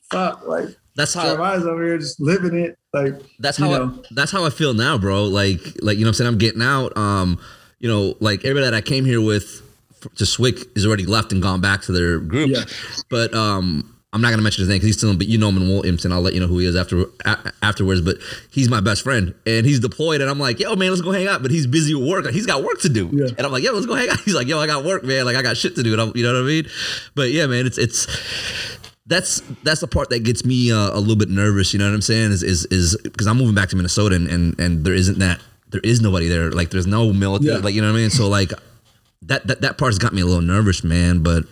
[0.10, 4.32] fuck like That's how Jeremiah's over here just living it like that's how I, that's
[4.32, 5.24] how I feel now, bro.
[5.24, 6.96] Like like you know what I'm saying I'm getting out.
[6.98, 7.40] Um,
[7.82, 9.62] you know, like everybody that I came here with
[10.16, 12.54] to Swick is already left and gone back to their groups.
[12.58, 13.04] Yeah.
[13.10, 15.58] But um I'm not gonna mention his name because he's still, but you know him
[15.58, 16.12] in Williamson.
[16.12, 18.02] I'll let you know who he is after a- afterwards.
[18.02, 18.18] But
[18.52, 20.20] he's my best friend, and he's deployed.
[20.20, 21.42] And I'm like, yo, man, let's go hang out.
[21.42, 22.30] But he's busy with work.
[22.32, 23.10] He's got work to do.
[23.14, 23.28] Yeah.
[23.38, 24.20] And I'm like, yo, let's go hang out.
[24.26, 25.24] He's like, yo, I got work, man.
[25.24, 25.94] Like I got shit to do.
[25.94, 26.66] And I'm, you know what I mean?
[27.16, 28.06] But yeah, man, it's it's
[29.06, 31.72] that's that's the part that gets me uh, a little bit nervous.
[31.72, 32.32] You know what I'm saying?
[32.32, 35.40] Is is is because I'm moving back to Minnesota and, and and there isn't that
[35.72, 36.52] there is nobody there.
[36.52, 37.54] Like there's no military.
[37.56, 37.60] Yeah.
[37.64, 38.10] Like you know what I mean?
[38.10, 38.52] So like
[39.24, 41.24] that that that part's got me a little nervous, man.
[41.24, 41.46] But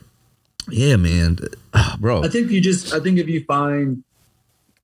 [0.70, 1.40] yeah, man,
[1.74, 2.24] Ah, bro.
[2.24, 4.04] I think you just I think if you find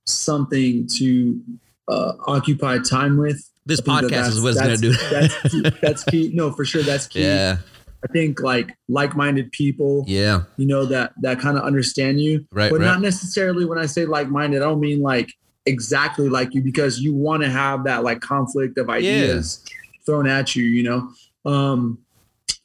[0.05, 1.41] something to
[1.87, 6.03] uh, occupy time with, This I that podcast is what's gonna do That's key, that's
[6.03, 6.31] key.
[6.33, 7.23] No, for sure, that's key.
[7.23, 7.57] yeah,
[8.03, 12.71] I think like like-minded people, yeah, you know, that that kind of understand you, Right,
[12.71, 12.85] But right.
[12.87, 15.31] not necessarily when I say like-minded, I don't mean like
[15.65, 19.63] exactly like you because you want to have that like conflict of ideas
[20.05, 21.09] thrown at you, you know.
[21.49, 21.99] Um,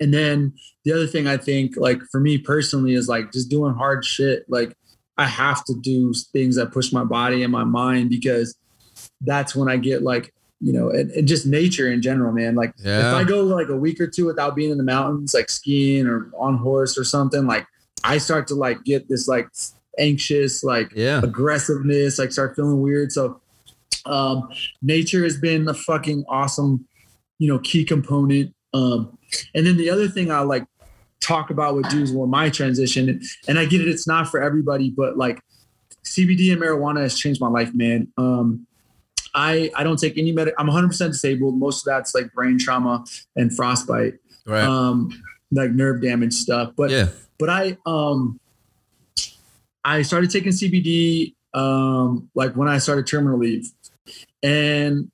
[0.00, 0.54] and then
[0.84, 4.44] the other thing I think, like for me personally, is like just doing hard shit.
[4.48, 4.74] Like
[5.18, 8.56] I have to do things that push my body and my mind because
[9.20, 12.54] that's when I get like, you know, and, and just nature in general, man.
[12.54, 12.74] Like
[13.10, 16.06] if I go like a week or two without being in the mountains, like skiing
[16.06, 17.66] or on horse or something, like
[18.04, 19.48] I start to like get this like
[20.00, 21.20] anxious, like yeah.
[21.22, 23.12] aggressiveness, like start feeling weird.
[23.12, 23.40] So
[24.06, 24.48] um
[24.82, 26.86] nature has been a fucking awesome,
[27.38, 28.54] you know, key component.
[28.72, 29.16] Um
[29.54, 30.64] and then the other thing I like
[31.20, 34.90] talk about with dudes were my transition and, I get it, it's not for everybody,
[34.90, 35.38] but like
[36.02, 38.08] CBD and marijuana has changed my life, man.
[38.16, 38.66] Um
[39.34, 41.58] I I don't take any med I'm 100% disabled.
[41.58, 43.04] Most of that's like brain trauma
[43.36, 44.14] and frostbite,
[44.46, 44.64] Right.
[44.64, 45.10] um
[45.52, 46.72] like nerve damage stuff.
[46.76, 47.08] But yeah.
[47.38, 48.40] but I um
[49.84, 53.70] I started taking CBD um like when I started terminal leave.
[54.42, 55.10] And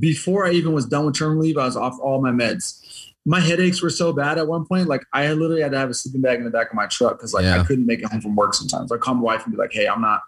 [0.00, 2.80] before I even was done with terminal leave, I was off all my meds.
[3.26, 5.94] My headaches were so bad at one point, like I literally had to have a
[5.94, 7.60] sleeping bag in the back of my truck because like Yeah.
[7.60, 8.92] I couldn't make it home from work sometimes.
[8.92, 10.20] I'd call my wife and be like, "Hey, I'm not.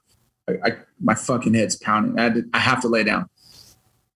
[0.49, 2.19] I, I my fucking head's pounding.
[2.19, 3.29] I, had to, I have to lay down."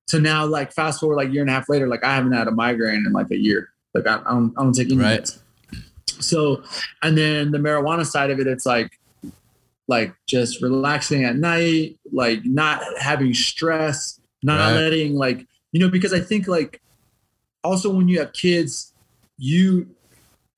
[0.09, 2.33] So now, like fast forward like a year and a half later, like I haven't
[2.33, 3.69] had a migraine in like a year.
[3.95, 5.23] Like I, I don't I don't take any Right.
[5.23, 5.39] meds.
[6.23, 6.63] So,
[7.03, 8.99] and then the marijuana side of it, it's like,
[9.91, 14.75] like just relaxing at night, like not having stress, not Right.
[14.81, 16.81] letting like, you know, because I think like
[17.65, 18.95] also when you have kids,
[19.37, 19.89] you,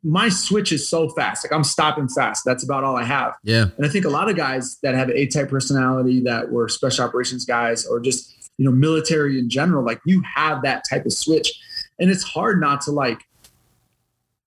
[0.04, 1.44] my switch is so fast.
[1.44, 2.44] Like I'm stopping fast.
[2.44, 3.34] That's about all I have.
[3.42, 3.66] Yeah.
[3.76, 7.04] And I think a lot of guys that have A type personality that were special
[7.04, 11.12] operations guys or just, you know, military in general, like you have that type of
[11.12, 11.50] switch.
[11.98, 13.20] And it's hard not to like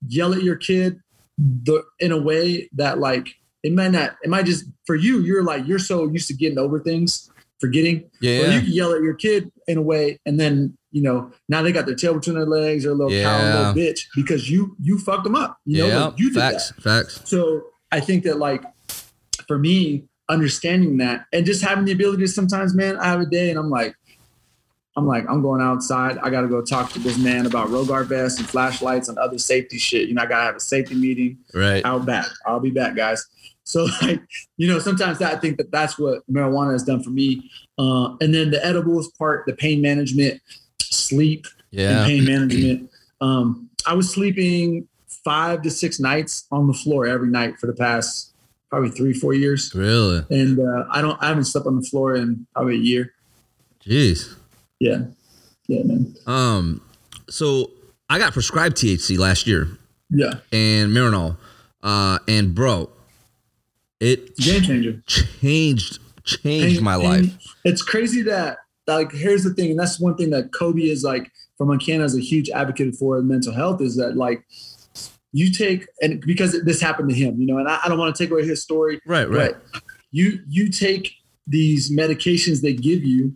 [0.08, 1.00] yell at your kid
[1.38, 3.28] the in a way that like
[3.66, 6.58] it might not, it might just for you, you're like you're so used to getting
[6.60, 7.30] over things,
[7.60, 8.02] forgetting.
[8.02, 8.54] Or Yeah.
[8.56, 11.72] you can yell at your kid in a way, and then you know now they
[11.72, 14.76] got their tail between their legs or a little cow, a little bitch because you
[14.82, 15.58] you fucked them up.
[15.66, 16.06] You know, Yeah.
[16.06, 16.52] like, you did that.
[16.54, 16.72] Facts.
[16.82, 17.22] Facts.
[17.26, 18.64] So I think that like
[19.48, 23.26] for me, understanding that and just having the ability to sometimes, man, I have a
[23.26, 23.96] day and I'm like,
[24.98, 26.18] I'm like, I'm going outside.
[26.20, 29.78] I gotta go talk to this man about Rogar vests and flashlights and other safety
[29.78, 30.08] shit.
[30.08, 31.38] You know, I gotta have a safety meeting.
[31.54, 31.84] Right.
[31.86, 32.28] Out back.
[32.46, 33.26] I'll be back, guys.
[33.66, 34.22] So like,
[34.58, 37.50] you know, sometimes that I think that that's what marijuana has done for me.
[37.78, 40.42] Uh, and then the edibles part, the pain management,
[40.82, 42.06] sleep, and Yeah.
[42.06, 42.90] pain management.
[43.22, 44.88] Um, I was sleeping
[45.24, 48.32] five to six nights on the floor every night for the past
[48.70, 49.74] probably three, four years.
[49.76, 50.24] Really.
[50.30, 53.14] And uh, I don't, I haven't slept on the floor in probably a year.
[53.86, 54.34] Jeez.
[54.80, 55.04] Yeah,
[55.68, 56.16] yeah, man.
[56.28, 56.82] Um.
[57.30, 57.72] So
[58.10, 59.68] I got prescribed THC last year
[60.10, 61.38] Yeah, and Marinol,
[61.82, 62.90] uh, and bro,
[64.00, 65.04] it game changer.
[65.08, 67.36] changed changed And- my life.
[67.64, 68.58] It's crazy that,
[68.88, 72.16] like, here's the thing, and that's one thing that Kobe is like from Montana is
[72.16, 74.44] a huge advocate for mental health is that like
[75.32, 78.16] you take and because this happened to him, you know, and I, I don't want
[78.16, 79.30] to take away his story, Right.
[79.30, 79.56] Right.
[80.12, 81.12] You you take
[81.48, 83.34] these medications they give you,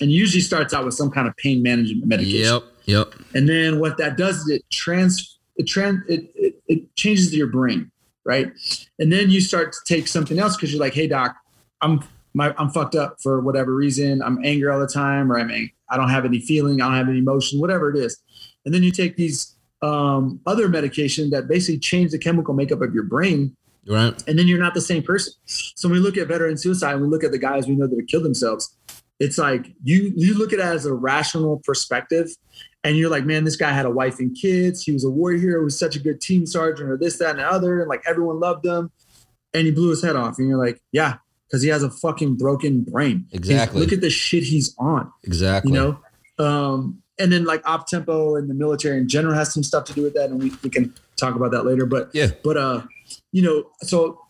[0.00, 2.40] and usually starts out with some kind of pain management medication.
[2.54, 2.62] Yep.
[2.86, 3.14] Yep.
[3.34, 7.48] And then what that does is it trans it trans it, it, it changes your
[7.48, 7.90] brain,
[8.28, 8.52] right?
[9.00, 11.34] And then you start to take something else because you're like, hey doc,
[11.80, 14.22] I'm my I'm fucked up for whatever reason.
[14.22, 16.96] I'm angry all the time, or I'm ang- I don't have any feeling, I don't
[16.96, 18.20] have any emotion, whatever it is.
[18.66, 22.92] And then you take these um, other medication that basically change the chemical makeup of
[22.92, 23.56] your brain
[23.86, 24.12] Right.
[24.28, 25.32] and then you're not the same person.
[25.46, 27.86] So when we look at veteran suicide, and we look at the guys we know
[27.86, 28.76] that have killed themselves,
[29.18, 32.28] it's like you you look at it as a rational perspective,
[32.84, 34.82] and you're like, man, this guy had a wife and kids.
[34.82, 35.60] He was a war hero.
[35.60, 38.02] He was such a good team sergeant, or this, that, and the other, and like
[38.06, 38.90] everyone loved him,
[39.54, 40.38] and he blew his head off.
[40.38, 41.16] And you're like, yeah,
[41.48, 43.26] because he has a fucking broken brain.
[43.30, 43.80] He's- Exactly.
[43.80, 45.72] look at the shit he's on Exactly.
[45.72, 45.98] you know
[46.44, 49.92] um and then like op tempo and the military in general has some stuff to
[49.92, 52.28] do with that and we, we can talk about that later but Yeah.
[52.44, 52.82] but uh
[53.32, 54.20] you know so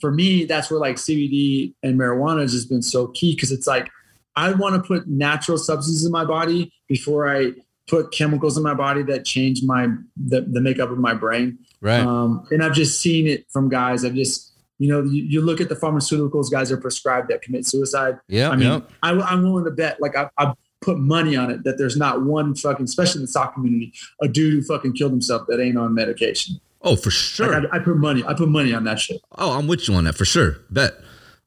[0.00, 3.66] for me that's where like cbd and marijuana has just been so key because it's
[3.66, 3.90] like
[4.36, 7.50] i want to put natural substances in my body before i
[7.88, 12.00] put chemicals in my body that change my the, the makeup of my brain Right.
[12.00, 14.04] um, and I've just seen it from guys.
[14.04, 17.66] I've just, you know, you, you look at the pharmaceuticals guys are prescribed that commit
[17.66, 18.18] suicide.
[18.28, 18.50] yeah.
[18.50, 18.80] I mean, yeah.
[19.02, 22.22] I, I'm willing to bet, like, I, I put money on it that there's not
[22.22, 25.76] one fucking, especially in the sock community, a dude who fucking killed himself that ain't
[25.76, 26.60] on medication.
[26.82, 27.60] Oh, for sure.
[27.60, 29.20] Like, I, I put money, I put money on that shit.
[29.36, 30.58] Oh, I'm with you on that for sure.
[30.70, 30.92] Bet.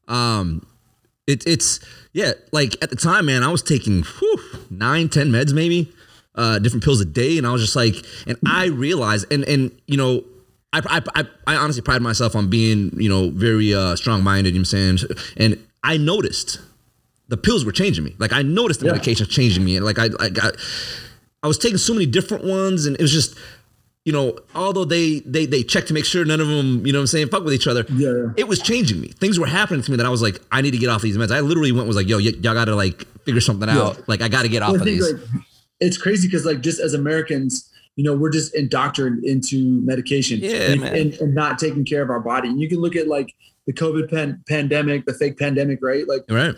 [0.06, 0.66] Um,
[1.26, 1.80] it, it's
[2.12, 2.32] yeah.
[2.52, 4.38] Like at the time, man, I was taking whew,
[4.70, 5.92] nine, ten meds, maybe,
[6.36, 7.96] uh, different pills a day, and I was just like,
[8.26, 10.24] and I realized, and and you know.
[10.72, 14.50] I, I, I, I honestly pride myself on being, you know, very uh, strong minded,
[14.52, 15.10] you know what I'm saying?
[15.38, 16.60] And I noticed
[17.28, 18.14] the pills were changing me.
[18.18, 18.92] Like I noticed the Yeah.
[18.92, 19.76] medication changing me.
[19.76, 20.56] And like I, I got,
[21.42, 23.38] I was taking so many different ones and it was just,
[24.04, 26.98] you know, although they they they checked to make sure none of them, you know
[26.98, 27.86] what I'm saying, fuck with each other.
[27.90, 28.32] Yeah.
[28.36, 29.08] It was changing me.
[29.08, 31.16] Things were happening to me that I was like, I need to get off these
[31.16, 31.30] meds.
[31.34, 33.80] I literally went was like, yo, y- y'all got to like figure something Yeah.
[33.80, 34.08] out.
[34.08, 35.10] Like I got to get off Well, of these.
[35.10, 35.22] like
[35.80, 40.70] it's crazy because like just as Americans, you know, we're just indoctrinated into medication Yeah,
[40.70, 42.48] and, and, and not taking care of our body.
[42.48, 43.34] And you can look at like
[43.66, 46.06] the COVID pan- pandemic, the fake pandemic, right?
[46.06, 46.54] Like right.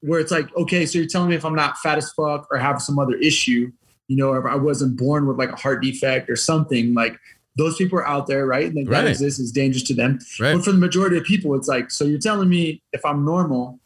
[0.00, 2.58] where it's like, okay, so you're telling me if I'm not fat as fuck or
[2.58, 3.70] have some other issue,
[4.08, 7.18] you know, or if I wasn't born with like a heart defect or something, like
[7.58, 8.74] those people are out there, right?
[8.74, 9.02] Like Right.
[9.02, 10.20] that exists is dangerous to them.
[10.40, 10.54] Right.
[10.54, 13.78] But for the majority of people, it's like, so you're telling me if I'm normal,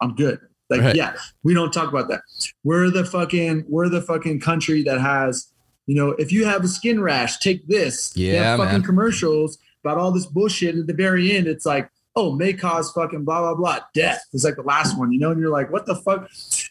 [0.00, 0.40] I'm good.
[0.68, 0.96] Like, Right.
[0.96, 1.14] yeah,
[1.44, 2.22] we don't talk about that.
[2.64, 5.52] We're the fucking, we're the fucking country that has,
[5.86, 8.12] you know, if you have a skin rash, take this.
[8.16, 8.82] Yeah, fucking man.
[8.82, 10.76] commercials about all this bullshit.
[10.76, 14.24] At the very end, it's like, oh, may cause fucking blah blah blah death.
[14.32, 16.28] It's like the last one, you know, and you're like, what the fuck?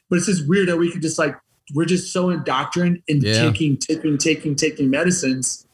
[0.09, 1.35] But it's just weird that we could just like
[1.73, 3.49] we're just so indoctrinated in Yeah.
[3.49, 5.65] taking, taking, taking, taking medicines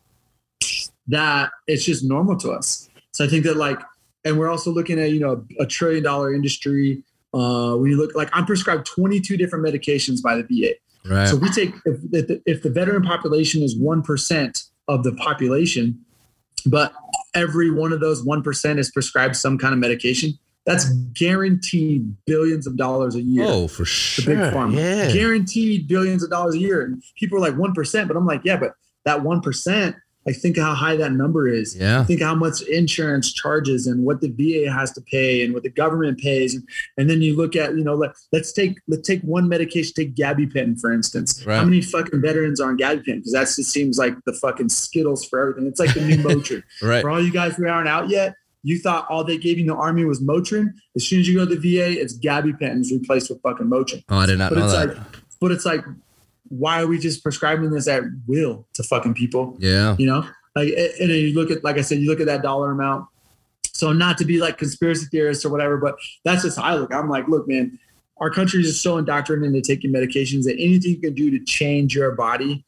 [1.07, 2.89] that it's just normal to us.
[3.11, 3.80] So I think that like,
[4.23, 7.03] and we're also looking at you know a trillion dollar industry.
[7.34, 10.74] Uh, when you look like I'm prescribed 22 different medications by the VA.
[11.10, 11.28] Right.
[11.28, 15.14] So we take if, if, the, if the veteran population is one percent of the
[15.14, 16.03] population,
[16.66, 16.94] but
[17.34, 20.38] every one of those 1% is prescribed some kind of medication.
[20.66, 23.45] That's guaranteed billions of dollars a year.
[23.48, 24.36] Oh, for sure.
[24.36, 24.76] big pharma.
[24.76, 25.12] Yeah.
[25.12, 26.84] Guaranteed billions of dollars a year.
[26.84, 28.74] And people are like 1%, but I'm like, yeah, but
[29.06, 29.95] that 1%,
[30.26, 31.76] like think how high that number is.
[31.76, 32.03] Yeah.
[32.03, 35.69] Think how much insurance charges and what the VA has to pay and what the
[35.69, 36.53] government pays.
[36.53, 36.68] And,
[36.98, 40.15] and then you look at, you know, let, let's take let's take one medication, take
[40.15, 41.43] gabapentin, for instance.
[41.45, 41.57] Right.
[41.57, 43.18] How many fucking veterans are on gabapentin?
[43.18, 45.68] Because that just seems like the fucking Skittles for everything.
[45.68, 46.64] It's like the new Motrin.
[46.81, 47.02] Right.
[47.02, 49.68] For all you guys who aren't out yet, you thought all they gave you in
[49.69, 50.68] the army was Motrin.
[50.95, 54.03] As soon as you go to the VA, it's gabapentin's replaced with fucking Motrin.
[54.10, 54.88] Oh, I did not But know it's that.
[54.89, 54.98] like,
[55.39, 55.84] but it's like,
[56.52, 59.57] why are we just prescribing this at will to fucking people?
[59.60, 59.95] yeah.
[59.98, 60.26] You know,
[60.56, 60.68] like,
[60.99, 63.07] and then you look at, like I said, you look at that dollar amount.
[63.73, 66.94] So not to be like conspiracy theorists or whatever, but that's just how I look.
[66.94, 67.80] I'm like, look, man,
[68.18, 71.95] our country is so indoctrinated into taking medications that anything you can do to change
[71.95, 72.64] your body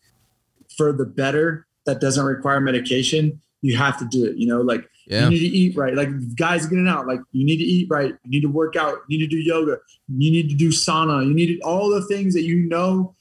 [0.78, 4.38] for the better that doesn't require medication, you have to do it.
[4.38, 5.26] You know, like Yeah.
[5.26, 5.94] you need to eat right.
[5.94, 8.16] Like guys getting out, like you need to eat right.
[8.24, 9.00] You need to work out.
[9.10, 9.78] You need to do yoga.
[10.08, 11.28] You need to do sauna.
[11.28, 13.14] You need to, all the things that you know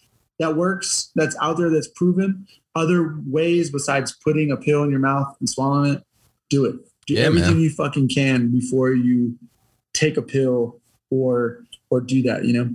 [0.43, 2.47] that works, that's out there, that's proven.
[2.75, 6.03] Other ways besides putting a pill in your mouth and swallowing it,
[6.51, 6.77] do it.
[7.07, 7.61] Do Yeah, everything man.
[7.61, 9.39] you fucking can before you
[9.93, 12.45] take a pill or or do that.
[12.45, 12.71] You know.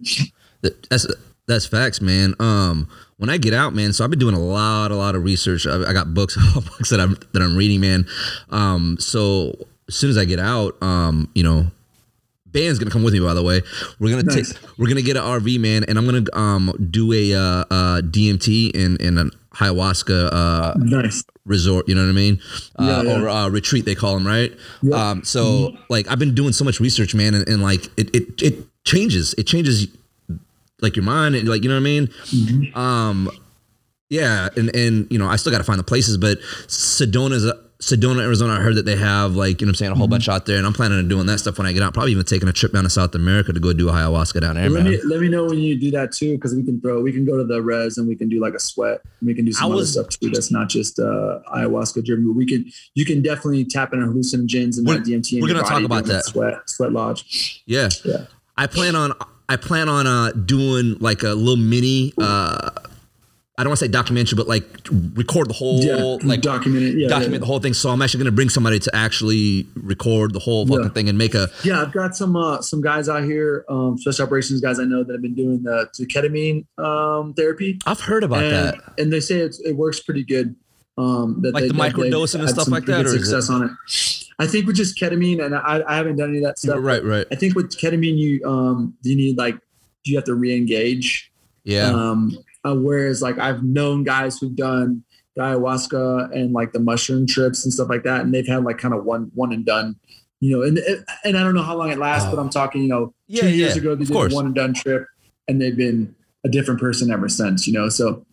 [0.90, 1.08] That's
[1.48, 2.36] that's facts, man.
[2.40, 2.88] Um,
[3.18, 5.66] when I get out, man, so I've been doing a lot, a lot of research.
[5.66, 8.06] I, I got books, books that I'm that I'm reading, man.
[8.50, 9.54] Um, so
[9.88, 11.72] as soon as I get out, um, you know,
[12.58, 13.20] band's gonna come with me.
[13.20, 13.62] By the way,
[14.00, 14.54] we're gonna Nice.
[14.54, 18.02] take, we're gonna get an RV, man, and I'm gonna um do a uh, uh
[18.02, 21.24] DMT in in an ayahuasca uh Nice.
[21.46, 21.88] resort.
[21.88, 22.40] You know what I mean?
[22.78, 23.22] Uh, Yeah, yeah.
[23.22, 24.52] Or uh, retreat, they call them, right?
[24.82, 25.10] Yeah.
[25.10, 28.42] Um, so like I've been doing so much research, man, and, and like it, it
[28.42, 29.34] it changes.
[29.38, 29.88] It changes
[30.82, 32.08] like your mind, and like you know what I mean.
[32.08, 32.78] Mm-hmm.
[32.80, 33.30] Um,
[34.10, 37.52] yeah, and and you know I still got to find the places, but Sedona's.
[37.80, 38.54] Sedona, Arizona.
[38.54, 40.00] I heard that they have like you know what I'm saying a Mm-hmm.
[40.00, 41.94] whole bunch out there, and I'm planning on doing that stuff when I get out.
[41.94, 44.68] Probably even taking a trip down to South America to go do ayahuasca down there,
[44.68, 44.92] let man.
[44.94, 47.24] me let me know when you do that too, because we can throw we can
[47.24, 49.02] go to the res and we can do like a sweat.
[49.22, 50.32] We can do some I other was- stuff too.
[50.32, 52.26] That's not just uh, ayahuasca driven.
[52.28, 55.42] But we can you can definitely tap into hallucinogens and We're- DMT.
[55.42, 56.26] we're gonna talk about that.
[56.26, 57.62] sweat sweat lodge.
[57.68, 57.90] Yeah.
[58.04, 58.26] Yeah.
[58.58, 59.14] I plan on
[59.50, 62.72] I plan on uh doing like a little mini uh
[63.58, 64.64] I don't want to say documentary, but like
[65.16, 66.96] record the whole Yeah, like document it.
[66.96, 67.40] Yeah, document yeah.
[67.40, 67.74] the whole thing.
[67.74, 71.34] So I'm actually gonna bring somebody to actually record the whole fucking thing and make
[71.34, 74.84] a Yeah, I've got some uh, some guys out here, um, special operations guys I
[74.84, 78.76] know that have been doing the, the ketamine um, therapy, I've heard about and, that.
[79.00, 80.56] and they say it's, it works pretty good.
[81.00, 83.72] Um, that Like the that microdosing and stuff like that, or success on it.
[84.40, 86.78] I think with just ketamine, and I, I haven't done any of that stuff.
[86.80, 87.26] Right, right.
[87.32, 89.56] I think with ketamine, you um, do you need like
[90.04, 91.32] do you have to re-engage.
[91.64, 91.88] Yeah.
[91.90, 92.38] Um,
[92.68, 95.04] uh, whereas like I've known guys who've done
[95.36, 98.78] the ayahuasca and like the mushroom trips and stuff like that, and they've had like
[98.78, 99.96] kind of one one and done.
[100.40, 100.78] You know, and
[101.24, 103.50] and I don't know how long it lasts, but I'm talking, you know, Yeah, two
[103.50, 104.34] years yeah, ago they did course.
[104.34, 105.06] a one and done trip,
[105.48, 106.14] and they've been
[106.46, 107.66] a different person ever since.
[107.66, 108.24] You know, so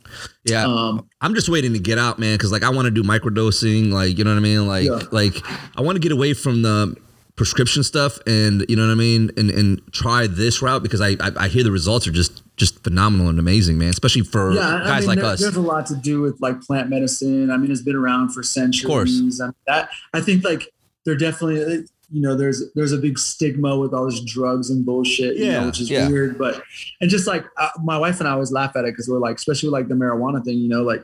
[0.45, 0.65] yeah.
[0.67, 3.91] um, I'm just waiting to get out, man, because like I want to do microdosing,
[3.91, 5.01] like you know what I mean, like Yeah.
[5.13, 5.37] like
[5.77, 6.95] I want to get away from the
[7.37, 11.11] prescription stuff, and you know what I mean, and and try this route because I
[11.21, 14.83] I, I hear the results are just just phenomenal and amazing, man, especially for yeah,
[14.83, 15.41] I guys mean, like there- us.
[15.41, 17.51] There's a lot to do with like plant medicine.
[17.51, 18.85] I mean, it's been around for centuries.
[18.85, 19.41] of course.
[19.41, 20.73] I mean, that I think like
[21.05, 25.37] there definitely you know there's there's a big stigma with all this drugs and bullshit,
[25.37, 26.09] you Yeah, know, which is yeah.
[26.09, 26.39] weird.
[26.39, 26.63] But
[27.01, 29.37] and just like uh, my wife and I always laugh at it because we're like,
[29.37, 31.03] especially with like the marijuana thing, you know, like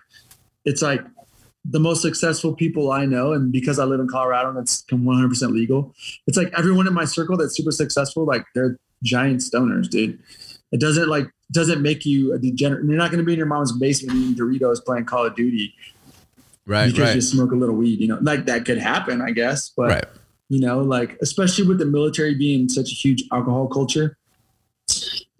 [0.65, 1.03] it's like
[1.65, 5.53] the most successful people I know, and because I live in Colorado and it's 100%
[5.53, 5.95] legal,
[6.27, 10.19] it's like everyone in my circle that's super successful, like they're giant stoners, dude.
[10.73, 12.85] It doesn't like doesn't make you a degenerate.
[12.85, 15.75] You're not going to be in your mom's basement eating Doritos playing Call of Duty
[16.67, 18.01] right, because right, you smoke a little weed.
[18.01, 19.71] You know, like that could happen, I guess.
[19.71, 20.05] But right.
[20.49, 24.17] you know, like especially with the military being such a huge alcohol culture,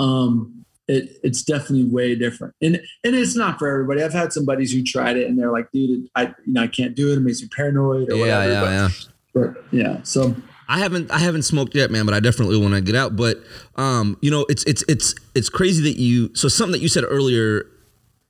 [0.01, 0.60] um,
[0.91, 2.55] it it's definitely way different.
[2.61, 4.03] And and it's not for everybody.
[4.03, 6.67] I've had some buddies who tried it and they're like, dude, I you know I
[6.69, 7.17] can't do it.
[7.17, 8.51] It makes me paranoid or Yeah, whatever.
[8.53, 8.89] yeah,
[9.33, 9.53] but, yeah.
[9.55, 10.03] but yeah.
[10.03, 10.35] So
[10.69, 13.17] I haven't I haven't smoked yet, man, but I definitely want to get out.
[13.17, 13.39] But
[13.77, 17.05] um, you know, it's it's it's it's crazy that you so something that you said
[17.09, 17.67] earlier.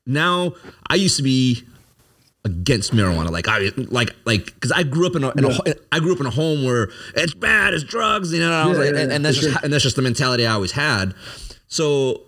[0.06, 0.54] Now
[0.88, 1.62] I used to be
[2.44, 5.58] against marijuana, like I like like because I grew up in a, in Yeah.
[5.66, 8.50] a I grew up in a home where it's bad, it's drugs, you know.
[8.50, 9.60] I was Yeah, like, yeah, and, and that's just sure.
[9.62, 11.14] and that's just the mentality I always had.
[11.68, 12.22] So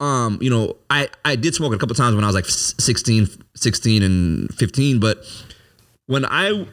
[0.00, 2.44] um, you know, I I did smoke it a couple times when I was like
[2.46, 5.18] 16, 16 and 15, but
[6.06, 6.66] when I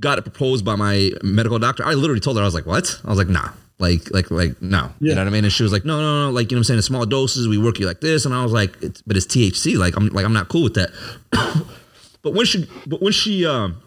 [0.00, 3.00] got it proposed by my medical doctor, I literally told her, I was like, what?
[3.04, 3.50] I was like, nah.
[3.78, 4.78] Like, like, like, no.
[4.78, 5.10] yeah.
[5.10, 5.44] You know what I mean?
[5.44, 6.30] And she was like, no, no, no.
[6.30, 6.78] Like, you know what I'm saying?
[6.78, 8.24] In small doses, we work you like this.
[8.24, 9.76] And I was like, it's, but it's THC.
[9.76, 10.90] Like, I'm like, I'm not cool with that.
[12.22, 13.82] but when she, but when she, um,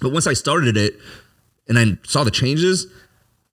[0.00, 0.96] But once I started it
[1.68, 2.86] and I saw the changes,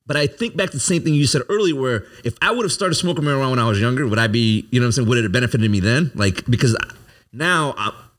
[0.07, 2.63] but I think back to the same thing you said earlier, where if I would
[2.63, 4.91] have started smoking marijuana when I was younger, would I be, you know what I'm
[4.93, 6.11] saying, would it have benefited me then?
[6.15, 6.75] Like, because
[7.33, 7.73] now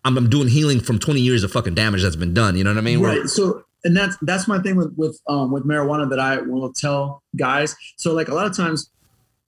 [0.05, 2.57] I'm, I'm doing healing from 20 years of fucking damage that's been done.
[2.57, 3.01] You know what I mean?
[3.01, 3.19] Right.
[3.19, 6.73] Where- So, and that's that's my thing with with um with marijuana that I will
[6.73, 7.77] tell guys.
[7.97, 8.91] So, like a lot of times,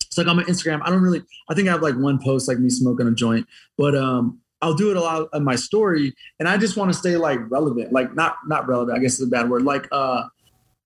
[0.06, 0.80] it's like on my Instagram.
[0.84, 1.22] I don't really.
[1.50, 3.46] I think I have like one post like me smoking a joint,
[3.76, 4.40] but um.
[4.60, 7.38] I'll do it a lot on my story, and I just want to stay like
[7.48, 8.98] relevant, like not not relevant.
[8.98, 9.62] I guess is a bad word.
[9.62, 10.24] Like uh,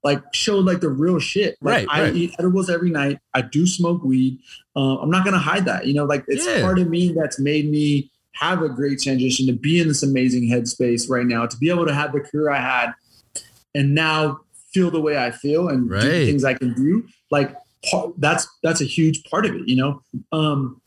[0.04, 1.56] like show like the real shit.
[1.60, 2.14] Like Right, I right.
[2.16, 3.18] eat edibles every night.
[3.34, 4.38] I do smoke weed.
[4.74, 5.86] Uh, I'm not gonna hide that.
[5.86, 6.60] You know, like it's Yeah.
[6.62, 10.48] part of me that's made me have a great transition to be in this amazing
[10.48, 12.92] headspace right now, to be able to have the career I had,
[13.74, 14.40] and now
[14.72, 17.06] feel the way I feel and do the things I can do.
[17.30, 17.54] Like
[17.90, 19.68] part, that's that's a huge part of it.
[19.68, 20.02] You know.
[20.32, 20.80] Um,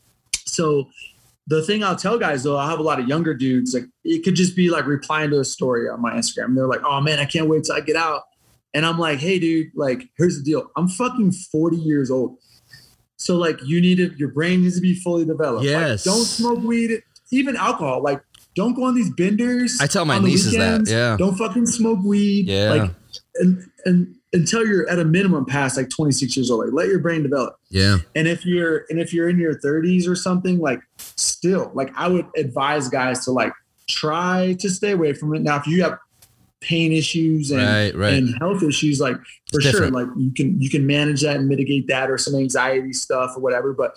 [0.46, 0.90] so
[1.48, 3.74] the thing I'll tell guys though, I have a lot of younger dudes.
[3.74, 6.56] Like it could just be like replying to a story on my Instagram.
[6.56, 8.24] They're like, "Oh man, I can't wait till I get out."
[8.76, 10.70] And I'm like, "Hey, dude, like here's the deal.
[10.78, 12.38] I'm fucking 40 years old.
[13.18, 15.66] So like you need to, your brain needs to be fully developed.
[15.66, 16.04] Like, Yes.
[16.04, 18.04] don't smoke weed, even alcohol.
[18.04, 18.22] Like
[18.56, 19.80] don't go on these benders.
[19.82, 20.92] I tell my nieces that, weekends.
[20.92, 21.16] yeah.
[21.18, 22.48] Don't fucking smoke weed.
[22.48, 22.70] Yeah.
[22.74, 22.92] Like
[23.36, 26.66] and and until you're at a minimum past like 26 years old.
[26.66, 27.56] Like let your brain develop.
[27.70, 27.98] yeah.
[28.16, 32.10] And if you're and if you're in your 30s or something, like still, like I
[32.10, 33.54] would advise guys to like
[33.88, 35.42] try to stay away from it.
[35.42, 35.98] Now, if you have
[36.66, 38.14] pain issues and Right, right.
[38.14, 39.16] and health issues, like
[39.52, 39.94] for It's sure, different.
[39.94, 43.42] like you can you can manage that and mitigate that or some anxiety stuff or
[43.42, 43.74] whatever.
[43.74, 43.92] But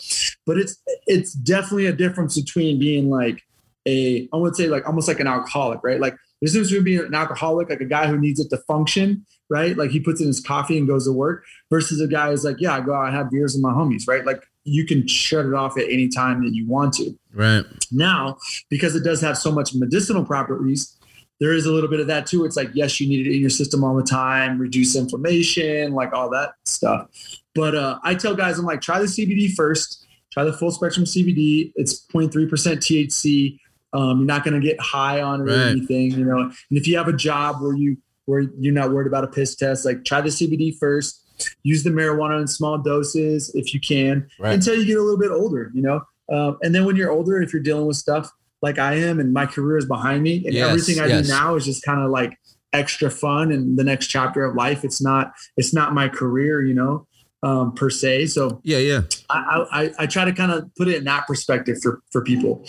[0.47, 0.77] but it's
[1.07, 3.43] it's definitely a difference between being like
[3.86, 6.01] a I would say like almost like an alcoholic, right?
[6.01, 9.24] Like there's difference between being an alcoholic, like a guy who needs it to function,
[9.51, 9.77] right?
[9.77, 12.57] Like he puts in his coffee and goes to work, versus a guy who's like,
[12.61, 14.24] yeah, I go out and have beers with my homies, right?
[14.24, 17.19] Like you can shut it off at any time that you want to.
[17.35, 17.65] Right.
[17.90, 18.36] Now,
[18.69, 20.95] because it does have so much medicinal properties,
[21.40, 22.44] there is a little bit of that too.
[22.44, 26.12] It's like, yes, you need it in your system all the time, reduce inflammation, like
[26.12, 27.09] all that stuff.
[27.55, 31.05] But uh, I tell guys, I'm like, try the CBD first, try the full spectrum
[31.06, 31.73] CBD.
[31.77, 32.48] It's 0.3%
[32.78, 33.59] THC.
[33.93, 35.69] Um, you're not going to get high on it or Right.
[35.70, 36.39] anything, you know.
[36.40, 37.97] And if you have a job where you
[38.27, 41.24] where you're not worried about a piss test, like try the CBD first.
[41.62, 44.52] Use the marijuana in small doses if you can Right.
[44.55, 46.02] until you get a little bit older, you know.
[46.31, 48.31] Um, and then when you're older, if you're dealing with stuff
[48.63, 51.27] like I am, and my career is behind me, and Yes, everything I yes.
[51.27, 52.37] do now is just kind of like
[52.73, 54.85] extra fun and the next chapter of life.
[54.85, 57.07] It's not it's not my career, you know,
[57.43, 58.27] um, per se.
[58.27, 59.03] So Yeah, yeah.
[59.31, 62.65] I I, I try to kind of put it in that perspective for for people.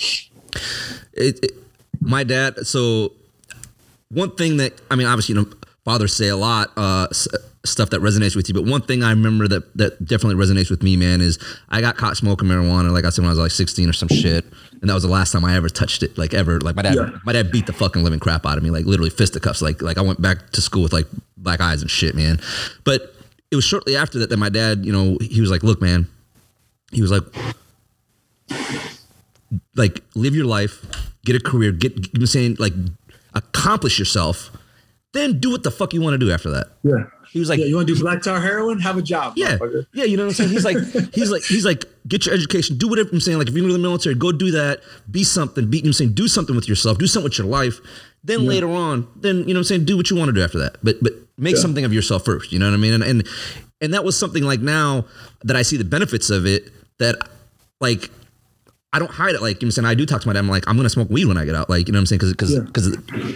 [1.14, 1.56] it, it-
[2.02, 3.12] my dad so
[4.08, 5.50] one thing that i mean obviously you know
[5.84, 7.08] fathers say a lot uh
[7.66, 10.82] stuff that resonates with you but one thing i remember that that definitely resonates with
[10.82, 11.38] me man is
[11.70, 14.08] i got caught smoking marijuana like i said when i was like 16 or some
[14.08, 14.46] shit
[14.80, 16.96] and that was the last time i ever touched it like ever like my dad
[16.96, 17.10] Yeah.
[17.26, 19.98] my dad beat the fucking living crap out of me like literally fisticuffs like like
[19.98, 22.40] i went back to school with like black eyes and shit man
[22.86, 23.14] but
[23.52, 26.08] it was shortly after that that my dad you know he was like look man
[26.94, 27.24] he was like
[29.76, 30.86] like live your life,
[31.26, 32.74] get a career, get you know what I'm saying like
[33.34, 34.52] accomplish yourself,
[35.14, 36.68] then do what the fuck you want to do after that.
[36.84, 37.06] Yeah.
[37.32, 38.80] He was like, yeah, yeah, you want to do black tar heroin?
[38.80, 39.34] Have a job.
[39.36, 39.86] yeah, motherfucker.
[39.94, 40.50] you know what I'm saying?
[40.50, 40.78] He's like,
[41.14, 43.38] he's like, he's like, get your education, do whatever I'm saying.
[43.38, 44.80] Like if you're in the military, go do that,
[45.12, 47.38] be something, be you know what I'm saying, do something with yourself, do something with
[47.38, 47.80] your life.
[48.24, 50.44] Then later on, then you know what I'm saying, do what you want to do
[50.44, 50.78] after that.
[50.84, 51.62] But but make Yeah.
[51.62, 52.52] something of yourself first.
[52.52, 52.94] You know what I mean?
[52.94, 53.28] And and
[53.80, 55.06] and that was something like now
[55.44, 57.16] that I see the benefits of it that
[57.80, 58.10] like
[58.92, 59.42] I don't hide it.
[59.44, 59.86] Like, you know what I'm saying?
[59.86, 60.40] I do talk to my dad.
[60.40, 61.70] I'm like, I'm going to smoke weed when I get out.
[61.70, 62.20] Like, you know what I'm saying?
[62.22, 62.62] Cause, cause, Yeah.
[62.74, 62.90] cause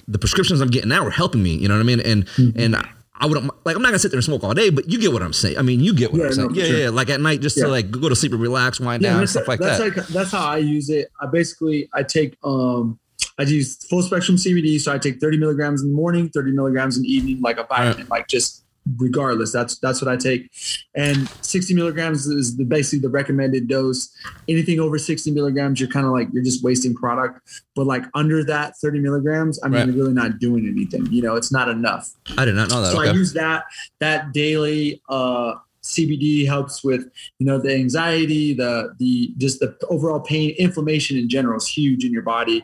[0.08, 1.54] the prescriptions I'm getting now are helping me.
[1.56, 2.00] You know what I mean?
[2.00, 2.60] And, Mm-hmm.
[2.60, 2.76] and
[3.16, 5.14] I wouldn't, like, I'm not gonna sit there and smoke all day, but you get
[5.14, 5.58] what I'm saying.
[5.58, 6.48] I mean, you get what Yeah, I'm saying.
[6.50, 6.78] no, yeah, sure.
[6.80, 7.66] yeah, Like at night, just Yeah.
[7.66, 9.96] to like go to sleep and relax, wind down, that's, stuff like that's that.
[9.98, 11.10] like that's how I use it.
[11.22, 13.00] I basically I take um
[13.38, 16.98] I use full spectrum CBD, so I take 30 milligrams in the morning, 30 milligrams
[16.98, 18.63] in the evening, like a vitamin, like just
[18.98, 19.52] regardless.
[19.52, 20.52] That's that's what I take.
[20.96, 24.10] And 60 milligrams is the basically the recommended dose.
[24.48, 27.42] Anything over 60 milligrams, you're kind of like you're just wasting product.
[27.76, 29.88] But like under that 30 milligrams, I mean, Right.
[29.88, 31.06] you're really not doing anything.
[31.08, 32.12] You know, it's not enough.
[32.38, 32.92] I did not know that.
[32.92, 33.64] So I use that
[34.00, 35.02] that daily.
[35.10, 41.18] Uh, CBD helps with you know the anxiety, the the just the overall pain, inflammation
[41.18, 42.64] in general is huge in your body.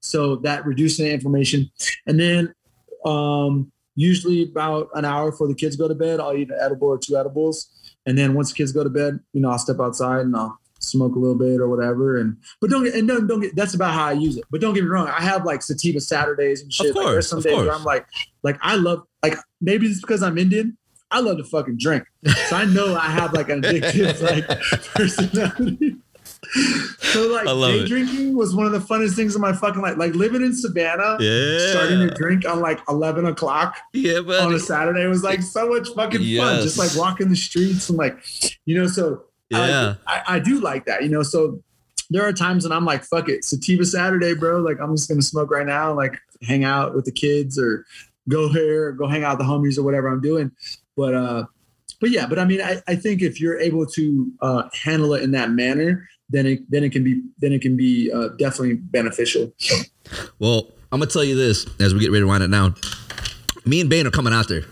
[0.00, 1.70] So that reducing inflammation,
[2.06, 2.54] and then
[3.06, 6.88] um, usually about an hour before the kids go to bed, I'll eat an edible
[6.88, 7.68] or two edibles,
[8.06, 10.58] and then once the kids go to bed, you know I'll step outside and I'll
[10.78, 12.18] smoke a little bit or whatever.
[12.18, 14.44] And but don't get and don't, don't get that's about how I use it.
[14.50, 16.90] But don't get me wrong, I have like sativa Saturdays and shit.
[16.90, 17.72] Of like, there's some days where.
[17.72, 18.06] I'm like,
[18.42, 20.76] like I love like maybe it's because I'm Indian.
[21.10, 22.04] I love to fucking drink,
[22.48, 24.46] so I know I have like an addictive like
[24.94, 25.96] personality.
[27.00, 27.88] so like I day it.
[27.88, 29.96] drinking was one of the funnest things in my fucking life.
[29.96, 31.58] Like living in Savannah, Yeah.
[31.70, 35.88] starting to drink on like eleven o'clock Yeah, on a Saturday was like so much
[35.94, 36.62] fucking fun.
[36.62, 38.16] Just like walking the streets and like,
[38.66, 39.94] you know, so I- Yeah.
[40.06, 41.22] I, I do like that, you know.
[41.22, 41.62] So
[42.10, 44.58] there are times when I'm like, fuck it, sativa Saturday, bro.
[44.60, 47.84] Like I'm just gonna smoke right now, like hang out with the kids or
[48.28, 50.52] go here, go hang out with the homies or whatever I'm doing.
[50.96, 51.44] But uh
[52.00, 55.22] but yeah, but I mean I, I think if you're able to uh handle it
[55.22, 58.74] in that manner, then it then it can be then it can be uh, definitely
[58.74, 59.52] beneficial.
[60.38, 62.74] Well, I'm gonna tell you this as we get ready to wind it down.
[63.64, 64.62] Me and Bane are coming out there.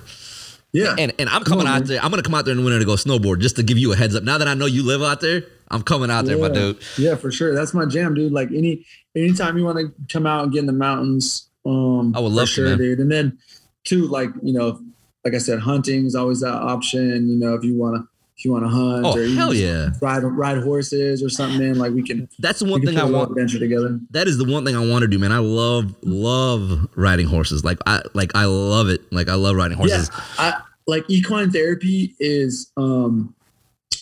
[0.73, 0.95] Yeah.
[0.99, 1.89] And and I'm coming on, out man.
[1.89, 2.01] there.
[2.03, 3.93] I'm gonna come out there in the winter to go snowboard just to give you
[3.93, 4.23] a heads up.
[4.23, 6.79] Now that I know you live out there, I'm coming out there, my dude.
[6.99, 7.55] Yeah, for sure.
[7.55, 8.33] That's my jam, dude.
[8.33, 12.21] Like any anytime you want to come out and get in the mountains, um I
[12.21, 12.79] would love to, sure, man.
[12.79, 12.99] dude.
[13.01, 13.39] And then
[13.85, 14.81] too, like, you know,
[15.25, 17.29] like I said, hunting is always that option.
[17.29, 18.07] You know, if you wanna
[18.37, 19.91] if you wanna hunt Oh or you hell yeah!
[20.01, 23.31] ride ride horses or something, man, like we can That's the one thing I want.
[23.31, 23.99] adventure together.
[24.11, 25.33] That is the one thing I want to do, man.
[25.33, 27.65] I love love riding horses.
[27.65, 29.11] Like I like I love it.
[29.13, 30.11] Like I love riding horses.
[30.13, 33.35] Yeah, I like equine therapy is um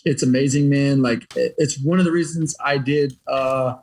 [0.04, 1.00] it's amazing, man.
[1.00, 3.76] Like it's one of the reasons I did uh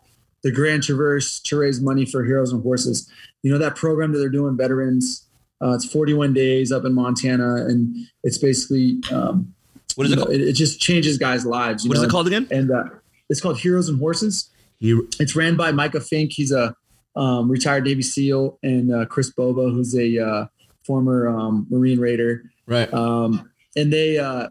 [0.44, 3.10] the Grand Traverse to raise money for Heroes and Horses.
[3.44, 5.26] You know that program that they're doing veterans.
[5.64, 9.54] Uh, it's 41 days up in Montana, and it's basically um,
[9.96, 10.26] What is it know?
[10.26, 11.84] It, it just changes guys' lives.
[11.84, 12.08] You What is know?
[12.08, 12.48] it called again?
[12.52, 12.84] And uh,
[13.30, 14.50] it's called Heroes and Horses.
[14.80, 16.32] Hero- It's ran by Micah Fink.
[16.34, 16.76] He's a
[17.16, 20.46] um, retired Navy SEAL, and uh, Chris Boba, who's a uh,
[20.86, 22.44] former um, Marine Raider.
[22.68, 22.92] Right.
[22.94, 24.50] Um, and they, uh,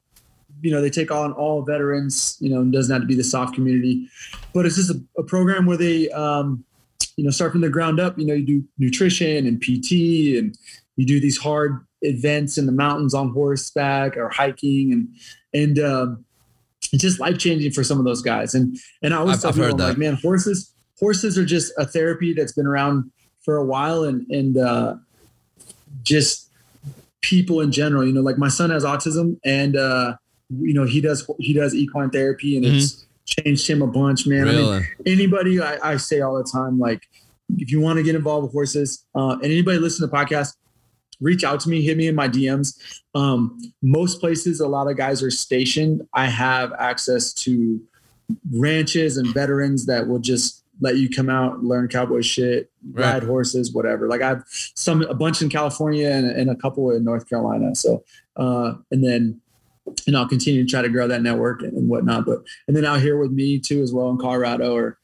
[0.62, 2.36] you know, they take on all veterans.
[2.40, 4.08] You know, it doesn't have to be the SOF community,
[4.52, 6.64] but it's just a, a program where they, um,
[7.16, 8.18] you know, start from the ground up.
[8.18, 10.54] You know, you do nutrition and PT, and
[11.01, 15.09] you do these hard events in the mountains on horseback or hiking, and
[15.55, 16.24] and um,
[16.93, 18.55] it's just life changing for some of those guys.
[18.55, 21.86] And and I always I've- tell I've people, like, man, horses horses are just a
[21.86, 23.10] therapy that's been around
[23.44, 24.97] for a while, and and uh,
[26.02, 26.48] just
[27.20, 28.05] people in general.
[28.06, 30.16] You know, like my son has autism, and uh,
[30.60, 34.48] you know he does he does equine therapy, and it's changed him a bunch, man.
[34.48, 34.66] I mean,
[35.06, 37.02] anybody I, I say all the time, like
[37.56, 40.55] if you want to get involved with horses, uh, and anybody listen to the podcast,
[41.20, 42.78] reach out to me, hit me in my DMs.
[43.14, 46.02] Um, most places, a lot of guys are stationed.
[46.14, 47.80] I have access to
[48.52, 53.12] ranches and veterans that will just let you come out, learn cowboy shit, Right.
[53.14, 54.09] ride horses, whatever.
[54.09, 57.74] Like I have some a bunch in California and, and a couple in North Carolina.
[57.74, 58.02] So
[58.36, 59.40] uh, and then
[60.06, 62.24] and I'll continue to try to grow that network and, and whatnot.
[62.24, 62.38] But
[62.68, 64.97] and then out here with me too as well in Colorado or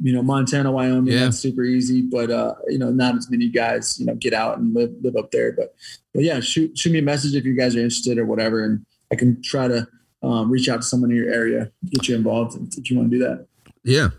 [0.00, 1.24] you know Montana, Wyoming, Yeah.
[1.24, 2.02] that's super easy.
[2.02, 5.16] But uh, you know, not as many guys you know get out and live live
[5.16, 5.52] up there.
[5.52, 5.74] But
[6.14, 8.84] but yeah, shoot shoot me a message if you guys are interested or whatever, and
[9.10, 9.86] I can try to
[10.22, 13.18] um, reach out to someone in your area, get you involved if, you want to
[13.18, 13.46] do that.
[13.84, 14.10] Yeah.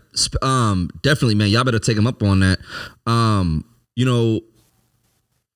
[0.42, 1.48] Um, definitely, man.
[1.48, 2.58] Y'all better take him up on that.
[3.06, 3.64] Um,
[3.96, 4.40] you know,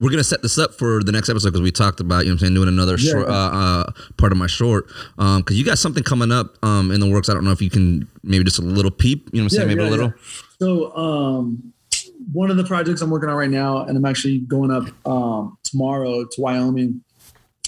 [0.01, 2.35] we're gonna set this up for the next episode because we talked about, you know
[2.35, 3.11] what I'm saying, doing another Yeah.
[3.13, 4.87] short uh, uh part of my short.
[5.19, 7.29] Um, because you got something coming up um in the works.
[7.29, 9.57] I don't know if you can maybe just a little peep, you know what I'm
[9.57, 9.69] saying?
[9.69, 10.13] maybe a little.
[10.61, 11.73] So um,
[12.33, 15.57] one of the projects I'm working on right now, and I'm actually going up um,
[15.65, 17.03] tomorrow to Wyoming,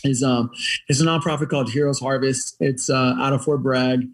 [0.04, 0.50] is um,
[0.88, 2.56] it's a nonprofit called Heroes Harvest.
[2.60, 4.08] It's uh, out of Fort Bragg,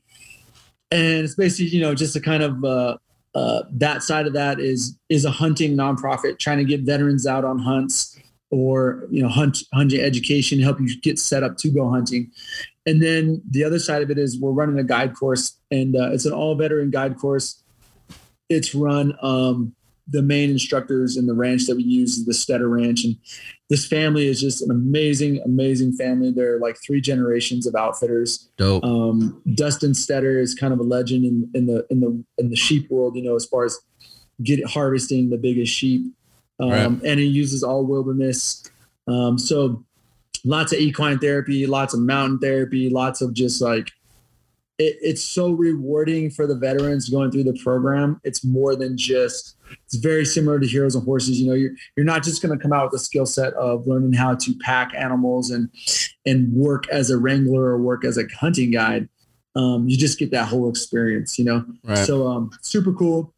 [0.91, 2.97] and it's basically you know just a kind of uh,
[3.37, 7.45] uh, that side of that is is a hunting nonprofit trying to get veterans out
[7.45, 8.19] on hunts
[8.51, 12.31] or you know hunt hunting education help you get set up to go hunting.
[12.87, 16.13] And then the other side of it is we're running a guide course and uh,
[16.13, 17.63] it's an all veteran guide course.
[18.49, 19.76] It's run um,
[20.09, 23.16] the main instructors in the ranch that we use is the Stetter Ranch, and
[23.69, 26.31] this family is just an amazing, amazing family.
[26.31, 28.49] They're like three generations of outfitters.
[28.57, 28.85] Dope.
[28.85, 32.57] Um, Dustin Stetter is kind of a legend in, in the in the in the
[32.57, 33.78] sheep world, you know, as far as
[34.43, 36.03] get harvesting the biggest sheep,
[36.61, 37.03] um, Right.
[37.05, 38.62] and he uses all wilderness.
[39.09, 39.85] Um, so
[40.45, 43.91] lots of equine therapy, lots of mountain therapy, lots of just like
[44.78, 48.20] it, it's so rewarding for the veterans going through the program.
[48.24, 49.57] It's more than just.
[49.86, 51.40] It's very similar to Heroes and Horses.
[51.40, 53.86] You know, you're you're not just going to come out with a skill set of
[53.86, 55.69] learning how to pack animals and
[56.24, 59.09] and work as a wrangler or work as a hunting guide.
[59.57, 61.39] Um, you just get that whole experience.
[61.39, 61.98] You know, Right.
[61.98, 63.32] so um, super cool.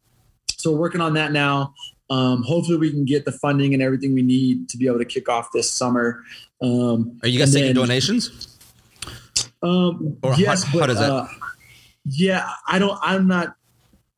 [0.51, 1.73] So we're working on that now.
[2.11, 5.05] Um, hopefully we can get the funding and everything we need to be able to
[5.05, 6.23] kick off this summer.
[6.61, 8.48] Um, Are you guys taking donations?
[9.61, 11.27] Um, Or yes, how but, does that- Uh,
[12.05, 12.97] yeah, I don't.
[13.01, 13.55] I'm not.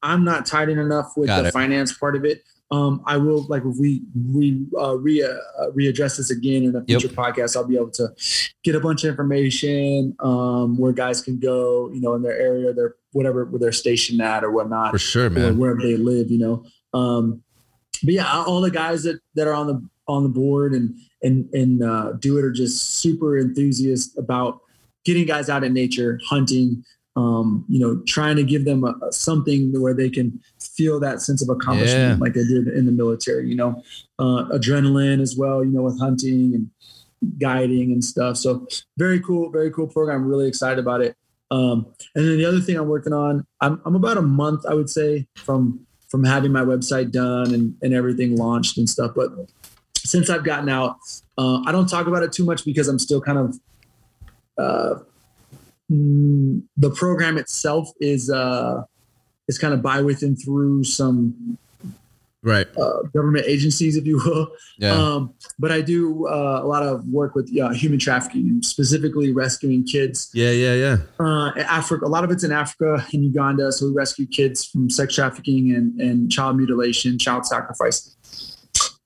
[0.03, 1.51] I'm not tied in enough with Got the it.
[1.53, 2.43] finance part of it.
[2.71, 4.01] Um, I will like if we
[4.33, 7.15] we uh, re uh, readdress this again in a future Yep.
[7.17, 7.55] podcast.
[7.57, 8.07] I'll be able to
[8.63, 12.71] get a bunch of information um, where guys can go, you know, in their area,
[12.73, 15.57] their whatever where they're stationed at or whatnot For sure, or man.
[15.57, 16.63] wherever they live, you know.
[16.93, 17.43] Um,
[18.03, 21.49] but yeah, all the guys that, that are on the on the board and and
[21.53, 24.61] and uh, do it are just super enthusiasts about
[25.05, 26.83] getting guys out in nature, hunting.
[27.17, 31.21] Um, you know, trying to give them a, a- something where they can feel that
[31.21, 32.17] sense of accomplishment, Yeah.
[32.21, 33.49] like they did in the military.
[33.49, 33.83] You know,
[34.17, 35.61] uh, adrenaline as well.
[35.63, 36.69] You know, with hunting and
[37.37, 38.37] guiding and stuff.
[38.37, 38.65] So
[38.97, 40.21] very cool, very cool program.
[40.21, 41.15] I'm really excited about it.
[41.51, 44.73] Um, and then the other thing I'm working on, I'm, I'm about a month, I
[44.73, 49.11] would say, from from having my website done and, and everything launched and stuff.
[49.15, 49.31] But
[49.97, 50.97] since I've gotten out,
[51.37, 53.57] uh, I don't talk about it too much because I'm still kind of
[54.61, 54.99] uh,
[55.89, 58.83] the program itself is uh,
[59.47, 61.57] is kind of by with and through some
[62.43, 62.65] Right.
[62.75, 64.47] uh, government agencies, if you will.
[64.79, 64.93] Yeah.
[64.93, 69.83] Um, but I do uh, a lot of work with uh, human trafficking, specifically rescuing
[69.83, 70.31] kids.
[70.33, 70.49] yeah.
[70.49, 70.73] Yeah.
[70.73, 70.97] Yeah.
[71.19, 73.71] Uh, Africa, a lot of it's in Africa and Uganda.
[73.71, 78.15] So we rescue kids from sex trafficking and, and child mutilation, child sacrifice.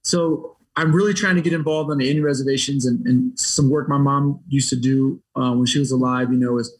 [0.03, 3.87] So I'm really trying to get involved on the Indian reservations and, and some work
[3.87, 6.31] my mom used to do uh, when she was alive.
[6.31, 6.77] You know, is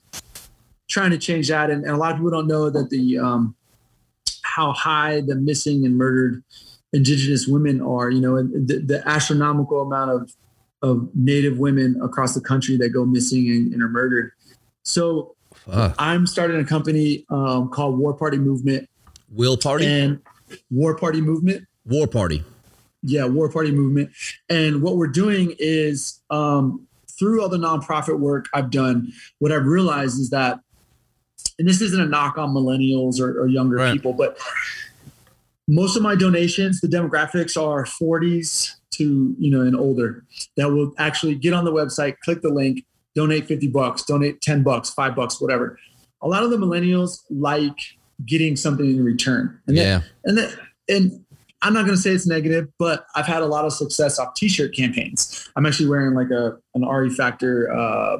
[0.90, 1.70] trying to change that.
[1.70, 3.56] And, and a lot of people don't know that the um,
[4.42, 6.44] how high the missing and murdered
[6.92, 8.10] indigenous women are.
[8.10, 10.36] You know, and the, the astronomical amount of
[10.82, 14.32] of Native women across the country that go missing and, and are murdered.
[14.84, 15.96] So Fuck.
[15.98, 18.88] I'm starting a company um, called War Party Movement
[19.32, 19.86] Will party.
[19.86, 20.22] and
[20.70, 21.66] War Party Movement.
[21.86, 22.44] War party.
[23.06, 24.10] Yeah, War Party Movement.
[24.50, 26.88] And what we're doing is um,
[27.18, 30.60] through all the nonprofit work I've done, what I've realized is that,
[31.60, 33.94] and this isn't a knock on millennials or, or younger Right.
[33.94, 34.38] people, but
[35.68, 40.24] most of my donations, the demographics are 40s to you know and older
[40.56, 44.64] that will actually get on the website, click the link, donate 50 bucks, donate 10
[44.64, 45.78] bucks, five bucks, whatever.
[46.22, 47.76] A lot of the millennials like
[48.26, 49.60] getting something in return.
[49.68, 50.02] And that- Yeah.
[50.24, 50.52] and then
[50.88, 51.25] and
[51.66, 54.36] I'm not going to say it's negative, but I've had a lot of success off
[54.36, 55.50] T-shirt campaigns.
[55.56, 58.18] I'm actually wearing like a an RE Factor uh,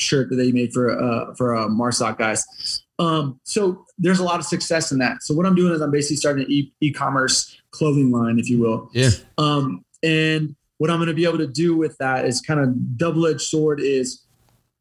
[0.00, 2.82] shirt that they made for uh, for uh, MARSOC guys.
[2.98, 5.22] Um, so there's a lot of success in that.
[5.22, 8.58] So what I'm doing is I'm basically starting an e- e-commerce clothing line, if you
[8.58, 8.90] will.
[8.92, 9.10] Yeah.
[9.38, 12.96] Um, and what I'm going to be able to do with that is kind of
[12.96, 14.24] double-edged sword is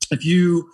[0.09, 0.71] if you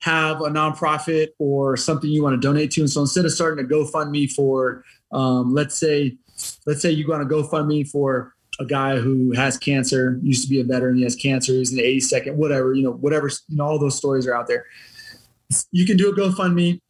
[0.00, 3.64] have a nonprofit or something you want to donate to, and so instead of starting
[3.64, 6.18] a GoFundMe for, um, let's say,
[6.66, 10.60] let's say you want to GoFundMe for a guy who has cancer, used to be
[10.60, 13.64] a veteran, he has cancer, he's in the 82nd, whatever, you know, whatever, you know,
[13.64, 14.64] all those stories are out there.
[15.72, 16.80] You can do a GoFundMe,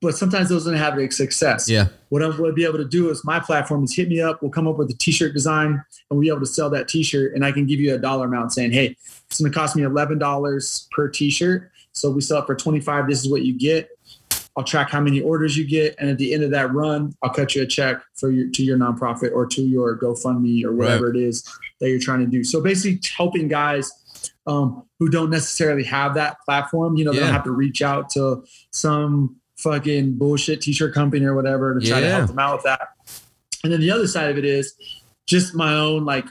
[0.00, 1.88] but sometimes those don't have a success Yeah.
[2.08, 4.40] what I'm going to be able to do is my platform is hit me up.
[4.42, 7.34] We'll come up with a t-shirt design and we'll be able to sell that t-shirt.
[7.34, 8.96] And I can give you a dollar amount saying, Hey,
[9.26, 11.70] it's going to cost me $11 per t-shirt.
[11.92, 13.08] So we sell it for 25.
[13.08, 13.90] This is what you get.
[14.60, 15.94] I'll track how many orders you get.
[15.98, 18.62] And at the end of that run, I'll cut you a check for your, to
[18.62, 21.42] your nonprofit or to your GoFundMe or whatever it is
[21.80, 22.44] that you're trying to do.
[22.44, 23.90] So basically helping guys
[24.46, 28.10] um, who don't necessarily have that platform, you know, they don't have to reach out
[28.10, 32.64] to some fucking bullshit t-shirt company or whatever to try to help them out with
[32.64, 32.88] that.
[33.64, 34.74] And then the other side of it is
[35.26, 36.26] just my own like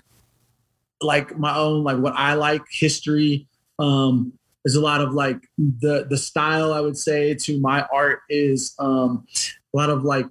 [1.01, 3.47] like my own like what I like history.
[3.80, 4.34] Um
[4.69, 8.75] there's a lot of like the the style I would say to my art is
[8.77, 9.25] um
[9.73, 10.27] a lot of like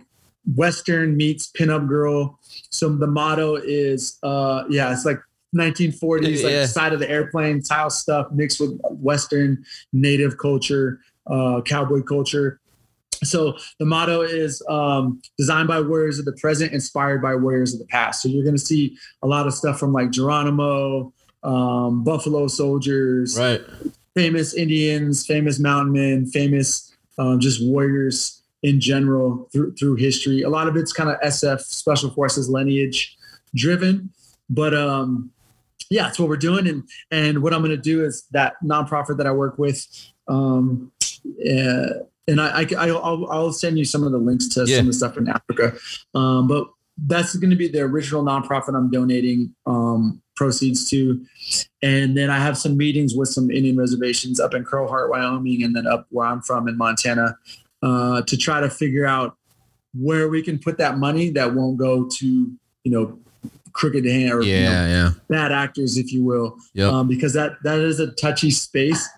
[0.55, 2.39] western meets pinup girl.
[2.71, 5.19] So the motto is uh yeah, it's like
[5.57, 6.67] 1940s like Yeah.
[6.67, 12.61] side of the airplane tile stuff mixed with western native culture, uh cowboy culture.
[13.25, 17.81] So the motto is um, designed by warriors of the present, inspired by warriors of
[17.81, 18.23] the past.
[18.23, 21.13] So you're going to see a lot of stuff from like Geronimo,
[21.43, 23.61] um, Buffalo soldiers, Right.
[24.19, 30.43] Famous Indians, famous mountain men, famous um, just warriors in general through through history.
[30.43, 33.17] A lot of it's kind of SF Special Forces lineage
[33.55, 34.11] driven,
[34.51, 35.31] but um,
[35.91, 36.67] yeah, that's what we're doing.
[36.67, 36.83] And
[37.13, 39.87] and what I'm going to do is that nonprofit that I work with.
[40.27, 40.91] Um,
[41.27, 44.77] uh, and I, I I'll, I'll send you some of the links to Yeah.
[44.79, 45.75] some of the stuff in Africa,
[46.15, 46.69] um, but
[47.07, 51.21] that's going to be the original nonprofit I'm donating um, proceeds to.
[51.83, 55.75] And then I have some meetings with some Indian reservations up in Crowheart, Wyoming, and
[55.75, 57.37] then up where I'm from in Montana
[57.83, 59.37] uh, to try to figure out
[59.95, 62.27] where we can put that money that won't go to,
[62.85, 63.19] you know,
[63.73, 64.87] crooked hand or you know, Yeah.
[64.87, 65.11] Yeah.
[65.29, 66.93] bad actors, if you will, Yep.
[66.93, 69.09] um, because that that is a touchy space.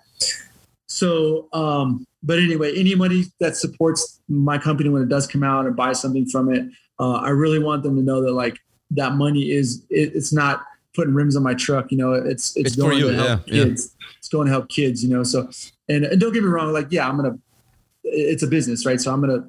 [0.87, 5.75] So, um, but anyway, anybody that supports my company when it does come out and
[5.77, 6.65] buy something from it,
[6.99, 8.59] uh, I really want them to know that like
[8.93, 10.63] that money is it, it's not
[10.95, 11.91] putting rims on my truck.
[11.91, 13.65] You know, it's it's, It's going you, to help yeah, yeah.
[13.65, 13.95] kids.
[14.19, 15.03] It's going to help kids.
[15.03, 15.49] You know, so
[15.89, 17.39] and, and don't get me wrong, like yeah, I'm gonna.
[18.03, 19.01] It's a business, right?
[19.01, 19.49] So I'm gonna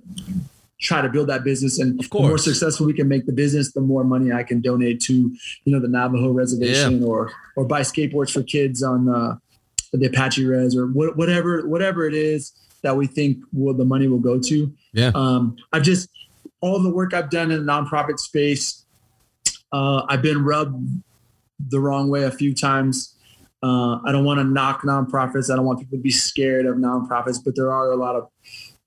[0.81, 3.71] try to build that business, and Of the more successful we can make the business,
[3.71, 7.81] the more money I can donate to, you know, the Navajo reservation or or buy
[7.81, 9.37] skateboards for kids on uh,
[9.93, 14.07] the Apache Res or wha- whatever whatever it is that we think will the money
[14.07, 14.73] will go to.
[14.93, 15.11] Yeah.
[15.13, 16.09] Um, I've just
[16.61, 18.85] all the work I've done in the nonprofit space.
[19.71, 21.03] Uh, I've been rubbed
[21.69, 23.15] the wrong way a few times.
[23.63, 25.51] Uh, I don't want to knock nonprofits.
[25.51, 28.27] I don't want people to be scared of nonprofits, but there are a lot of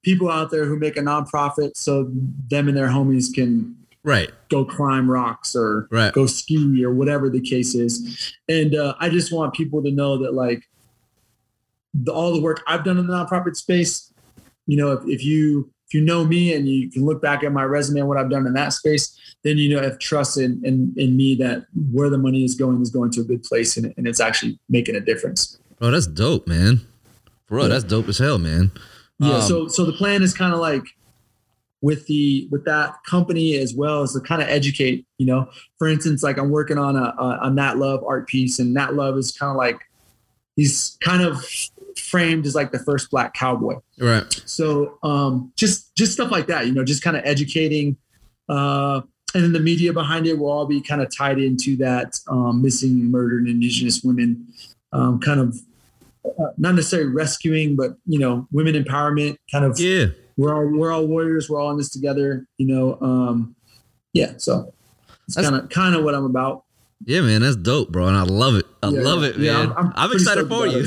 [0.03, 2.11] people out there who make a nonprofit so
[2.49, 4.31] them and their homies can Right.
[4.51, 6.13] go climb rocks or Right.
[6.13, 8.35] go ski or whatever the case is.
[8.49, 10.63] And uh, I just want people to know that like
[11.95, 14.13] the, all the work I've done in the nonprofit space,
[14.67, 17.63] you know, if, if you you know me and you can look back at my
[17.63, 20.93] resume and what I've done in that space, then you know have trust in, in
[20.97, 23.95] in me that where the money is going is going to a good place and,
[23.97, 25.59] and it's actually making a difference.
[25.79, 26.81] Bro, that's dope, man.
[27.47, 28.73] Bro, that's dope as hell, man.
[29.19, 29.37] Yeah.
[29.37, 30.85] Um, so so the plan is kind of like
[31.83, 35.07] with the with that company as well as to kind of educate.
[35.19, 35.49] You know,
[35.79, 38.95] for instance, like I'm working on a a, a Nat Love art piece, and Nat
[38.95, 39.81] Love is kind of like
[40.57, 41.45] he's kind of
[41.99, 43.77] framed as like the first black cowboy.
[43.99, 44.25] Right.
[44.47, 46.67] So um, just just stuff like that.
[46.67, 47.97] You know, just kind of educating.
[48.49, 49.01] Uh,
[49.35, 52.63] and then the media behind it will all be kind of tied into that um,
[52.63, 54.47] missing, murdered Indigenous women,
[54.93, 55.57] um, kind of
[56.25, 59.37] uh, not necessarily rescuing, but you know, women empowerment.
[59.51, 60.07] Kind of, Yeah.
[60.37, 61.51] we're all we're all warriors.
[61.51, 62.47] We're all in this together.
[62.59, 63.57] You know, um,
[64.13, 64.35] yeah.
[64.37, 64.73] So
[65.27, 66.64] it's kind of kind of what I'm about.
[67.07, 68.65] Yeah, man, that's dope, bro, and I love it.
[68.83, 69.73] I Yeah, love it, Yeah, man.
[69.73, 70.87] I'm- I'm I'm, excited for you.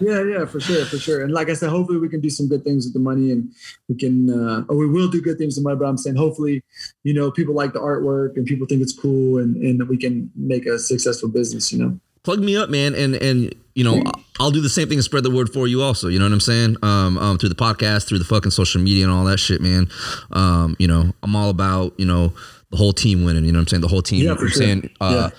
[0.00, 1.22] yeah, yeah, for sure, for sure.
[1.22, 3.50] And like I said, hopefully we can do some good things with the money, and
[3.88, 5.78] we can, uh, or we will do good things with the money.
[5.78, 6.62] But I'm saying, hopefully,
[7.04, 9.96] you know, people like the artwork and people think it's cool, and and that we
[9.96, 11.70] can make a successful business.
[11.72, 12.00] You know.
[12.22, 14.02] Plug me up, man, and and you know
[14.38, 16.08] I'll do the same thing and spread the word for you also.
[16.08, 16.76] You know what I'm saying?
[16.82, 19.88] Um, um, through the podcast, through the fucking social media and all that shit, man.
[20.32, 22.32] Um, you know, I'm all about you know
[22.70, 23.44] the whole team winning.
[23.44, 23.80] You know what I'm saying?
[23.82, 24.24] The whole team.
[24.24, 24.62] Yeah, for sure.
[24.62, 24.90] saying?
[25.00, 25.30] Uh,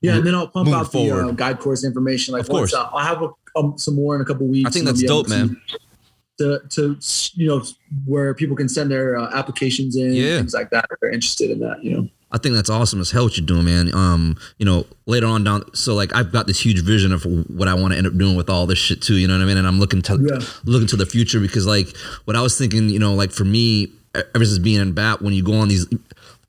[0.00, 2.32] Yeah, and then I'll pump out the uh, guide course information.
[2.32, 2.74] Like Of once, course.
[2.74, 4.68] uh, I'll have a, um, some more in a couple weeks.
[4.68, 5.60] I think that's dope, man.
[6.38, 6.96] To, to
[7.34, 7.64] you know
[8.06, 10.36] where people can send their uh, applications in, Yeah.
[10.38, 10.86] things like that.
[10.92, 12.08] If they're interested in that, you know.
[12.30, 13.92] I think that's awesome as hell what you're doing, man.
[13.92, 17.66] Um, you know, later on down, so like I've got this huge vision of what
[17.66, 19.14] I want to end up doing with all this shit too.
[19.16, 19.56] You know what I mean?
[19.56, 20.46] And I'm looking to Yeah.
[20.64, 21.96] looking to the future because like
[22.26, 25.32] what I was thinking, you know, like for me, ever since being in bat, when
[25.34, 25.86] you go on these,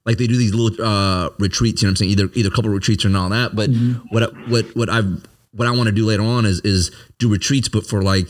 [0.05, 1.81] like they do these little uh, retreats.
[1.81, 2.11] You know what I'm saying?
[2.11, 3.55] Either either a couple retreats or all that.
[3.55, 3.69] But
[4.11, 7.29] what I- what what I've what I want to do later on is is do
[7.31, 8.29] retreats, but for like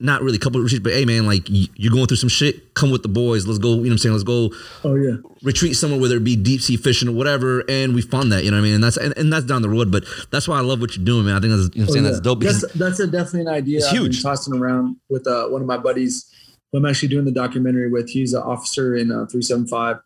[0.00, 2.74] not really a couple retreats, but hey man, like you're going through some shit.
[2.74, 3.46] Come with the boys.
[3.46, 3.70] Let's go.
[3.70, 4.12] You know what I'm saying?
[4.14, 4.50] Let's go
[4.82, 5.16] Oh yeah.
[5.42, 8.44] retreat somewhere, whether it be deep sea fishing or whatever, and we fund that.
[8.44, 8.74] You know what I mean?
[8.74, 9.92] And that's and, and that's down the road.
[9.92, 11.36] But that's why I love what you're doing, man.
[11.36, 13.42] I think that's you know what I'm saying Oh, that's dope That's, that's a, definitely
[13.42, 13.78] an idea.
[13.78, 14.22] It's I've been huge.
[14.22, 16.28] tossing around with uh, one of my buddies
[16.72, 18.10] who I'm actually doing the documentary with.
[18.10, 19.98] He's an officer in uh, 375.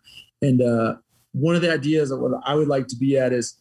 [0.43, 0.97] And uh,
[1.33, 3.55] one of the ideas of what I would like to be at is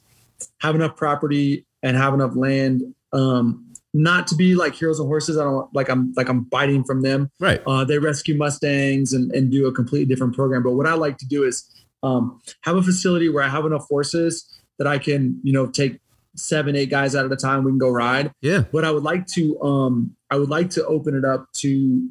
[0.59, 2.83] have enough property and have enough land.
[3.13, 3.63] Um,
[3.93, 5.37] not to be like heroes and horses.
[5.37, 7.31] I don't like I'm like I'm biting from them.
[7.39, 10.61] right, Uh, they rescue Mustangs and, and do a completely different program.
[10.61, 11.63] But what I like to do is
[12.03, 14.45] um, have a facility where I have enough horses
[14.77, 15.99] that I can, you know, take
[16.35, 17.63] seven, eight guys out at a time.
[17.63, 18.31] We can go ride.
[18.41, 22.07] yeah, But I would like to, um, I would like to open it up to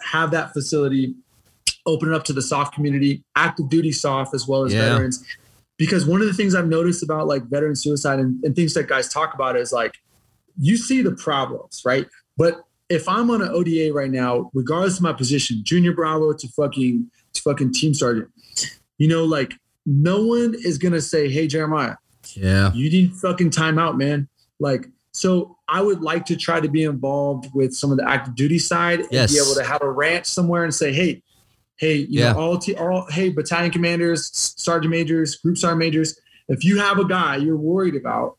[0.00, 1.16] have that facility,
[1.86, 4.80] open it up to the SOF community, active duty SOF as well as Yeah.
[4.90, 5.24] veterans.
[5.76, 8.86] Because one of the things I've noticed about like veteran suicide and, and things that
[8.86, 9.92] guys talk about is like
[10.58, 12.06] you see the problems, right?
[12.36, 16.48] But if I'm on an ODA right now, regardless of my position, junior Bravo to
[16.48, 18.28] fucking to fucking team sergeant,
[18.98, 19.54] you know, like
[19.84, 21.96] no one is gonna say, "Hey Jeremiah,
[22.34, 24.28] yeah, you need fucking time out, man."
[24.60, 28.36] Like, so I would like to try to be involved with some of the active
[28.36, 29.32] duty side and Yes.
[29.32, 31.22] be able to have a ranch somewhere and say, "Hey,
[31.76, 32.32] hey, you Yeah.
[32.32, 36.18] know, all, t- all, hey, battalion commanders, sergeant majors, group sergeant majors,
[36.48, 38.36] if you have a guy you're worried about,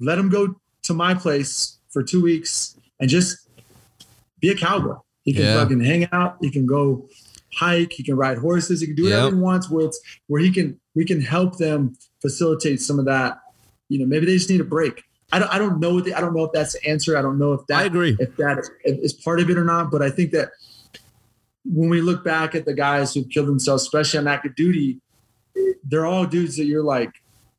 [0.00, 3.48] let him go to my place for two weeks and just
[4.40, 4.94] be a cowboy.
[5.24, 5.54] He can Yeah.
[5.62, 6.36] fucking hang out.
[6.40, 7.08] He can go
[7.54, 7.92] hike.
[7.92, 8.80] He can ride horses.
[8.80, 9.34] He can do whatever Yep.
[9.34, 9.70] he wants.
[9.70, 13.38] Where it's where he can we can help them facilitate some of that.
[13.88, 15.02] You know, maybe they just need a break.
[15.32, 15.48] I don't.
[15.52, 17.16] I don't know what the, I don't know if that's the answer.
[17.16, 18.16] I don't know if that I agree.
[18.18, 19.90] if that is part of it or not.
[19.90, 20.50] But I think that
[21.64, 25.00] when we look back at the guys who killed themselves, especially on active duty,
[25.84, 27.10] they're all dudes that you're like,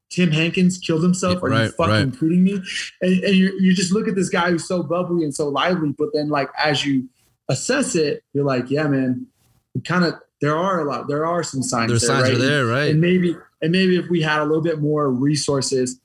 [0.09, 1.43] Tim Hankins killed himself.
[1.43, 2.19] Are you fucking right.
[2.19, 2.53] kidding me?
[3.01, 5.93] And, and you you just look at this guy who's so bubbly and so lively,
[5.97, 7.07] but then like as you
[7.47, 9.27] assess it, you're like, yeah, man,
[9.83, 11.07] kind of there are a lot.
[11.07, 11.91] There are some signs.
[11.91, 12.33] There, signs right?
[12.33, 12.89] are there, right?
[12.89, 15.99] And maybe and maybe if we had a little bit more resources,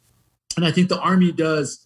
[0.57, 1.84] and I think the army does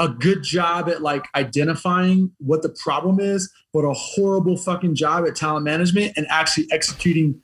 [0.00, 5.26] a good job at like identifying what the problem is, but a horrible fucking job
[5.26, 7.40] at talent management and actually executing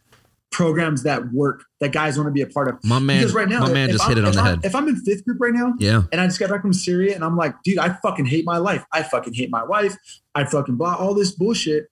[0.53, 2.79] programs that work that guys want to be a part of.
[2.85, 4.65] My man, because right now, my man just I'm- hit it on the I'm- head.
[4.65, 6.03] If I'm in fifth group right now, Yeah.
[6.13, 8.59] and I just got back from Syria and I'm like, dude, I fucking hate my
[8.59, 8.85] life.
[8.93, 9.97] I fucking hate my wife.
[10.37, 11.89] I fucking blah all this bullshit.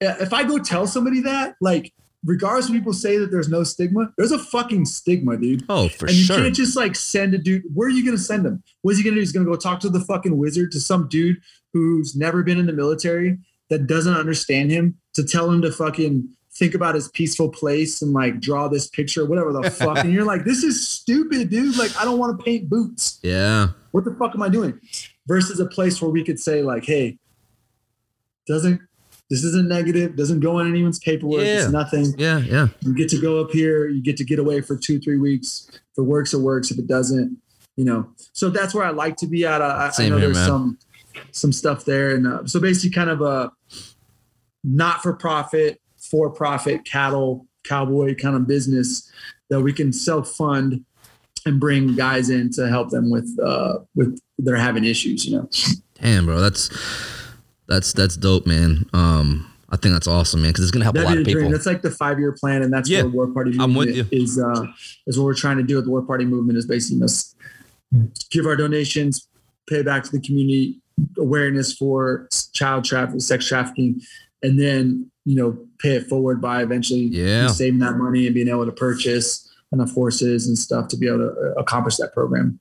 [0.00, 1.92] If I go tell somebody that, like,
[2.24, 5.64] regardless when people say that there's no stigma, there's a fucking stigma, dude.
[5.68, 6.08] Oh, for sure.
[6.08, 6.36] and you sure.
[6.36, 7.62] can't just like send a dude.
[7.74, 8.62] Where are you gonna send him?
[8.82, 9.20] What's he gonna do?
[9.20, 11.36] He's gonna go talk to the fucking wizard, to some dude
[11.72, 13.38] who's never been in the military
[13.70, 18.12] that doesn't understand him, to tell him to fucking think about his peaceful place and
[18.12, 19.98] like draw this picture, whatever the fuck.
[19.98, 21.76] And you're like, this is stupid, dude.
[21.76, 23.18] Like, I don't want to paint boots.
[23.22, 23.68] yeah.
[23.90, 24.78] What the fuck am I doing?
[25.26, 27.18] Versus a place where we could say, like, hey,
[28.46, 28.80] doesn't
[29.42, 31.62] this isn't negative, doesn't go on anyone's paperwork, Yeah.
[31.64, 32.14] it's nothing.
[32.18, 32.38] Yeah.
[32.38, 32.68] Yeah.
[32.80, 35.68] You get to go up here, you get to get away for two, three weeks.
[35.72, 36.70] If it works, it works.
[36.70, 37.36] If it doesn't,
[37.76, 38.08] you know.
[38.32, 39.62] So that's where I like to be at.
[39.62, 40.46] I, I know here, there's man.
[40.46, 40.78] some
[41.30, 43.50] some stuff there, and uh, so basically, kind of a
[44.64, 49.10] not for profit, for profit cattle cowboy kind of business
[49.50, 50.84] that we can self fund
[51.46, 55.24] and bring guys in to help them with uh with they're having issues.
[55.24, 55.48] You know.
[56.00, 56.40] Damn, bro.
[56.40, 56.68] That's
[57.68, 58.86] that's that's dope, man.
[58.92, 61.24] Um, I think that's awesome, man, because it's gonna help a That'd lot be of
[61.26, 61.44] the dream.
[61.46, 61.52] people.
[61.52, 64.08] That's like the five year plan, and that's Yeah, what War Party I'm with movement
[64.12, 64.38] is.
[64.38, 64.66] Uh,
[65.06, 67.36] is what we're trying to do with the War Party movement is basically just
[68.30, 69.26] give our donations,
[69.68, 70.80] pay back to the community,
[71.18, 74.00] awareness for child trafficking, sex trafficking,
[74.42, 77.48] and then you know pay it forward by eventually Yeah.
[77.48, 81.18] saving that money and being able to purchase enough horses and stuff to be able
[81.18, 82.60] to uh, accomplish that program.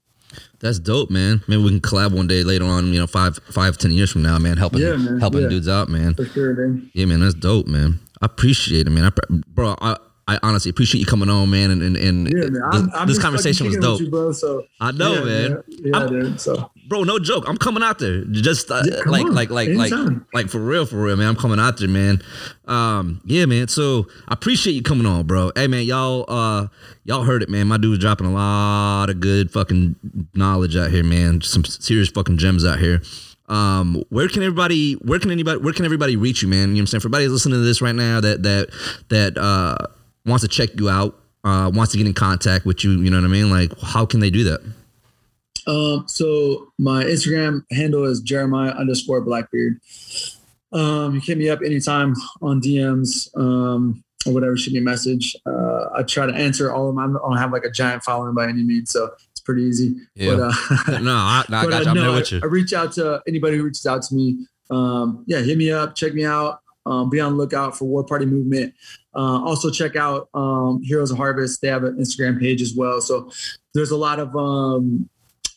[0.60, 1.41] That's dope, man.
[1.47, 2.93] Maybe we can collab one day later on.
[2.93, 4.57] You know, five, five, ten years from now, man.
[4.57, 5.19] Helping, Yeah, man.
[5.19, 5.49] helping Yeah.
[5.49, 6.14] dudes out, man.
[6.15, 6.89] For sure, man.
[6.93, 7.19] Yeah, man.
[7.19, 7.99] That's dope, man.
[8.22, 9.05] I appreciate it, man.
[9.05, 9.11] I,
[9.53, 9.97] bro, I,
[10.27, 11.71] I honestly appreciate you coming on, man.
[11.71, 12.61] And and, and Yeah, man.
[12.63, 14.01] I'm, this, I'm this conversation was fucking kicking it dope.
[14.01, 14.31] you, bro.
[14.31, 15.63] So I know, yeah, man.
[15.67, 16.41] Yeah, dude.
[16.41, 19.33] So bro no joke i'm coming out there just uh, like, on.
[19.33, 19.91] like like like
[20.33, 22.21] like for real for real man i'm coming out there man
[22.67, 26.67] um yeah man so i appreciate you coming on bro hey man y'all uh
[27.05, 29.95] y'all heard it man my dude's dropping a lot of good fucking
[30.33, 33.01] knowledge out here man some serious fucking gems out here
[33.47, 36.73] um where can everybody where can anybody where can everybody reach you man you know
[36.73, 38.69] what i'm saying for everybody listening to this right now that that
[39.09, 39.77] that uh
[40.25, 43.17] wants to check you out uh wants to get in contact with you you know
[43.17, 44.61] what i mean like how can they do that
[45.65, 49.79] Um, so my Instagram handle is Jeremiah underscore Blackbeard.
[50.73, 54.57] Um, you can hit me up anytime on DMs um, or whatever.
[54.57, 55.35] Shoot me a message.
[55.45, 57.15] Uh, I try to answer all of them.
[57.15, 59.95] I don't have like a giant following by any means, so it's pretty easy.
[60.15, 60.35] Yeah.
[60.35, 62.47] But, uh, no i, I but, got uh, you i'm no, there with you I
[62.47, 64.45] reach out to anybody who reaches out to me.
[64.69, 66.59] Um, yeah, hit me up, check me out.
[66.85, 68.73] Um, be on the lookout for War Party Movement.
[69.15, 71.61] Uh, also check out um, Heroes of Harvest.
[71.61, 72.99] They have an Instagram page as well.
[73.01, 73.31] So
[73.73, 75.10] there's a lot of um,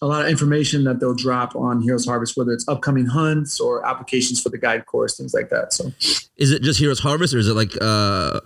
[0.02, 3.86] a lot of information that they'll drop on Heroes Harvest, whether it's upcoming hunts or
[3.86, 5.72] applications for the guide course, things like that.
[5.72, 5.92] So
[6.36, 8.40] Is it just Heroes Harvest or is it like uh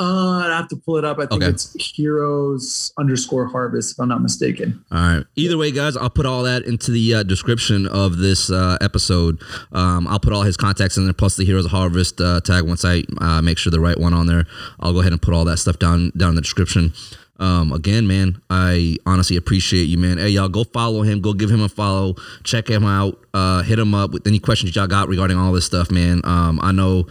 [0.00, 1.18] uh, I have to pull it up.
[1.18, 1.50] I think Okay.
[1.50, 4.84] it's Heroes underscore Harvest, if I'm not mistaken.
[4.92, 5.24] all right.
[5.36, 9.40] Either way, guys, I'll put all that into the uh, description of this uh, episode.
[9.72, 12.64] Um, I'll put all his contacts in there, plus the Heroes Harvest uh, tag.
[12.64, 14.46] Once I uh, make sure the right one on there,
[14.80, 16.92] I'll go ahead and put all that stuff down down in the description.
[17.38, 20.18] Um, again, man, I honestly appreciate you, man.
[20.18, 21.20] Hey, y'all, go follow him.
[21.20, 22.14] Go give him a follow.
[22.42, 23.18] Check him out.
[23.32, 26.20] Uh, hit him up with any questions y'all got regarding all this stuff, man.
[26.24, 27.06] Um, I know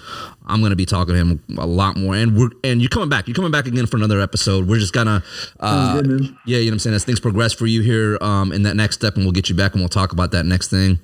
[0.45, 3.27] I'm gonna be talking to him a lot more, and we're and you're coming back.
[3.27, 4.67] You're coming back again for another episode.
[4.67, 5.23] We're just gonna,
[5.59, 6.95] uh, good, yeah, you know what I'm saying.
[6.95, 9.55] As things progress for you here, um, in that next step, and we'll get you
[9.55, 10.99] back, and we'll talk about that next thing.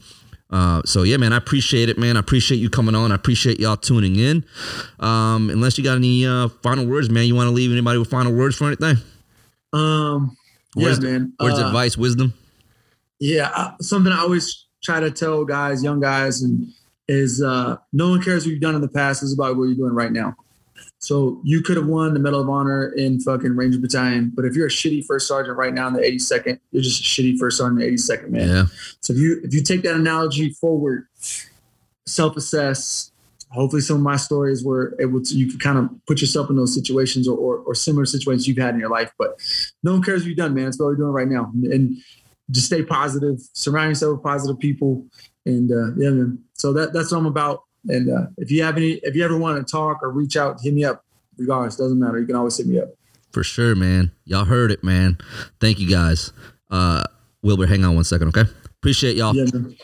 [0.49, 2.15] Uh, so yeah, man, I appreciate it, man.
[2.15, 3.11] I appreciate you coming on.
[3.11, 4.45] I appreciate y'all tuning in.
[4.99, 8.09] Um, unless you got any uh, final words, man, you want to leave anybody with
[8.09, 8.97] final words for anything?
[9.73, 10.37] Um,
[10.75, 11.33] yeah, Words, man.
[11.39, 12.33] words Uh, advice, wisdom.
[13.19, 16.67] Yeah, I- something I always try to tell guys, young guys, and
[17.07, 19.23] is uh, no one cares what you've done in the past.
[19.23, 20.35] It's about what you're doing right now.
[20.99, 24.55] So you could have won the Medal of Honor in fucking Ranger Battalion, but if
[24.55, 27.57] you're a shitty first sergeant right now in the 82nd, you're just a shitty first
[27.57, 28.47] sergeant in the 82nd, man.
[28.47, 28.65] Yeah,
[29.01, 31.07] So if you if you take that analogy forward,
[32.05, 33.11] self-assess.
[33.53, 36.55] Hopefully, some of my stories were able to you can kind of put yourself in
[36.55, 39.11] those situations or, or, or similar situations you've had in your life.
[39.17, 39.39] But
[39.83, 40.67] no one cares what you've done, man.
[40.67, 41.95] It's what we're doing right now, and
[42.51, 43.39] just stay positive.
[43.53, 45.05] Surround yourself with positive people,
[45.45, 46.39] and uh, yeah, man.
[46.53, 47.63] So that that's what I'm about.
[47.87, 50.59] And uh, if you have any, if you ever want to talk or reach out,
[50.61, 51.03] hit me up.
[51.37, 52.19] Regardless, doesn't matter.
[52.19, 52.89] You can always hit me up.
[53.31, 54.11] for sure, man.
[54.23, 55.17] Y'all heard it, man.
[55.59, 56.31] Thank you, guys.
[56.69, 57.03] Uh,
[57.41, 58.49] Wilbur, hang on one second, okay?
[58.77, 59.35] Appreciate y'all.
[59.35, 59.75] Yeah, man.